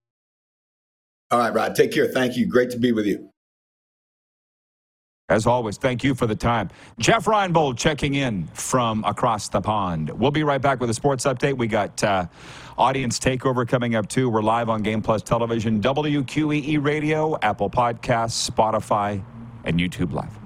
All 1.30 1.38
right, 1.38 1.52
Rod. 1.52 1.74
Take 1.74 1.92
care. 1.92 2.08
Thank 2.08 2.36
you. 2.36 2.46
Great 2.46 2.70
to 2.70 2.78
be 2.78 2.92
with 2.92 3.06
you. 3.06 3.30
As 5.28 5.44
always, 5.44 5.76
thank 5.76 6.04
you 6.04 6.14
for 6.14 6.28
the 6.28 6.36
time. 6.36 6.70
Jeff 7.00 7.24
Reinebold 7.24 7.76
checking 7.76 8.14
in 8.14 8.46
from 8.54 9.02
across 9.02 9.48
the 9.48 9.60
pond. 9.60 10.08
We'll 10.10 10.30
be 10.30 10.44
right 10.44 10.62
back 10.62 10.78
with 10.78 10.88
a 10.88 10.94
sports 10.94 11.24
update. 11.24 11.56
We 11.56 11.66
got 11.66 12.02
uh, 12.04 12.26
audience 12.78 13.18
takeover 13.18 13.66
coming 13.66 13.96
up 13.96 14.08
too. 14.08 14.30
We're 14.30 14.42
live 14.42 14.68
on 14.68 14.82
Game 14.82 15.02
Plus 15.02 15.22
Television, 15.22 15.82
WQEE 15.82 16.84
Radio, 16.84 17.36
Apple 17.42 17.68
Podcasts, 17.68 18.48
Spotify, 18.48 19.20
and 19.64 19.80
YouTube 19.80 20.12
Live. 20.12 20.45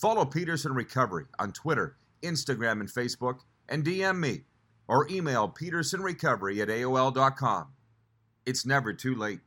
Follow 0.00 0.24
Peterson 0.24 0.72
Recovery 0.72 1.26
on 1.38 1.52
Twitter, 1.52 1.96
Instagram, 2.22 2.80
and 2.80 2.88
Facebook, 2.88 3.40
and 3.68 3.84
DM 3.84 4.18
me 4.18 4.44
or 4.88 5.06
email 5.10 5.46
petersonrecovery 5.46 6.62
at 6.62 6.68
AOL.com. 6.68 7.66
It's 8.46 8.64
never 8.64 8.94
too 8.94 9.14
late. 9.14 9.40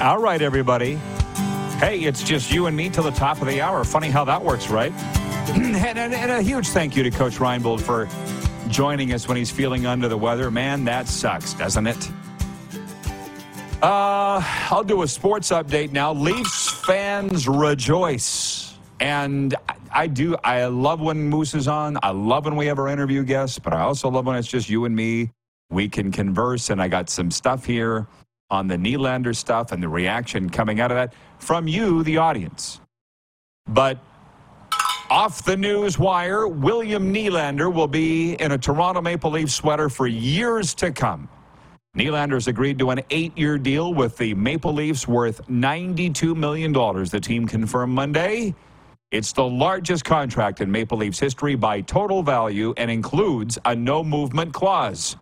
All 0.00 0.18
right, 0.18 0.42
everybody. 0.42 0.96
Hey, 1.78 2.00
it's 2.00 2.24
just 2.24 2.52
you 2.52 2.66
and 2.66 2.76
me 2.76 2.90
till 2.90 3.04
the 3.04 3.12
top 3.12 3.40
of 3.40 3.46
the 3.46 3.60
hour. 3.60 3.84
Funny 3.84 4.10
how 4.10 4.24
that 4.24 4.42
works, 4.42 4.68
right? 4.68 4.92
and, 5.54 5.76
and, 5.76 6.12
and, 6.12 6.32
a 6.32 6.42
huge 6.42 6.68
thank 6.68 6.96
you 6.96 7.02
to 7.04 7.10
Coach 7.10 7.34
Reinebold 7.36 7.80
for 7.80 8.08
joining 8.74 9.12
us 9.12 9.28
when 9.28 9.36
he's 9.36 9.52
feeling 9.52 9.86
under 9.86 10.08
the 10.08 10.16
weather. 10.16 10.50
Man, 10.50 10.84
that 10.84 11.06
sucks, 11.06 11.54
doesn't 11.54 11.86
it? 11.86 12.10
Uh, 13.80 14.42
I'll 14.70 14.82
do 14.82 15.02
a 15.02 15.08
sports 15.08 15.50
update 15.50 15.92
now. 15.92 16.12
Leafs 16.12 16.70
fans 16.70 17.46
rejoice. 17.46 18.74
And 18.98 19.54
I 19.92 20.08
do, 20.08 20.36
I 20.42 20.64
love 20.66 21.00
when 21.00 21.22
Moose 21.22 21.54
is 21.54 21.68
on. 21.68 21.98
I 22.02 22.10
love 22.10 22.46
when 22.46 22.56
we 22.56 22.66
have 22.66 22.80
our 22.80 22.88
interview 22.88 23.22
guests, 23.22 23.60
but 23.60 23.72
I 23.72 23.82
also 23.82 24.10
love 24.10 24.26
when 24.26 24.36
it's 24.36 24.48
just 24.48 24.68
you 24.68 24.86
and 24.86 24.96
me. 24.96 25.30
We 25.70 25.88
can 25.88 26.10
converse, 26.10 26.70
and 26.70 26.82
I 26.82 26.88
got 26.88 27.08
some 27.08 27.30
stuff 27.30 27.64
here 27.64 28.08
on 28.50 28.66
the 28.66 28.76
Nylander 28.76 29.34
stuff 29.36 29.70
and 29.72 29.82
the 29.82 29.88
reaction 29.88 30.50
coming 30.50 30.80
out 30.80 30.90
of 30.90 30.96
that 30.96 31.14
from 31.38 31.68
you, 31.68 32.02
the 32.02 32.16
audience. 32.16 32.80
But 33.66 33.98
off 35.14 35.44
the 35.44 35.56
news 35.56 35.96
wire, 35.96 36.48
William 36.48 37.14
Nylander 37.14 37.72
will 37.72 37.86
be 37.86 38.32
in 38.32 38.50
a 38.50 38.58
Toronto 38.58 39.00
Maple 39.00 39.30
Leaf 39.30 39.48
sweater 39.48 39.88
for 39.88 40.08
years 40.08 40.74
to 40.74 40.90
come. 40.90 41.28
Nylander's 41.96 42.48
agreed 42.48 42.80
to 42.80 42.90
an 42.90 43.00
eight 43.10 43.38
year 43.38 43.56
deal 43.56 43.94
with 43.94 44.16
the 44.16 44.34
Maple 44.34 44.72
Leafs 44.72 45.06
worth 45.06 45.40
$92 45.46 46.34
million, 46.34 46.72
the 46.72 47.20
team 47.22 47.46
confirmed 47.46 47.92
Monday. 47.94 48.56
It's 49.12 49.32
the 49.32 49.44
largest 49.44 50.04
contract 50.04 50.60
in 50.60 50.68
Maple 50.68 50.98
Leafs 50.98 51.20
history 51.20 51.54
by 51.54 51.80
total 51.82 52.24
value 52.24 52.74
and 52.76 52.90
includes 52.90 53.56
a 53.66 53.76
no 53.76 54.02
movement 54.02 54.52
clause. 54.52 55.16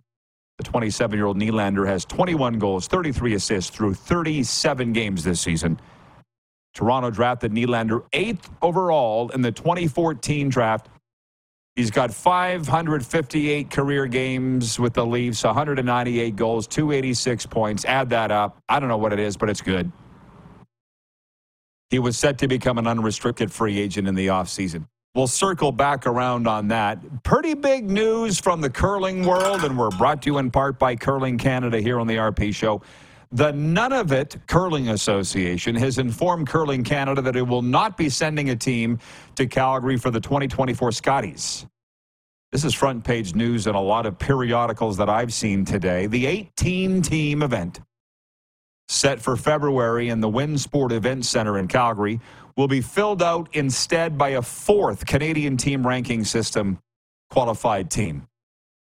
The 0.57 0.63
27 0.63 1.15
year 1.15 1.27
old 1.27 1.37
Nylander 1.37 1.85
has 1.85 2.03
21 2.05 2.57
goals, 2.57 2.87
33 2.87 3.35
assists 3.35 3.69
through 3.69 3.93
37 3.93 4.91
games 4.91 5.23
this 5.23 5.39
season. 5.39 5.79
Toronto 6.73 7.11
drafted 7.11 7.51
Nylander 7.51 8.03
eighth 8.13 8.49
overall 8.61 9.29
in 9.29 9.41
the 9.41 9.51
2014 9.51 10.49
draft. 10.49 10.89
He's 11.75 11.89
got 11.89 12.13
558 12.13 13.71
career 13.71 14.05
games 14.05 14.79
with 14.79 14.93
the 14.93 15.05
Leafs, 15.05 15.43
198 15.43 16.35
goals, 16.35 16.67
286 16.67 17.47
points. 17.47 17.83
Add 17.85 18.11
that 18.11 18.31
up. 18.31 18.59
I 18.69 18.79
don't 18.79 18.89
know 18.89 18.97
what 18.97 19.11
it 19.11 19.19
is, 19.19 19.37
but 19.37 19.49
it's 19.49 19.61
good. 19.61 19.91
He 21.89 21.99
was 21.99 22.17
set 22.17 22.37
to 22.39 22.47
become 22.47 22.77
an 22.77 22.87
unrestricted 22.87 23.51
free 23.51 23.79
agent 23.79 24.07
in 24.07 24.15
the 24.15 24.27
offseason. 24.27 24.87
We'll 25.15 25.27
circle 25.27 25.71
back 25.71 26.07
around 26.07 26.47
on 26.47 26.69
that. 26.69 27.23
Pretty 27.23 27.53
big 27.53 27.87
news 27.87 28.39
from 28.39 28.61
the 28.61 28.69
curling 28.69 29.25
world, 29.25 29.63
and 29.63 29.77
we're 29.77 29.91
brought 29.91 30.23
to 30.23 30.31
you 30.31 30.39
in 30.39 30.49
part 30.49 30.79
by 30.79 30.95
Curling 30.95 31.37
Canada 31.37 31.79
here 31.79 31.99
on 31.99 32.07
the 32.07 32.15
RP 32.15 32.53
Show. 32.53 32.81
The 33.33 33.51
Nunavut 33.51 34.45
Curling 34.45 34.89
Association 34.89 35.73
has 35.73 35.97
informed 35.97 36.47
Curling 36.47 36.83
Canada 36.83 37.19
that 37.23 37.35
it 37.35 37.41
will 37.41 37.63
not 37.63 37.97
be 37.97 38.07
sending 38.07 38.51
a 38.51 38.55
team 38.55 38.99
to 39.37 39.47
Calgary 39.47 39.97
for 39.97 40.11
the 40.11 40.19
2024 40.19 40.91
Scotties. 40.91 41.65
This 42.51 42.63
is 42.63 42.75
front 42.75 43.03
page 43.03 43.33
news 43.33 43.65
in 43.65 43.73
a 43.73 43.81
lot 43.81 44.05
of 44.05 44.19
periodicals 44.19 44.97
that 44.97 45.09
I've 45.09 45.33
seen 45.33 45.65
today. 45.65 46.05
The 46.05 46.27
18 46.27 47.01
team 47.01 47.41
event 47.41 47.79
set 48.87 49.19
for 49.19 49.35
February 49.35 50.09
in 50.09 50.19
the 50.19 50.29
Winsport 50.29 50.91
Event 50.91 51.25
Center 51.25 51.57
in 51.57 51.67
Calgary 51.67 52.19
will 52.55 52.67
be 52.67 52.81
filled 52.81 53.23
out 53.23 53.49
instead 53.53 54.15
by 54.15 54.29
a 54.29 54.43
fourth 54.43 55.07
Canadian 55.07 55.57
team 55.57 55.87
ranking 55.87 56.23
system 56.23 56.77
qualified 57.31 57.89
team. 57.89 58.27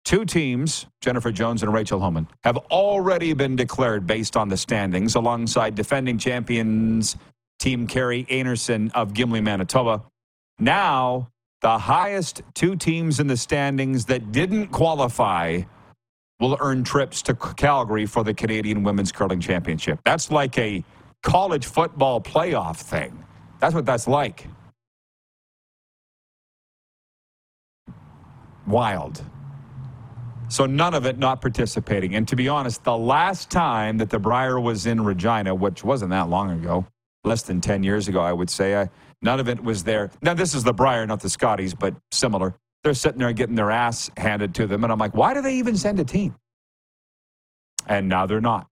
Two 0.05 0.25
teams, 0.27 0.87
Jennifer 1.01 1.33
Jones 1.33 1.63
and 1.63 1.73
Rachel 1.73 1.99
Homan, 1.99 2.29
have 2.43 2.59
already 2.71 3.33
been 3.33 3.57
declared 3.57 4.07
based 4.07 4.37
on 4.37 4.49
the 4.49 4.57
standings 4.57 5.15
alongside 5.15 5.75
defending 5.75 6.19
champions 6.19 7.17
Team 7.59 7.87
Kerri 7.87 8.27
Einarson 8.29 8.91
of 8.93 9.15
Gimli, 9.15 9.41
Manitoba. 9.41 10.03
Now, 10.59 11.31
the 11.63 11.79
highest 11.79 12.43
two 12.55 12.77
teams 12.77 13.21
in 13.21 13.27
the 13.27 13.37
standings 13.37 14.05
that 14.07 14.33
didn't 14.33 14.69
qualify 14.69 15.63
will 16.41 16.59
earn 16.61 16.85
trips 16.85 17.23
to 17.23 17.35
Calgary 17.35 18.05
for 18.05 18.23
the 18.23 18.35
Canadian 18.35 18.83
Women's 18.83 19.11
Curling 19.11 19.41
Championship. 19.41 19.99
That's 20.05 20.31
like 20.31 20.59
a 20.59 20.85
college 21.23 21.65
football 21.65 22.21
playoff 22.21 22.77
thing. 22.77 23.25
That's 23.61 23.75
what 23.75 23.87
that's 23.87 24.07
like. 24.07 24.47
Wild. 28.67 29.25
So 30.55 30.69
Nunavut 30.69 31.19
not 31.19 31.41
participating. 31.41 32.15
And 32.15 32.29
to 32.29 32.37
be 32.37 32.49
honest, 32.49 32.85
the 32.85 32.97
last 32.97 33.51
time 33.51 33.99
that 33.99 34.09
the 34.09 34.21
Brier 34.21 34.61
was 34.61 34.87
in 34.87 35.03
Regina, 35.03 35.53
which 35.53 35.83
wasn't 35.83 36.13
that 36.13 36.29
long 36.29 36.53
ago, 36.53 36.87
less 37.25 37.43
than 37.43 37.61
10 37.61 37.83
years 37.83 38.07
ago, 38.07 38.21
I 38.21 38.33
would 38.33 38.49
say, 38.49 38.77
I, 38.77 38.89
Nunavut 39.25 39.65
was 39.65 39.83
there. 39.83 40.13
Now, 40.23 40.33
this 40.33 40.55
is 40.55 40.63
the 40.63 40.73
Brier, 40.73 41.09
not 41.09 41.19
the 41.19 41.29
Scotties, 41.29 41.75
but 41.75 41.97
similar. 42.13 42.55
They're 42.85 42.95
sitting 42.95 43.19
there 43.19 43.33
getting 43.33 43.57
their 43.57 43.73
ass 43.73 44.13
handed 44.17 44.55
to 44.55 44.69
them. 44.69 44.85
And 44.85 44.93
I'm 44.93 44.99
like, 45.01 45.17
why 45.17 45.35
do 45.35 45.43
they 45.43 45.57
even 45.57 45.77
send 45.77 45.99
a 45.99 46.05
team? 46.05 46.37
And 47.89 48.09
now 48.09 48.25
they're 48.25 48.41
not. 48.41 48.69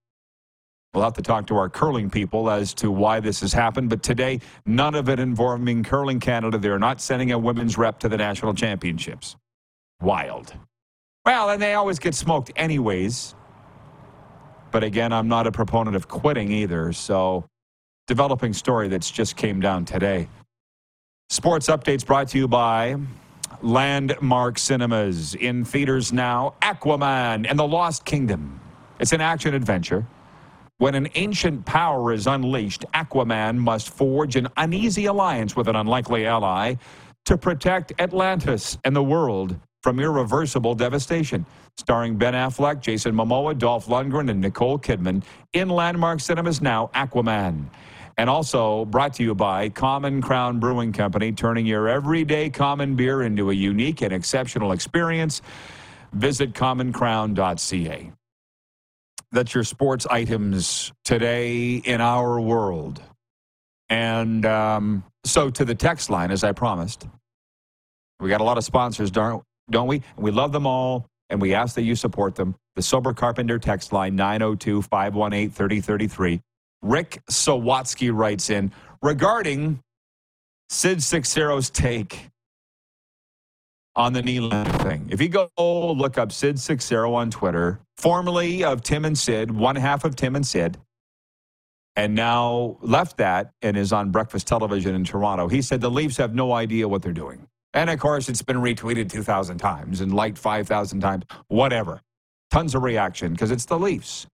We'll 0.95 1.03
have 1.03 1.15
to 1.15 1.23
talk 1.23 1.49
to 1.49 1.57
our 1.57 1.69
curling 1.69 2.11
people 2.11 2.49
as 2.49 2.75
to 2.75 2.93
why 2.93 3.19
this 3.19 3.41
has 3.41 3.53
happened. 3.53 3.91
But 3.91 4.05
today, 4.05 4.39
Nunavut 4.69 5.19
involving 5.19 5.83
Curling 5.83 6.21
Canada. 6.21 6.59
They're 6.59 6.79
not 6.79 7.01
sending 7.01 7.33
a 7.33 7.39
women's 7.41 7.77
rep 7.77 7.99
to 7.99 8.09
the 8.09 8.19
national 8.19 8.55
championships. 8.55 9.35
Wild. 10.01 10.55
Well, 11.25 11.51
and 11.51 11.63
they 11.63 11.75
always 11.75 11.99
get 11.99 12.15
smoked 12.15 12.51
anyways. 12.57 13.35
But 14.71 14.83
again, 14.83 15.13
I'm 15.13 15.29
not 15.29 15.47
a 15.47 15.53
proponent 15.53 15.95
of 15.97 16.09
quitting 16.09 16.51
either. 16.51 16.93
So, 16.93 17.45
developing 18.07 18.53
story 18.53 18.89
that's 18.89 19.11
just 19.11 19.37
came 19.37 19.61
down 19.61 19.85
today. 19.85 20.29
Sports 21.31 21.69
updates 21.69 22.05
brought 22.05 22.29
to 22.29 22.39
you 22.39 22.49
by 22.49 22.97
Landmark 23.61 24.59
Cinemas 24.59 25.35
in 25.35 25.65
theaters 25.65 26.13
now. 26.13 26.55
Aquaman 26.63 27.47
and 27.49 27.59
the 27.59 27.67
Lost 27.67 28.05
Kingdom. 28.05 28.61
It's 28.99 29.13
an 29.13 29.21
action 29.21 29.55
adventure 29.55 30.07
when 30.83 30.97
an 30.97 31.07
ancient 31.15 31.65
power 31.65 32.13
is 32.13 32.27
unleashed, 32.27 32.85
Aquaman 32.93 33.57
must 33.57 33.91
forge 33.91 34.35
an 34.35 34.49
uneasy 34.57 35.05
alliance 35.05 35.55
with 35.55 35.69
an 35.69 35.77
unlikely 35.77 36.27
ally 36.27 36.75
to 37.27 37.39
protect 37.39 37.93
Atlantis 38.01 38.77
and 38.83 38.97
the 38.97 39.03
world 39.03 39.57
from 39.83 39.99
irreversible 39.99 40.75
devastation. 40.75 41.45
Starring 41.77 42.17
Ben 42.17 42.35
Affleck, 42.35 42.81
Jason 42.81 43.15
Momoa, 43.15 43.59
Dolph 43.59 43.87
Lundgren, 43.87 44.31
and 44.31 44.41
Nicole 44.41 44.79
Kidman 44.79 45.23
in 45.53 45.69
Landmark 45.69 46.21
Cinemas 46.21 46.61
now, 46.61 46.91
Aquaman. 46.95 47.67
And 48.19 48.29
also 48.29 48.85
brought 48.85 49.15
to 49.15 49.23
you 49.23 49.35
by 49.35 49.71
Common 49.71 50.21
Crown 50.21 50.61
Brewing 50.61 50.93
Company, 50.93 51.33
turning 51.33 51.67
your 51.67 51.89
everyday 51.89 52.51
common 52.51 52.95
beer 52.95 53.23
into 53.23 53.51
a 53.51 53.55
unique 53.55 54.03
and 54.03 54.13
exceptional 54.13 54.73
experience. 54.73 55.41
Visit 56.13 56.53
commoncrown.ca. 56.53 58.13
That's 59.33 59.55
your 59.55 59.65
sports 59.65 60.07
items 60.07 60.93
today 61.05 61.77
in 61.77 62.03
our 62.03 62.39
world. 62.39 63.03
And 63.89 64.45
um, 64.45 65.05
so 65.25 65.49
to 65.49 65.65
the 65.65 65.75
text 65.75 66.11
line, 66.11 66.31
as 66.31 66.45
I 66.45 66.53
promised, 66.53 67.07
we 68.21 68.29
got 68.29 68.43
a 68.43 68.45
lot 68.45 68.59
of 68.59 68.65
sponsors, 68.65 69.11
don't, 69.11 69.43
don't 69.73 69.89
we? 69.89 70.03
And 70.17 70.25
we 70.25 70.31
love 70.31 70.53
them 70.53 70.67
all, 70.67 71.07
and 71.31 71.41
we 71.41 71.55
ask 71.55 71.75
that 71.75 71.83
you 71.83 71.97
support 71.97 72.35
them. 72.37 72.55
The 72.77 72.83
Sober 72.83 73.13
Carpenter 73.13 73.59
text 73.59 73.93
line, 73.93 74.17
902 74.17 74.83
518 74.83 75.51
3033. 75.51 76.41
Rick 76.83 77.23
Sawatsky 77.31 78.11
writes 78.13 78.51
in 78.51 78.73
regarding 79.03 79.81
Sid 80.69 81.03
Seixeiro's 81.03 81.71
take 81.71 82.29
on 83.95 84.13
the 84.13 84.23
Nylander 84.23 84.83
thing. 84.83 85.09
If 85.11 85.21
you 85.21 85.29
go 85.29 85.51
look 85.59 86.19
up 86.19 86.33
Sid 86.33 86.59
Seixeiro 86.59 87.15
on 87.15 87.31
Twitter, 87.31 87.81
formerly 87.97 88.65
of 88.65 88.83
Tim 88.83 89.05
and 89.05 89.17
Sid, 89.17 89.51
one 89.51 89.77
half 89.77 90.05
of 90.05 90.17
Tim 90.17 90.35
and 90.35 90.47
Sid, 90.47 90.79
and 91.95 92.15
now 92.15 92.79
left 92.81 93.19
that 93.19 93.53
and 93.61 93.77
is 93.77 93.93
on 93.93 94.11
breakfast 94.11 94.47
television 94.47 94.95
in 94.95 95.05
Toronto. 95.05 95.49
He 95.49 95.61
said 95.61 95.81
the 95.81 95.91
Leafs 95.91 96.17
have 96.17 96.35
no 96.35 96.53
idea 96.53 96.89
what 96.89 97.03
they're 97.03 97.13
doing. 97.13 97.47
And 97.75 97.89
of 97.89 97.99
course, 97.99 98.29
it's 98.29 98.43
been 98.43 98.59
retweeted 98.59 99.11
2,000 99.11 99.59
times 99.59 100.01
and 100.01 100.15
liked 100.15 100.39
5,000 100.39 101.01
times, 101.01 101.25
whatever. 101.49 102.01
Tons 102.51 102.75
of 102.75 102.83
reaction 102.83 103.33
because 103.33 103.51
it's 103.51 103.65
the 103.65 103.79
Leafs. 103.79 104.27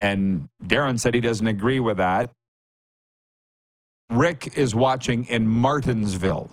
And 0.00 0.48
Darren 0.62 1.00
said 1.00 1.14
he 1.14 1.20
doesn't 1.20 1.46
agree 1.46 1.80
with 1.80 1.96
that. 1.96 2.30
Rick 4.10 4.58
is 4.58 4.74
watching 4.74 5.24
in 5.26 5.46
Martinsville 5.46 6.50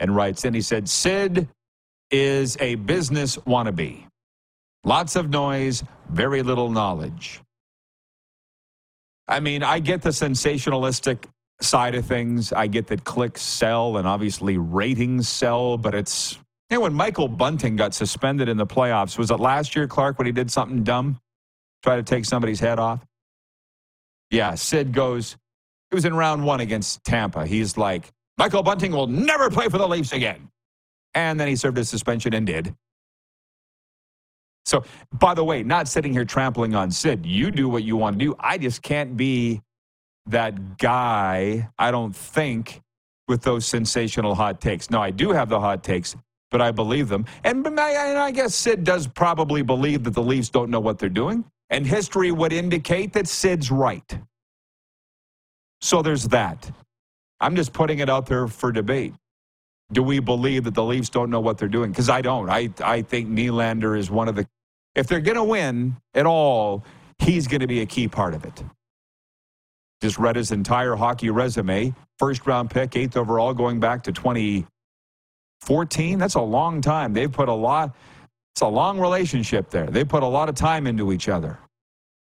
and 0.00 0.14
writes 0.14 0.44
in, 0.44 0.52
he 0.52 0.60
said, 0.60 0.88
Sid 0.88 1.48
is 2.10 2.56
a 2.60 2.74
business 2.74 3.36
wannabe. 3.38 4.04
Lots 4.84 5.16
of 5.16 5.30
noise, 5.30 5.84
very 6.10 6.42
little 6.42 6.70
knowledge. 6.70 7.40
I 9.28 9.40
mean, 9.40 9.62
I 9.62 9.80
get 9.80 10.02
the 10.02 10.10
sensationalistic 10.10 11.24
side 11.60 11.94
of 11.94 12.06
things. 12.06 12.52
I 12.52 12.66
get 12.66 12.86
that 12.88 13.04
clicks 13.04 13.42
sell 13.42 13.96
and 13.96 14.06
obviously 14.06 14.58
ratings 14.58 15.28
sell, 15.28 15.78
but 15.78 15.94
it's. 15.94 16.38
You 16.70 16.80
when 16.80 16.94
Michael 16.94 17.28
Bunting 17.28 17.76
got 17.76 17.94
suspended 17.94 18.48
in 18.48 18.56
the 18.56 18.66
playoffs, 18.66 19.16
was 19.16 19.30
it 19.30 19.38
last 19.38 19.76
year, 19.76 19.86
Clark, 19.86 20.18
when 20.18 20.26
he 20.26 20.32
did 20.32 20.50
something 20.50 20.82
dumb? 20.82 21.20
Try 21.84 21.94
to 21.96 22.02
take 22.02 22.24
somebody's 22.24 22.58
head 22.58 22.80
off? 22.80 23.06
Yeah, 24.30 24.56
Sid 24.56 24.92
goes, 24.92 25.36
it 25.92 25.94
was 25.94 26.04
in 26.04 26.14
round 26.14 26.44
one 26.44 26.58
against 26.58 27.04
Tampa. 27.04 27.46
He's 27.46 27.76
like, 27.76 28.10
Michael 28.36 28.64
Bunting 28.64 28.90
will 28.90 29.06
never 29.06 29.48
play 29.48 29.68
for 29.68 29.78
the 29.78 29.86
Leafs 29.86 30.12
again. 30.12 30.48
And 31.14 31.38
then 31.38 31.46
he 31.46 31.54
served 31.54 31.76
his 31.76 31.88
suspension 31.88 32.34
and 32.34 32.46
did. 32.46 32.74
So, 34.66 34.84
by 35.12 35.34
the 35.34 35.44
way, 35.44 35.62
not 35.62 35.86
sitting 35.86 36.12
here 36.12 36.24
trampling 36.24 36.74
on 36.74 36.90
Sid. 36.90 37.24
You 37.24 37.52
do 37.52 37.68
what 37.68 37.84
you 37.84 37.96
want 37.96 38.18
to 38.18 38.24
do. 38.24 38.34
I 38.40 38.58
just 38.58 38.82
can't 38.82 39.16
be 39.16 39.62
that 40.26 40.78
guy, 40.78 41.68
I 41.78 41.90
don't 41.90 42.14
think, 42.14 42.82
with 43.28 43.42
those 43.42 43.66
sensational 43.66 44.34
hot 44.34 44.60
takes. 44.60 44.90
No, 44.90 45.00
I 45.00 45.10
do 45.10 45.30
have 45.30 45.48
the 45.48 45.60
hot 45.60 45.82
takes, 45.82 46.14
but 46.50 46.60
I 46.60 46.70
believe 46.70 47.08
them. 47.08 47.24
And 47.44 47.66
I 47.78 48.30
guess 48.30 48.54
Sid 48.54 48.84
does 48.84 49.06
probably 49.06 49.62
believe 49.62 50.04
that 50.04 50.14
the 50.14 50.22
Leafs 50.22 50.48
don't 50.48 50.70
know 50.70 50.80
what 50.80 50.98
they're 50.98 51.08
doing. 51.08 51.44
And 51.70 51.86
history 51.86 52.30
would 52.30 52.52
indicate 52.52 53.12
that 53.14 53.26
Sid's 53.26 53.70
right. 53.70 54.18
So 55.80 56.02
there's 56.02 56.28
that. 56.28 56.70
I'm 57.40 57.56
just 57.56 57.72
putting 57.72 57.98
it 57.98 58.08
out 58.08 58.26
there 58.26 58.46
for 58.46 58.72
debate. 58.72 59.14
Do 59.92 60.02
we 60.02 60.20
believe 60.20 60.64
that 60.64 60.74
the 60.74 60.84
Leafs 60.84 61.08
don't 61.08 61.30
know 61.30 61.40
what 61.40 61.58
they're 61.58 61.68
doing? 61.68 61.90
Because 61.90 62.08
I 62.08 62.20
don't. 62.20 62.48
I, 62.48 62.70
I 62.82 63.02
think 63.02 63.28
Nylander 63.28 63.98
is 63.98 64.10
one 64.10 64.28
of 64.28 64.34
the, 64.36 64.46
if 64.94 65.06
they're 65.06 65.20
going 65.20 65.36
to 65.36 65.44
win 65.44 65.96
at 66.14 66.26
all, 66.26 66.84
he's 67.18 67.46
going 67.46 67.60
to 67.60 67.66
be 67.66 67.80
a 67.80 67.86
key 67.86 68.08
part 68.08 68.34
of 68.34 68.44
it. 68.44 68.64
Just 70.02 70.18
read 70.18 70.36
his 70.36 70.52
entire 70.52 70.94
hockey 70.94 71.30
resume. 71.30 71.94
First 72.18 72.46
round 72.46 72.70
pick, 72.70 72.96
eighth 72.96 73.16
overall, 73.16 73.54
going 73.54 73.80
back 73.80 74.02
to 74.04 74.12
2014. 74.12 76.18
That's 76.18 76.34
a 76.34 76.40
long 76.40 76.80
time. 76.80 77.12
They've 77.12 77.32
put 77.32 77.48
a 77.48 77.54
lot, 77.54 77.96
it's 78.54 78.60
a 78.60 78.68
long 78.68 79.00
relationship 79.00 79.70
there. 79.70 79.86
They 79.86 80.04
put 80.04 80.22
a 80.22 80.26
lot 80.26 80.48
of 80.48 80.54
time 80.54 80.86
into 80.86 81.12
each 81.12 81.28
other. 81.28 81.58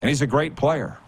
And 0.00 0.08
he's 0.08 0.22
a 0.22 0.26
great 0.26 0.56
player. 0.56 0.98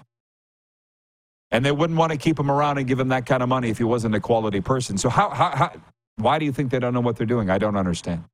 And 1.50 1.64
they 1.64 1.72
wouldn't 1.72 1.98
want 1.98 2.12
to 2.12 2.18
keep 2.18 2.38
him 2.38 2.50
around 2.50 2.78
and 2.78 2.86
give 2.86 3.00
him 3.00 3.08
that 3.08 3.26
kind 3.26 3.42
of 3.42 3.48
money 3.48 3.70
if 3.70 3.78
he 3.78 3.84
wasn't 3.84 4.14
a 4.14 4.20
quality 4.20 4.60
person. 4.60 4.98
So 4.98 5.08
how, 5.08 5.30
how, 5.30 5.56
how 5.56 5.72
why 6.16 6.38
do 6.38 6.44
you 6.44 6.52
think 6.52 6.70
they 6.70 6.78
don't 6.78 6.94
know 6.94 7.00
what 7.00 7.16
they're 7.16 7.26
doing? 7.26 7.50
I 7.50 7.58
don't 7.58 7.76
understand. 7.76 8.24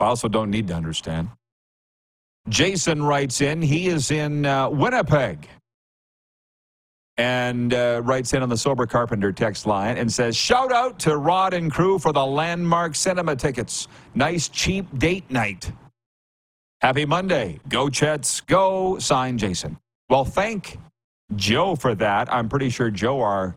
I 0.00 0.06
also 0.06 0.28
don't 0.28 0.50
need 0.50 0.68
to 0.68 0.74
understand. 0.74 1.28
Jason 2.48 3.02
writes 3.02 3.40
in, 3.40 3.62
he 3.62 3.86
is 3.86 4.10
in 4.10 4.46
uh, 4.46 4.68
Winnipeg 4.70 5.46
and 7.20 7.74
uh, 7.74 8.00
writes 8.02 8.32
in 8.32 8.42
on 8.42 8.48
the 8.48 8.56
Sober 8.56 8.86
Carpenter 8.86 9.30
text 9.30 9.66
line 9.66 9.98
and 9.98 10.10
says, 10.10 10.34
Shout 10.34 10.72
out 10.72 10.98
to 11.00 11.18
Rod 11.18 11.52
and 11.52 11.70
crew 11.70 11.98
for 11.98 12.14
the 12.14 12.24
landmark 12.24 12.94
cinema 12.94 13.36
tickets. 13.36 13.88
Nice, 14.14 14.48
cheap 14.48 14.86
date 14.98 15.30
night. 15.30 15.70
Happy 16.80 17.04
Monday. 17.04 17.60
Go, 17.68 17.90
Jets. 17.90 18.40
Go. 18.40 18.98
Sign 18.98 19.36
Jason. 19.36 19.76
Well, 20.08 20.24
thank 20.24 20.78
Joe 21.36 21.76
for 21.76 21.94
that. 21.94 22.32
I'm 22.32 22.48
pretty 22.48 22.70
sure 22.70 22.90
Joe, 22.90 23.20
our, 23.20 23.54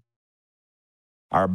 our 1.31 1.49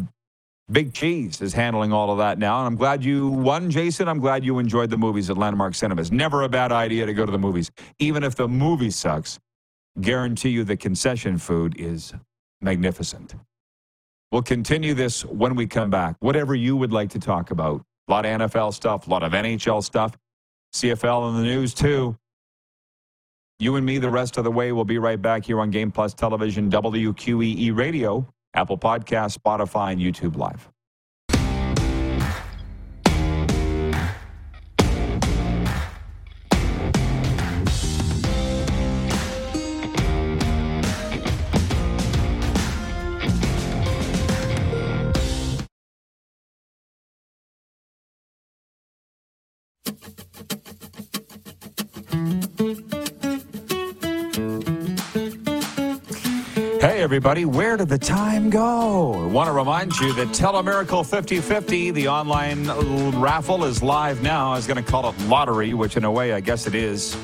Big 0.70 0.94
Cheese 0.94 1.42
is 1.42 1.52
handling 1.52 1.92
all 1.92 2.10
of 2.10 2.16
that 2.16 2.38
now. 2.38 2.58
And 2.60 2.68
I'm 2.68 2.76
glad 2.76 3.04
you 3.04 3.28
won, 3.28 3.70
Jason. 3.70 4.08
I'm 4.08 4.18
glad 4.18 4.46
you 4.46 4.58
enjoyed 4.60 4.88
the 4.88 4.96
movies 4.96 5.28
at 5.28 5.36
Landmark 5.36 5.74
Cinemas. 5.74 6.10
Never 6.10 6.42
a 6.44 6.48
bad 6.48 6.72
idea 6.72 7.04
to 7.04 7.12
go 7.12 7.26
to 7.26 7.32
the 7.32 7.38
movies, 7.38 7.70
even 7.98 8.24
if 8.24 8.34
the 8.34 8.48
movie 8.48 8.90
sucks. 8.90 9.38
Guarantee 10.00 10.50
you 10.50 10.64
the 10.64 10.76
concession 10.76 11.38
food 11.38 11.74
is 11.78 12.12
magnificent. 12.60 13.34
We'll 14.30 14.42
continue 14.42 14.94
this 14.94 15.24
when 15.24 15.54
we 15.54 15.66
come 15.66 15.90
back. 15.90 16.16
Whatever 16.20 16.54
you 16.54 16.76
would 16.76 16.92
like 16.92 17.10
to 17.10 17.18
talk 17.18 17.50
about. 17.50 17.82
A 18.08 18.10
lot 18.10 18.26
of 18.26 18.40
NFL 18.40 18.74
stuff, 18.74 19.06
a 19.06 19.10
lot 19.10 19.22
of 19.22 19.32
NHL 19.32 19.82
stuff, 19.82 20.16
CFL 20.74 21.30
in 21.30 21.36
the 21.36 21.42
news 21.42 21.74
too. 21.74 22.16
You 23.58 23.76
and 23.76 23.84
me 23.84 23.98
the 23.98 24.10
rest 24.10 24.36
of 24.38 24.44
the 24.44 24.52
way. 24.52 24.72
We'll 24.72 24.84
be 24.84 24.98
right 24.98 25.20
back 25.20 25.44
here 25.44 25.60
on 25.60 25.70
Game 25.70 25.90
Plus 25.90 26.14
Television, 26.14 26.70
WQEE 26.70 27.76
Radio. 27.76 28.26
Apple 28.54 28.78
Podcast, 28.78 29.38
Spotify, 29.38 29.92
and 29.92 30.00
YouTube 30.00 30.36
Live. 30.36 30.70
Everybody, 57.08 57.46
where 57.46 57.78
did 57.78 57.88
the 57.88 57.96
time 57.96 58.50
go? 58.50 59.14
I 59.14 59.26
want 59.28 59.46
to 59.46 59.54
remind 59.54 59.98
you 59.98 60.12
that 60.12 60.28
Telemiracle 60.28 61.06
5050, 61.06 61.90
the 61.92 62.06
online 62.06 62.66
raffle, 63.18 63.64
is 63.64 63.82
live 63.82 64.22
now. 64.22 64.52
I 64.52 64.56
was 64.56 64.66
going 64.66 64.84
to 64.84 64.90
call 64.90 65.08
it 65.08 65.18
lottery, 65.22 65.72
which 65.72 65.96
in 65.96 66.04
a 66.04 66.12
way, 66.12 66.34
I 66.34 66.40
guess 66.40 66.66
it 66.66 66.74
is. 66.74 67.16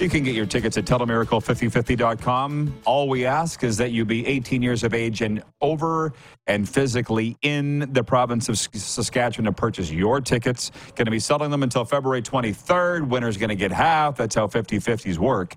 You 0.00 0.08
can 0.08 0.24
get 0.24 0.34
your 0.34 0.46
tickets 0.46 0.78
at 0.78 0.86
telemiracle5050.com. 0.86 2.74
All 2.86 3.06
we 3.06 3.26
ask 3.26 3.62
is 3.64 3.76
that 3.76 3.90
you 3.90 4.06
be 4.06 4.26
18 4.26 4.62
years 4.62 4.82
of 4.82 4.94
age 4.94 5.20
and 5.20 5.42
over 5.60 6.14
and 6.46 6.66
physically 6.66 7.36
in 7.42 7.80
the 7.92 8.02
province 8.02 8.48
of 8.48 8.56
Saskatchewan 8.56 9.44
to 9.44 9.52
purchase 9.52 9.90
your 9.90 10.22
tickets. 10.22 10.72
Going 10.94 11.04
to 11.04 11.10
be 11.10 11.20
selling 11.20 11.50
them 11.50 11.62
until 11.62 11.84
February 11.84 12.22
23rd. 12.22 13.06
Winner's 13.06 13.36
going 13.36 13.50
to 13.50 13.56
get 13.56 13.72
half. 13.72 14.16
That's 14.16 14.34
how 14.34 14.46
5050s 14.46 15.18
work. 15.18 15.54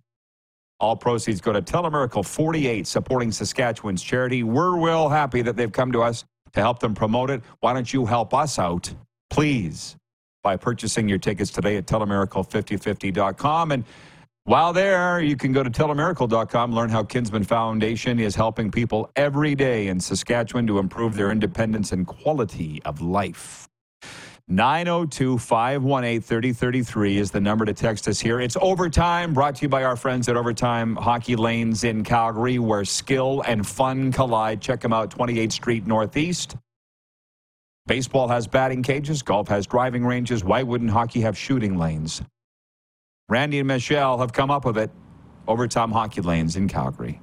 All 0.81 0.95
proceeds 0.95 1.39
go 1.41 1.53
to 1.53 1.61
Telemiracle 1.61 2.25
48, 2.25 2.87
supporting 2.87 3.31
Saskatchewan's 3.31 4.01
charity. 4.01 4.41
We're 4.41 4.75
real 4.75 5.09
happy 5.09 5.43
that 5.43 5.55
they've 5.55 5.71
come 5.71 5.91
to 5.91 6.01
us 6.01 6.25
to 6.53 6.59
help 6.59 6.79
them 6.79 6.95
promote 6.95 7.29
it. 7.29 7.43
Why 7.59 7.73
don't 7.73 7.93
you 7.93 8.07
help 8.07 8.33
us 8.33 8.57
out, 8.57 8.91
please, 9.29 9.95
by 10.41 10.57
purchasing 10.57 11.07
your 11.07 11.19
tickets 11.19 11.51
today 11.51 11.77
at 11.77 11.85
telemiracle5050.com. 11.85 13.71
And 13.71 13.85
while 14.45 14.73
there, 14.73 15.21
you 15.21 15.35
can 15.37 15.53
go 15.53 15.61
to 15.61 15.69
telemiracle.com, 15.69 16.73
learn 16.73 16.89
how 16.89 17.03
Kinsmen 17.03 17.43
Foundation 17.43 18.19
is 18.19 18.33
helping 18.33 18.71
people 18.71 19.11
every 19.15 19.53
day 19.53 19.87
in 19.87 19.99
Saskatchewan 19.99 20.65
to 20.65 20.79
improve 20.79 21.13
their 21.13 21.29
independence 21.29 21.91
and 21.91 22.07
quality 22.07 22.81
of 22.85 23.01
life. 23.01 23.67
902 24.51 25.37
518 25.37 26.19
3033 26.19 27.17
is 27.17 27.31
the 27.31 27.39
number 27.39 27.63
to 27.63 27.73
text 27.73 28.09
us 28.09 28.19
here. 28.19 28.41
It's 28.41 28.57
Overtime, 28.59 29.33
brought 29.33 29.55
to 29.55 29.61
you 29.61 29.69
by 29.69 29.85
our 29.85 29.95
friends 29.95 30.27
at 30.27 30.35
Overtime 30.35 30.97
Hockey 30.97 31.37
Lanes 31.37 31.85
in 31.85 32.03
Calgary, 32.03 32.59
where 32.59 32.83
skill 32.83 33.43
and 33.47 33.65
fun 33.65 34.11
collide. 34.11 34.59
Check 34.59 34.81
them 34.81 34.91
out, 34.91 35.09
28th 35.09 35.53
Street 35.53 35.87
Northeast. 35.87 36.57
Baseball 37.87 38.27
has 38.27 38.45
batting 38.45 38.83
cages, 38.83 39.21
golf 39.21 39.47
has 39.47 39.65
driving 39.65 40.05
ranges. 40.05 40.43
Why 40.43 40.63
wouldn't 40.63 40.91
hockey 40.91 41.21
have 41.21 41.37
shooting 41.37 41.77
lanes? 41.77 42.21
Randy 43.29 43.59
and 43.59 43.69
Michelle 43.69 44.17
have 44.17 44.33
come 44.33 44.51
up 44.51 44.65
with 44.65 44.77
it. 44.77 44.91
Overtime 45.47 45.91
Hockey 45.91 46.19
Lanes 46.19 46.57
in 46.57 46.67
Calgary. 46.67 47.21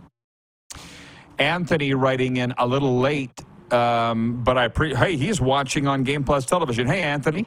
Anthony 1.39 1.93
writing 1.93 2.39
in 2.39 2.55
a 2.57 2.67
little 2.67 2.99
late 2.99 3.45
um, 3.73 4.43
but 4.43 4.59
I 4.59 4.69
pre- 4.69 4.95
hey, 4.95 5.17
he's 5.17 5.41
watching 5.41 5.87
on 5.87 6.05
Game 6.05 6.25
Plus 6.25 6.47
television. 6.47 6.87
Hey, 6.87 7.03
Anthony. 7.03 7.47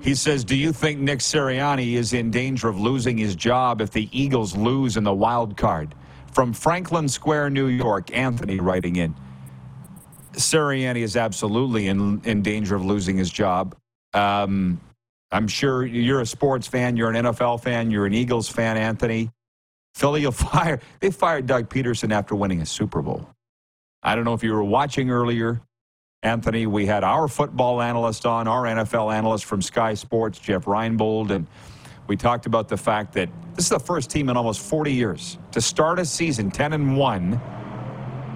He 0.00 0.14
says, 0.14 0.44
"Do 0.44 0.56
you 0.56 0.72
think 0.72 1.00
Nick 1.00 1.18
Sirianni 1.18 1.92
is 1.94 2.12
in 2.12 2.30
danger 2.30 2.68
of 2.68 2.80
losing 2.80 3.18
his 3.18 3.36
job 3.36 3.80
if 3.80 3.90
the 3.90 4.08
Eagles 4.18 4.56
lose 4.56 4.96
in 4.96 5.04
the 5.04 5.12
wild 5.12 5.56
card?" 5.56 5.94
From 6.32 6.52
Franklin 6.52 7.08
Square, 7.08 7.50
New 7.50 7.66
York, 7.66 8.16
Anthony 8.16 8.60
writing 8.60 8.96
in. 8.96 9.14
Sirianni 10.32 11.02
is 11.02 11.16
absolutely 11.16 11.88
in 11.88 12.20
in 12.24 12.42
danger 12.42 12.74
of 12.74 12.84
losing 12.84 13.16
his 13.16 13.30
job. 13.30 13.76
Um, 14.14 14.80
I'm 15.32 15.46
sure 15.48 15.84
you're 15.84 16.20
a 16.20 16.26
sports 16.26 16.66
fan, 16.66 16.96
you're 16.96 17.10
an 17.10 17.26
NFL 17.26 17.62
fan, 17.62 17.90
you're 17.90 18.06
an 18.06 18.14
Eagles 18.14 18.48
fan, 18.48 18.76
Anthony. 18.76 19.30
Philly 19.94 20.24
will 20.24 20.32
fire. 20.52 20.80
They 21.00 21.10
fired 21.10 21.46
Doug 21.46 21.68
Pederson 21.68 22.12
after 22.12 22.34
winning 22.34 22.60
a 22.60 22.66
Super 22.66 23.02
Bowl. 23.02 23.28
I 24.02 24.14
don't 24.14 24.24
know 24.24 24.34
if 24.34 24.42
you 24.42 24.52
were 24.52 24.64
watching 24.64 25.10
earlier, 25.10 25.60
Anthony. 26.22 26.66
We 26.66 26.86
had 26.86 27.04
our 27.04 27.28
football 27.28 27.82
analyst 27.82 28.24
on, 28.24 28.48
our 28.48 28.64
NFL 28.64 29.14
analyst 29.14 29.44
from 29.44 29.60
Sky 29.60 29.94
Sports, 29.94 30.38
Jeff 30.38 30.64
Reinebold, 30.64 31.30
and 31.30 31.46
we 32.06 32.16
talked 32.16 32.46
about 32.46 32.68
the 32.68 32.76
fact 32.76 33.12
that 33.12 33.28
this 33.54 33.66
is 33.66 33.70
the 33.70 33.78
first 33.78 34.10
team 34.10 34.30
in 34.30 34.36
almost 34.36 34.60
40 34.62 34.92
years 34.92 35.38
to 35.52 35.60
start 35.60 35.98
a 35.98 36.04
season 36.04 36.50
10 36.50 36.72
and 36.72 36.96
1 36.96 37.40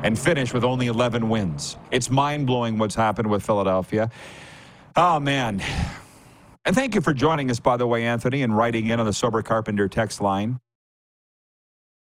and 0.04 0.18
finish 0.18 0.52
with 0.52 0.64
only 0.64 0.86
11 0.86 1.28
wins. 1.30 1.78
It's 1.90 2.10
mind 2.10 2.46
blowing 2.46 2.76
what's 2.76 2.94
happened 2.94 3.30
with 3.30 3.42
Philadelphia. 3.42 4.10
Oh, 4.96 5.18
man. 5.18 5.62
And 6.66 6.76
thank 6.76 6.94
you 6.94 7.00
for 7.00 7.14
joining 7.14 7.50
us, 7.50 7.58
by 7.58 7.78
the 7.78 7.86
way, 7.86 8.04
Anthony, 8.04 8.42
and 8.42 8.56
writing 8.56 8.86
in 8.88 9.00
on 9.00 9.06
the 9.06 9.12
Sober 9.14 9.42
Carpenter 9.42 9.88
text 9.88 10.20
line 10.20 10.60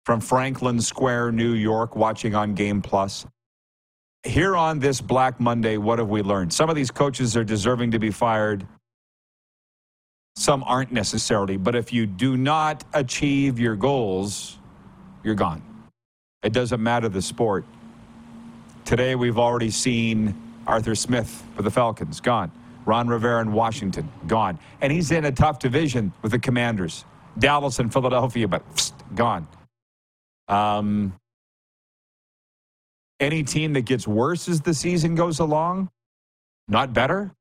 from 0.06 0.20
Franklin 0.20 0.82
Square, 0.82 1.32
New 1.32 1.53
York, 1.53 1.95
watching 1.95 2.36
on 2.36 2.53
Game 2.53 2.82
Plus 2.82 3.26
here 4.26 4.55
on 4.55 4.80
this 4.80 5.01
Black 5.01 5.39
Monday, 5.39 5.78
what 5.78 5.99
have 5.99 6.09
we 6.09 6.21
learned? 6.21 6.51
Some 6.51 6.69
of 6.69 6.76
these 6.76 6.91
coaches 6.91 7.38
are 7.38 7.43
deserving 7.43 7.91
to 7.91 7.99
be 7.99 8.11
fired. 8.11 8.65
Some 10.36 10.63
aren't 10.63 10.91
necessarily. 10.91 11.57
But 11.57 11.76
if 11.76 11.93
you 11.93 12.05
do 12.05 12.36
not 12.36 12.84
achieve 12.93 13.59
your 13.59 13.76
goals, 13.76 14.57
you're 15.23 15.36
gone. 15.36 15.61
It 16.43 16.53
doesn't 16.53 16.82
matter 16.82 17.07
the 17.07 17.21
sport. 17.21 17.65
Today, 18.84 19.15
we've 19.15 19.39
already 19.39 19.71
seen 19.71 20.36
Arthur 20.67 20.95
Smith 20.95 21.43
for 21.55 21.61
the 21.61 21.71
Falcons, 21.71 22.19
gone. 22.19 22.51
Ron 22.86 23.07
Rivera 23.07 23.41
in 23.41 23.51
Washington, 23.51 24.11
gone. 24.28 24.59
And 24.82 24.91
he's 24.91 25.11
in 25.11 25.26
a 25.26 25.32
tough 25.32 25.59
division 25.59 26.11
with 26.21 26.32
the 26.32 26.39
Commanders. 26.39 27.05
Dallas 27.39 27.80
and 27.80 27.91
Philadelphia, 27.91 28.47
but 28.47 28.63
pst, 28.76 28.93
gone. 29.15 29.47
Um, 30.47 31.13
any 33.20 33.43
team 33.43 33.74
that 33.74 33.82
gets 33.82 34.07
worse 34.07 34.47
as 34.47 34.61
the 34.61 34.74
season 34.74 35.16
goes 35.16 35.39
along, 35.39 35.89
not 36.68 36.93
better, 36.93 37.32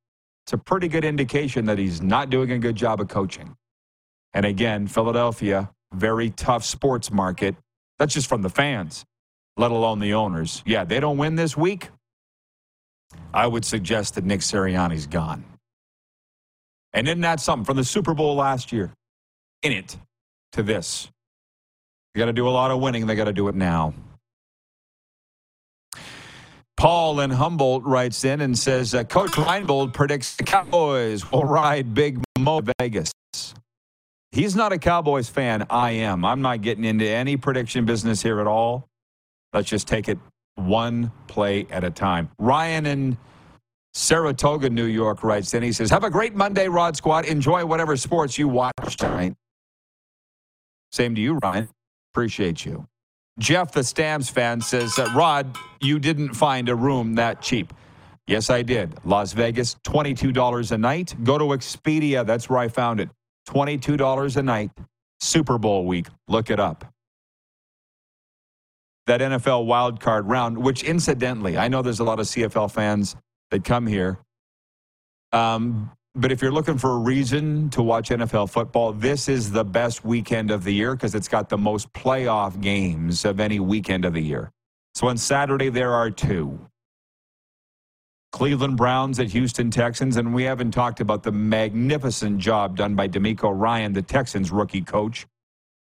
it's 0.45 0.53
a 0.53 0.59
pretty 0.59 0.89
good 0.89 1.05
indication 1.05 1.65
that 1.67 1.79
he's 1.79 2.03
not 2.03 2.31
doing 2.31 2.53
a 2.53 2.59
good 2.59 2.77
job 2.77 3.01
of 3.01 3.09
coaching. 3.09 3.57
And 4.35 4.45
again, 4.45 4.87
Philadelphia, 4.87 5.71
very 5.93 6.31
tough 6.31 6.65
sports 6.65 7.11
market. 7.11 7.57
That's 7.99 8.13
just 8.13 8.29
from 8.29 8.43
the 8.43 8.51
fans, 8.51 9.05
let 9.57 9.71
alone 9.71 10.01
the 10.01 10.15
owners. 10.15 10.63
Yeah, 10.67 10.85
they 10.85 11.01
don't 11.01 11.17
win 11.17 11.37
this 11.37 11.57
week. 11.57 11.89
I 13.33 13.47
would 13.47 13.65
suggest 13.65 14.17
that 14.17 14.25
Nick 14.25 14.41
Sirianni's 14.41 15.07
gone. 15.07 15.45
And 16.93 17.09
isn't 17.09 17.23
that 17.23 17.41
something 17.41 17.65
from 17.65 17.77
the 17.77 17.85
Super 17.85 18.15
Bowl 18.15 18.37
last 18.37 18.73
year? 18.73 18.93
In 19.63 19.73
it 19.73 19.97
to 20.53 20.63
this. 20.63 21.09
You 22.15 22.21
got 22.21 22.27
to 22.27 22.33
do 22.33 22.47
a 22.47 22.51
lot 22.51 22.71
of 22.71 22.81
winning. 22.81 23.07
They 23.07 23.15
got 23.15 23.25
to 23.25 23.33
do 23.33 23.49
it 23.49 23.55
now. 23.55 23.95
Paul 26.85 27.21
in 27.21 27.31
Humboldt 27.31 27.83
writes 27.85 28.27
in 28.27 28.43
and 28.43 28.59
says, 28.59 28.95
uh, 28.95 29.05
Coach 29.05 29.31
Reinebold 29.31 29.95
predicts 29.95 30.37
the 30.37 30.43
Cowboys 30.43 31.33
will 31.33 31.45
ride 31.45 31.95
Big 31.95 32.21
Mo 32.39 32.61
Vegas. 32.79 33.11
He's 34.33 34.55
not 34.55 34.71
a 34.71 34.77
Cowboys 34.77 35.27
fan. 35.27 35.67
I 35.71 35.93
am. 35.93 36.27
I'm 36.27 36.43
not 36.43 36.61
getting 36.61 36.85
into 36.85 37.09
any 37.09 37.39
prediction 37.39 37.87
business 37.87 38.21
here 38.21 38.39
at 38.39 38.47
all. 38.47 38.87
Let's 39.55 39.71
just 39.71 39.89
take 39.89 40.11
it 40.11 40.19
one 40.57 41.11
play 41.27 41.67
at 41.71 41.85
a 41.85 41.91
time. 41.91 42.29
Ryan 42.39 42.85
in 42.85 43.19
Saratoga, 43.95 44.69
New 44.69 44.85
York 44.85 45.25
writes 45.25 45.55
in. 45.55 45.63
He 45.63 45.73
says, 45.73 45.89
Have 45.89 46.05
a 46.05 46.11
great 46.11 46.35
Monday, 46.35 46.69
Rod 46.69 46.99
Squad. 46.99 47.25
Enjoy 47.25 47.65
whatever 47.65 47.97
sports 47.97 48.37
you 48.37 48.47
watch 48.47 48.99
tonight. 48.99 49.33
Same 50.93 51.15
to 51.15 51.21
you, 51.23 51.39
Ryan. 51.43 51.71
Appreciate 52.13 52.67
you. 52.67 52.87
Jeff, 53.39 53.73
the 53.73 53.83
Stamps 53.83 54.29
fan, 54.29 54.61
says, 54.61 54.99
uh, 54.99 55.11
Rod, 55.15 55.57
you 55.81 55.99
didn't 55.99 56.35
find 56.35 56.69
a 56.69 56.75
room 56.75 57.15
that 57.17 57.43
cheap. 57.43 57.73
Yes, 58.27 58.49
I 58.49 58.63
did. 58.63 58.95
Las 59.05 59.33
Vegas, 59.33 59.77
$22 59.87 60.73
a 60.73 60.79
night. 60.79 61.15
Go 61.25 61.37
to 61.37 61.45
Expedia. 61.47 62.25
That's 62.25 62.49
where 62.49 62.59
I 62.59 62.69
found 62.69 63.01
it. 63.01 63.11
$22 63.49 64.37
a 64.37 64.43
night. 64.43 64.71
Super 65.21 65.59
Bowl 65.59 65.85
week. 65.85 66.07
Look 66.29 66.51
it 66.51 66.61
up. 66.61 66.87
That 69.07 69.21
NFL 69.21 69.67
wild 69.67 70.01
card 70.01 70.27
round, 70.27 70.57
which 70.57 70.83
incidentally, 70.83 71.59
I 71.59 71.69
know 71.69 71.83
there's 71.83 72.01
a 72.01 72.05
lot 72.05 72.21
of 72.21 72.27
CFL 72.27 72.71
fans 72.71 73.17
that 73.51 73.65
come 73.65 73.87
here. 73.87 74.19
Um, 75.33 75.91
but 76.15 76.31
if 76.31 76.41
you're 76.41 76.53
looking 76.53 76.79
for 76.79 76.93
a 76.93 76.99
reason 76.99 77.71
to 77.71 77.83
watch 77.83 78.11
NFL 78.11 78.51
football, 78.51 78.93
this 78.93 79.29
is 79.29 79.51
the 79.51 79.65
best 79.65 80.05
weekend 80.05 80.51
of 80.51 80.65
the 80.65 80.73
year 80.73 80.95
because 80.95 81.15
it's 81.15 81.29
got 81.29 81.49
the 81.49 81.59
most 81.59 81.93
playoff 81.93 82.61
games 82.61 83.25
of 83.25 83.41
any 83.41 83.59
weekend 83.59 84.05
of 84.05 84.13
the 84.13 84.23
year. 84.23 84.51
So 84.95 85.09
on 85.09 85.17
Saturday, 85.17 85.71
there 85.71 85.93
are 85.93 86.11
two 86.11 86.59
Cleveland 88.35 88.77
Browns 88.77 89.21
at 89.21 89.29
Houston 89.29 89.71
Texans. 89.71 90.17
And 90.17 90.35
we 90.35 90.43
haven't 90.43 90.73
talked 90.73 90.99
about 91.01 91.23
the 91.23 91.31
magnificent 91.31 92.39
job 92.39 92.77
done 92.77 92.97
by 92.97 93.07
DeMeco 93.07 93.53
Ryan, 93.57 93.93
the 93.93 94.03
Texans 94.03 94.51
rookie 94.51 94.83
coach. 94.83 95.25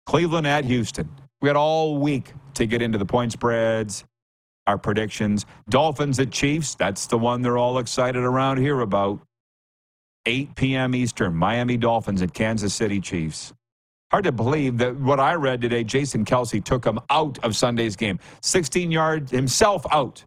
Cleveland 0.06 0.46
at 0.46 0.64
Houston. 0.64 1.08
We 1.40 1.48
had 1.48 1.56
all 1.56 1.98
week 1.98 2.32
to 2.54 2.66
get 2.66 2.82
into 2.82 2.98
the 2.98 3.04
point 3.04 3.32
spreads, 3.32 4.04
our 4.68 4.78
predictions. 4.78 5.44
Dolphins 5.68 6.20
at 6.20 6.30
Chiefs. 6.30 6.76
That's 6.76 7.06
the 7.06 7.18
one 7.18 7.42
they're 7.42 7.58
all 7.58 7.78
excited 7.78 8.22
around 8.22 8.58
here 8.58 8.80
about. 8.80 9.20
8 10.26 10.54
p.m. 10.56 10.94
Eastern, 10.94 11.34
Miami 11.34 11.76
Dolphins 11.76 12.20
at 12.20 12.34
Kansas 12.34 12.74
City 12.74 13.00
Chiefs. 13.00 13.54
Hard 14.10 14.24
to 14.24 14.32
believe 14.32 14.78
that 14.78 14.96
what 14.96 15.18
I 15.18 15.34
read 15.34 15.60
today, 15.60 15.84
Jason 15.84 16.24
Kelce 16.24 16.62
took 16.62 16.84
him 16.84 16.98
out 17.10 17.42
of 17.44 17.56
Sunday's 17.56 17.96
game. 17.96 18.18
16 18.42 18.90
yards, 18.90 19.30
himself 19.30 19.84
out. 19.90 20.24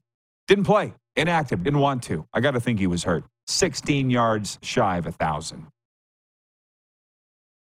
Didn't 0.47 0.65
play, 0.65 0.93
inactive, 1.15 1.63
didn't 1.63 1.79
want 1.79 2.03
to. 2.03 2.25
I 2.33 2.39
got 2.39 2.51
to 2.51 2.59
think 2.59 2.79
he 2.79 2.87
was 2.87 3.03
hurt. 3.03 3.23
16 3.47 4.09
yards 4.09 4.59
shy 4.61 4.97
of 4.97 5.05
a 5.05 5.09
1,000. 5.09 5.67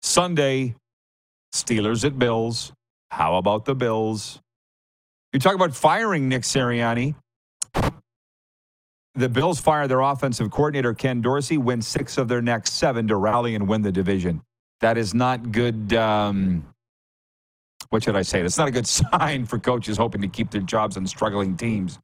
Sunday, 0.03 0.75
Steelers 1.55 2.05
at 2.05 2.19
Bills. 2.19 2.73
How 3.11 3.37
about 3.37 3.65
the 3.65 3.75
Bills? 3.75 4.41
You 5.33 5.39
talk 5.41 5.55
about 5.55 5.75
firing 5.75 6.29
Nick 6.29 6.43
Sirianni 6.43 7.15
the 9.15 9.29
Bills 9.29 9.61
fire 9.61 9.89
their 9.89 10.01
offensive 10.01 10.51
coordinator, 10.51 10.95
Ken 10.95 11.21
Dorsey, 11.21 11.59
win 11.59 11.83
six 11.83 12.19
of 12.19 12.29
their 12.29 12.43
next 12.43 12.75
seven 12.75 13.09
to 13.09 13.17
rally 13.17 13.55
and 13.55 13.69
win 13.69 13.83
the 13.83 13.93
division. 13.93 14.43
That 14.81 14.97
is 14.97 15.15
not 15.15 15.53
good. 15.53 15.93
Um, 15.93 16.65
what 17.91 18.05
should 18.05 18.17
I 18.17 18.23
say? 18.23 18.43
That's 18.43 18.59
not 18.59 18.69
a 18.69 18.71
good 18.71 18.87
sign 19.13 19.47
for 19.47 19.59
coaches 19.59 19.97
hoping 19.97 20.21
to 20.23 20.29
keep 20.29 20.51
their 20.51 20.61
jobs 20.61 20.97
on 20.97 21.07
struggling 21.07 21.57
teams. 21.57 21.99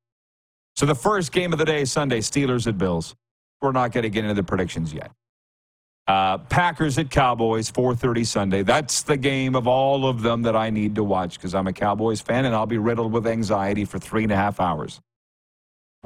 So 0.75 0.85
the 0.85 0.95
first 0.95 1.33
game 1.33 1.53
of 1.53 1.59
the 1.59 1.65
day, 1.65 1.85
Sunday, 1.85 2.21
Steelers 2.21 2.67
at 2.67 2.77
Bills. 2.77 3.15
We're 3.63 3.73
not 3.73 3.93
going 3.93 4.03
to 4.03 4.11
get 4.11 4.25
into 4.25 4.35
the 4.35 4.43
predictions 4.43 4.93
yet. 4.93 5.11
Uh, 6.07 6.39
Packers 6.39 6.99
at 6.99 7.11
Cowboys, 7.11 7.71
4:30 7.71 8.27
Sunday. 8.27 8.63
That's 8.63 9.03
the 9.03 9.17
game 9.17 9.57
of 9.57 9.67
all 9.67 10.07
of 10.07 10.23
them 10.23 10.43
that 10.43 10.55
I 10.55 10.71
need 10.71 10.95
to 10.97 11.03
watch 11.03 11.37
because 11.37 11.55
I'm 11.55 11.67
a 11.67 11.73
Cowboys 11.73 12.21
fan 12.21 12.45
and 12.45 12.55
I'll 12.55 12.67
be 12.67 12.79
riddled 12.79 13.13
with 13.13 13.27
anxiety 13.27 13.85
for 13.85 13.99
three 13.99 14.23
and 14.23 14.31
a 14.31 14.37
half 14.37 14.61
hours. 14.61 15.01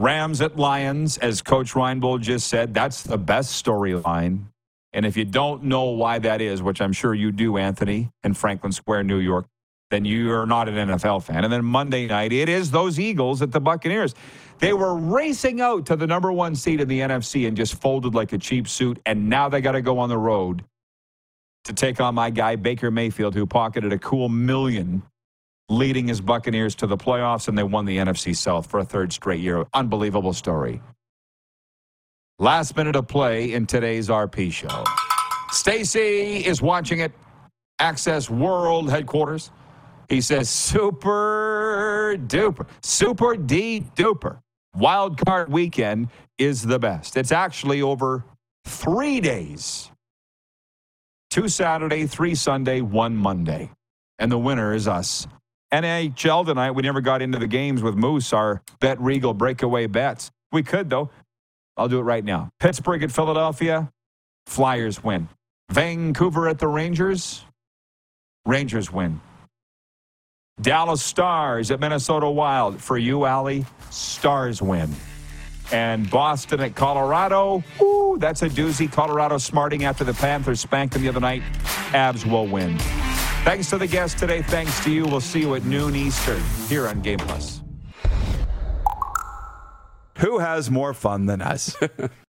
Rams 0.01 0.41
at 0.41 0.57
Lions, 0.57 1.19
as 1.19 1.43
Coach 1.43 1.75
Reinebold 1.75 2.23
just 2.23 2.49
said, 2.49 2.73
that's 2.73 3.03
the 3.03 3.19
best 3.19 3.63
storyline. 3.63 4.45
And 4.95 5.05
if 5.05 5.15
you 5.15 5.27
don't 5.27 5.65
know 5.65 5.91
why 5.91 6.19
that 6.21 6.41
is, 6.41 6.63
which 6.63 6.81
I'm 6.81 6.95
sure 6.95 7.13
you 7.13 7.31
do, 7.31 7.59
Anthony, 7.59 8.11
in 8.25 8.33
Franklin 8.33 8.73
Square, 8.73 9.05
New 9.05 9.19
York, 9.19 9.45
then 9.91 10.07
you 10.07 10.33
are 10.33 10.47
not 10.47 10.71
an 10.71 10.89
NFL 10.89 11.25
fan. 11.25 11.45
And 11.45 11.53
then 11.53 11.63
Monday 11.67 12.07
night, 12.07 12.33
it 12.33 12.49
is 12.49 12.71
those 12.71 12.99
Eagles 12.99 13.43
at 13.43 13.53
the 13.53 13.61
Buccaneers. 13.61 14.15
They 14.59 14.73
were 14.73 14.95
racing 14.95 15.61
out 15.61 15.85
to 15.87 15.97
the 15.97 16.07
number 16.07 16.33
one 16.33 16.55
seed 16.55 16.81
in 16.81 16.89
the 16.89 17.01
NFC 17.01 17.47
and 17.47 17.55
just 17.55 17.75
folded 17.75 18.15
like 18.15 18.33
a 18.33 18.39
cheap 18.39 18.69
suit. 18.69 18.99
And 19.05 19.29
now 19.29 19.51
they 19.51 19.61
got 19.61 19.73
to 19.73 19.83
go 19.83 19.99
on 19.99 20.09
the 20.09 20.17
road 20.17 20.65
to 21.65 21.75
take 21.75 22.01
on 22.01 22.15
my 22.15 22.31
guy, 22.31 22.57
Baker 22.57 22.91
Mayfield, 22.91 23.35
who 23.35 23.45
pocketed 23.45 23.93
a 23.93 23.99
cool 23.99 24.31
million 24.31 25.03
leading 25.71 26.09
his 26.09 26.21
Buccaneers 26.21 26.75
to 26.77 26.87
the 26.87 26.97
playoffs, 26.97 27.49
and 27.49 27.57
they 27.57 27.63
won 27.63 27.87
the 27.87 27.97
NFC 27.97 28.37
South 28.37 28.67
for 28.67 28.81
a 28.81 28.85
third 28.85 29.13
straight 29.13 29.41
year. 29.41 29.65
Unbelievable 29.73 30.35
story. 30.35 30.83
Last 32.39 32.77
minute 32.77 32.97
of 32.97 33.07
play 33.07 33.53
in 33.53 33.67
today's 33.67 34.09
RP 34.09 34.53
show. 34.53 34.85
Stacy 35.51 36.45
is 36.45 36.61
watching 36.61 37.01
it. 37.01 37.13
Access 37.79 38.29
World 38.29 38.91
headquarters. 38.91 39.51
He 40.09 40.21
says, 40.21 40.51
super 40.51 42.17
duper, 42.27 42.67
super 42.83 43.37
D 43.37 43.85
duper. 43.95 44.41
Wild 44.75 45.25
card 45.25 45.51
weekend 45.51 46.09
is 46.39 46.63
the 46.63 46.79
best. 46.79 47.17
It's 47.17 47.33
actually 47.33 47.81
over 47.81 48.25
three 48.65 49.21
days 49.21 49.91
two 51.31 51.49
Saturday, 51.49 52.07
three 52.07 52.35
Sunday, 52.35 52.81
one 52.81 53.17
Monday. 53.17 53.71
And 54.19 54.31
the 54.31 54.39
winner 54.39 54.75
is 54.75 54.89
us. 54.89 55.27
NHL 55.73 56.47
tonight, 56.47 56.73
we 56.73 56.83
never 56.83 57.01
got 57.01 57.23
into 57.23 57.39
the 57.39 57.47
games 57.47 57.83
with 57.83 57.95
Moose, 57.95 58.33
our 58.33 58.63
Bet 58.81 59.01
Regal 59.01 59.35
breakaway 59.35 59.87
bets. 59.87 60.31
We 60.53 60.63
could, 60.63 60.91
though. 60.91 61.11
I'll 61.77 61.89
do 61.89 61.99
it 61.99 62.03
right 62.03 62.25
now. 62.25 62.51
Pittsburgh 62.59 63.03
at 63.03 63.13
Philadelphia, 63.13 63.91
Flyers 64.47 65.03
win. 65.03 65.29
Vancouver 65.71 66.49
at 66.49 66.59
the 66.59 66.67
Rangers, 66.67 67.45
Rangers 68.45 68.93
win. 68.93 69.21
Dallas 70.61 71.03
Stars 71.03 71.71
at 71.71 71.81
Minnesota 71.81 72.29
Wild. 72.29 72.81
For 72.81 72.99
you, 72.99 73.25
Allie, 73.25 73.65
Stars 73.91 74.61
win. 74.61 74.95
And 75.73 76.11
Boston 76.11 76.61
at 76.61 76.75
Colorado, 76.75 77.63
ooh, 77.81 78.17
that's 78.19 78.43
a 78.43 78.49
doozy. 78.49 78.91
Colorado 78.91 79.39
smarting 79.39 79.85
after 79.85 80.03
the 80.03 80.15
Panthers 80.15 80.61
spanked 80.61 80.95
them 80.95 81.03
the 81.03 81.09
other 81.09 81.21
night. 81.21 81.43
Avs 81.93 82.29
will 82.29 82.47
win. 82.47 82.77
Thanks 83.45 83.71
to 83.71 83.79
the 83.79 83.87
guests 83.87 84.21
today. 84.21 84.43
Thanks 84.43 84.85
to 84.85 84.91
you. 84.91 85.05
We'll 85.07 85.21
see 85.21 85.41
you 85.41 85.55
at 85.55 85.65
noon 85.65 85.97
Eastern 85.97 86.43
here 86.69 86.87
on 86.87 87.01
Game 87.01 87.19
Plus. 87.19 87.63
Who 90.19 90.39
has 90.39 90.71
more 90.71 90.93
fun 90.93 91.27
than 91.27 91.41
us? 91.41 91.75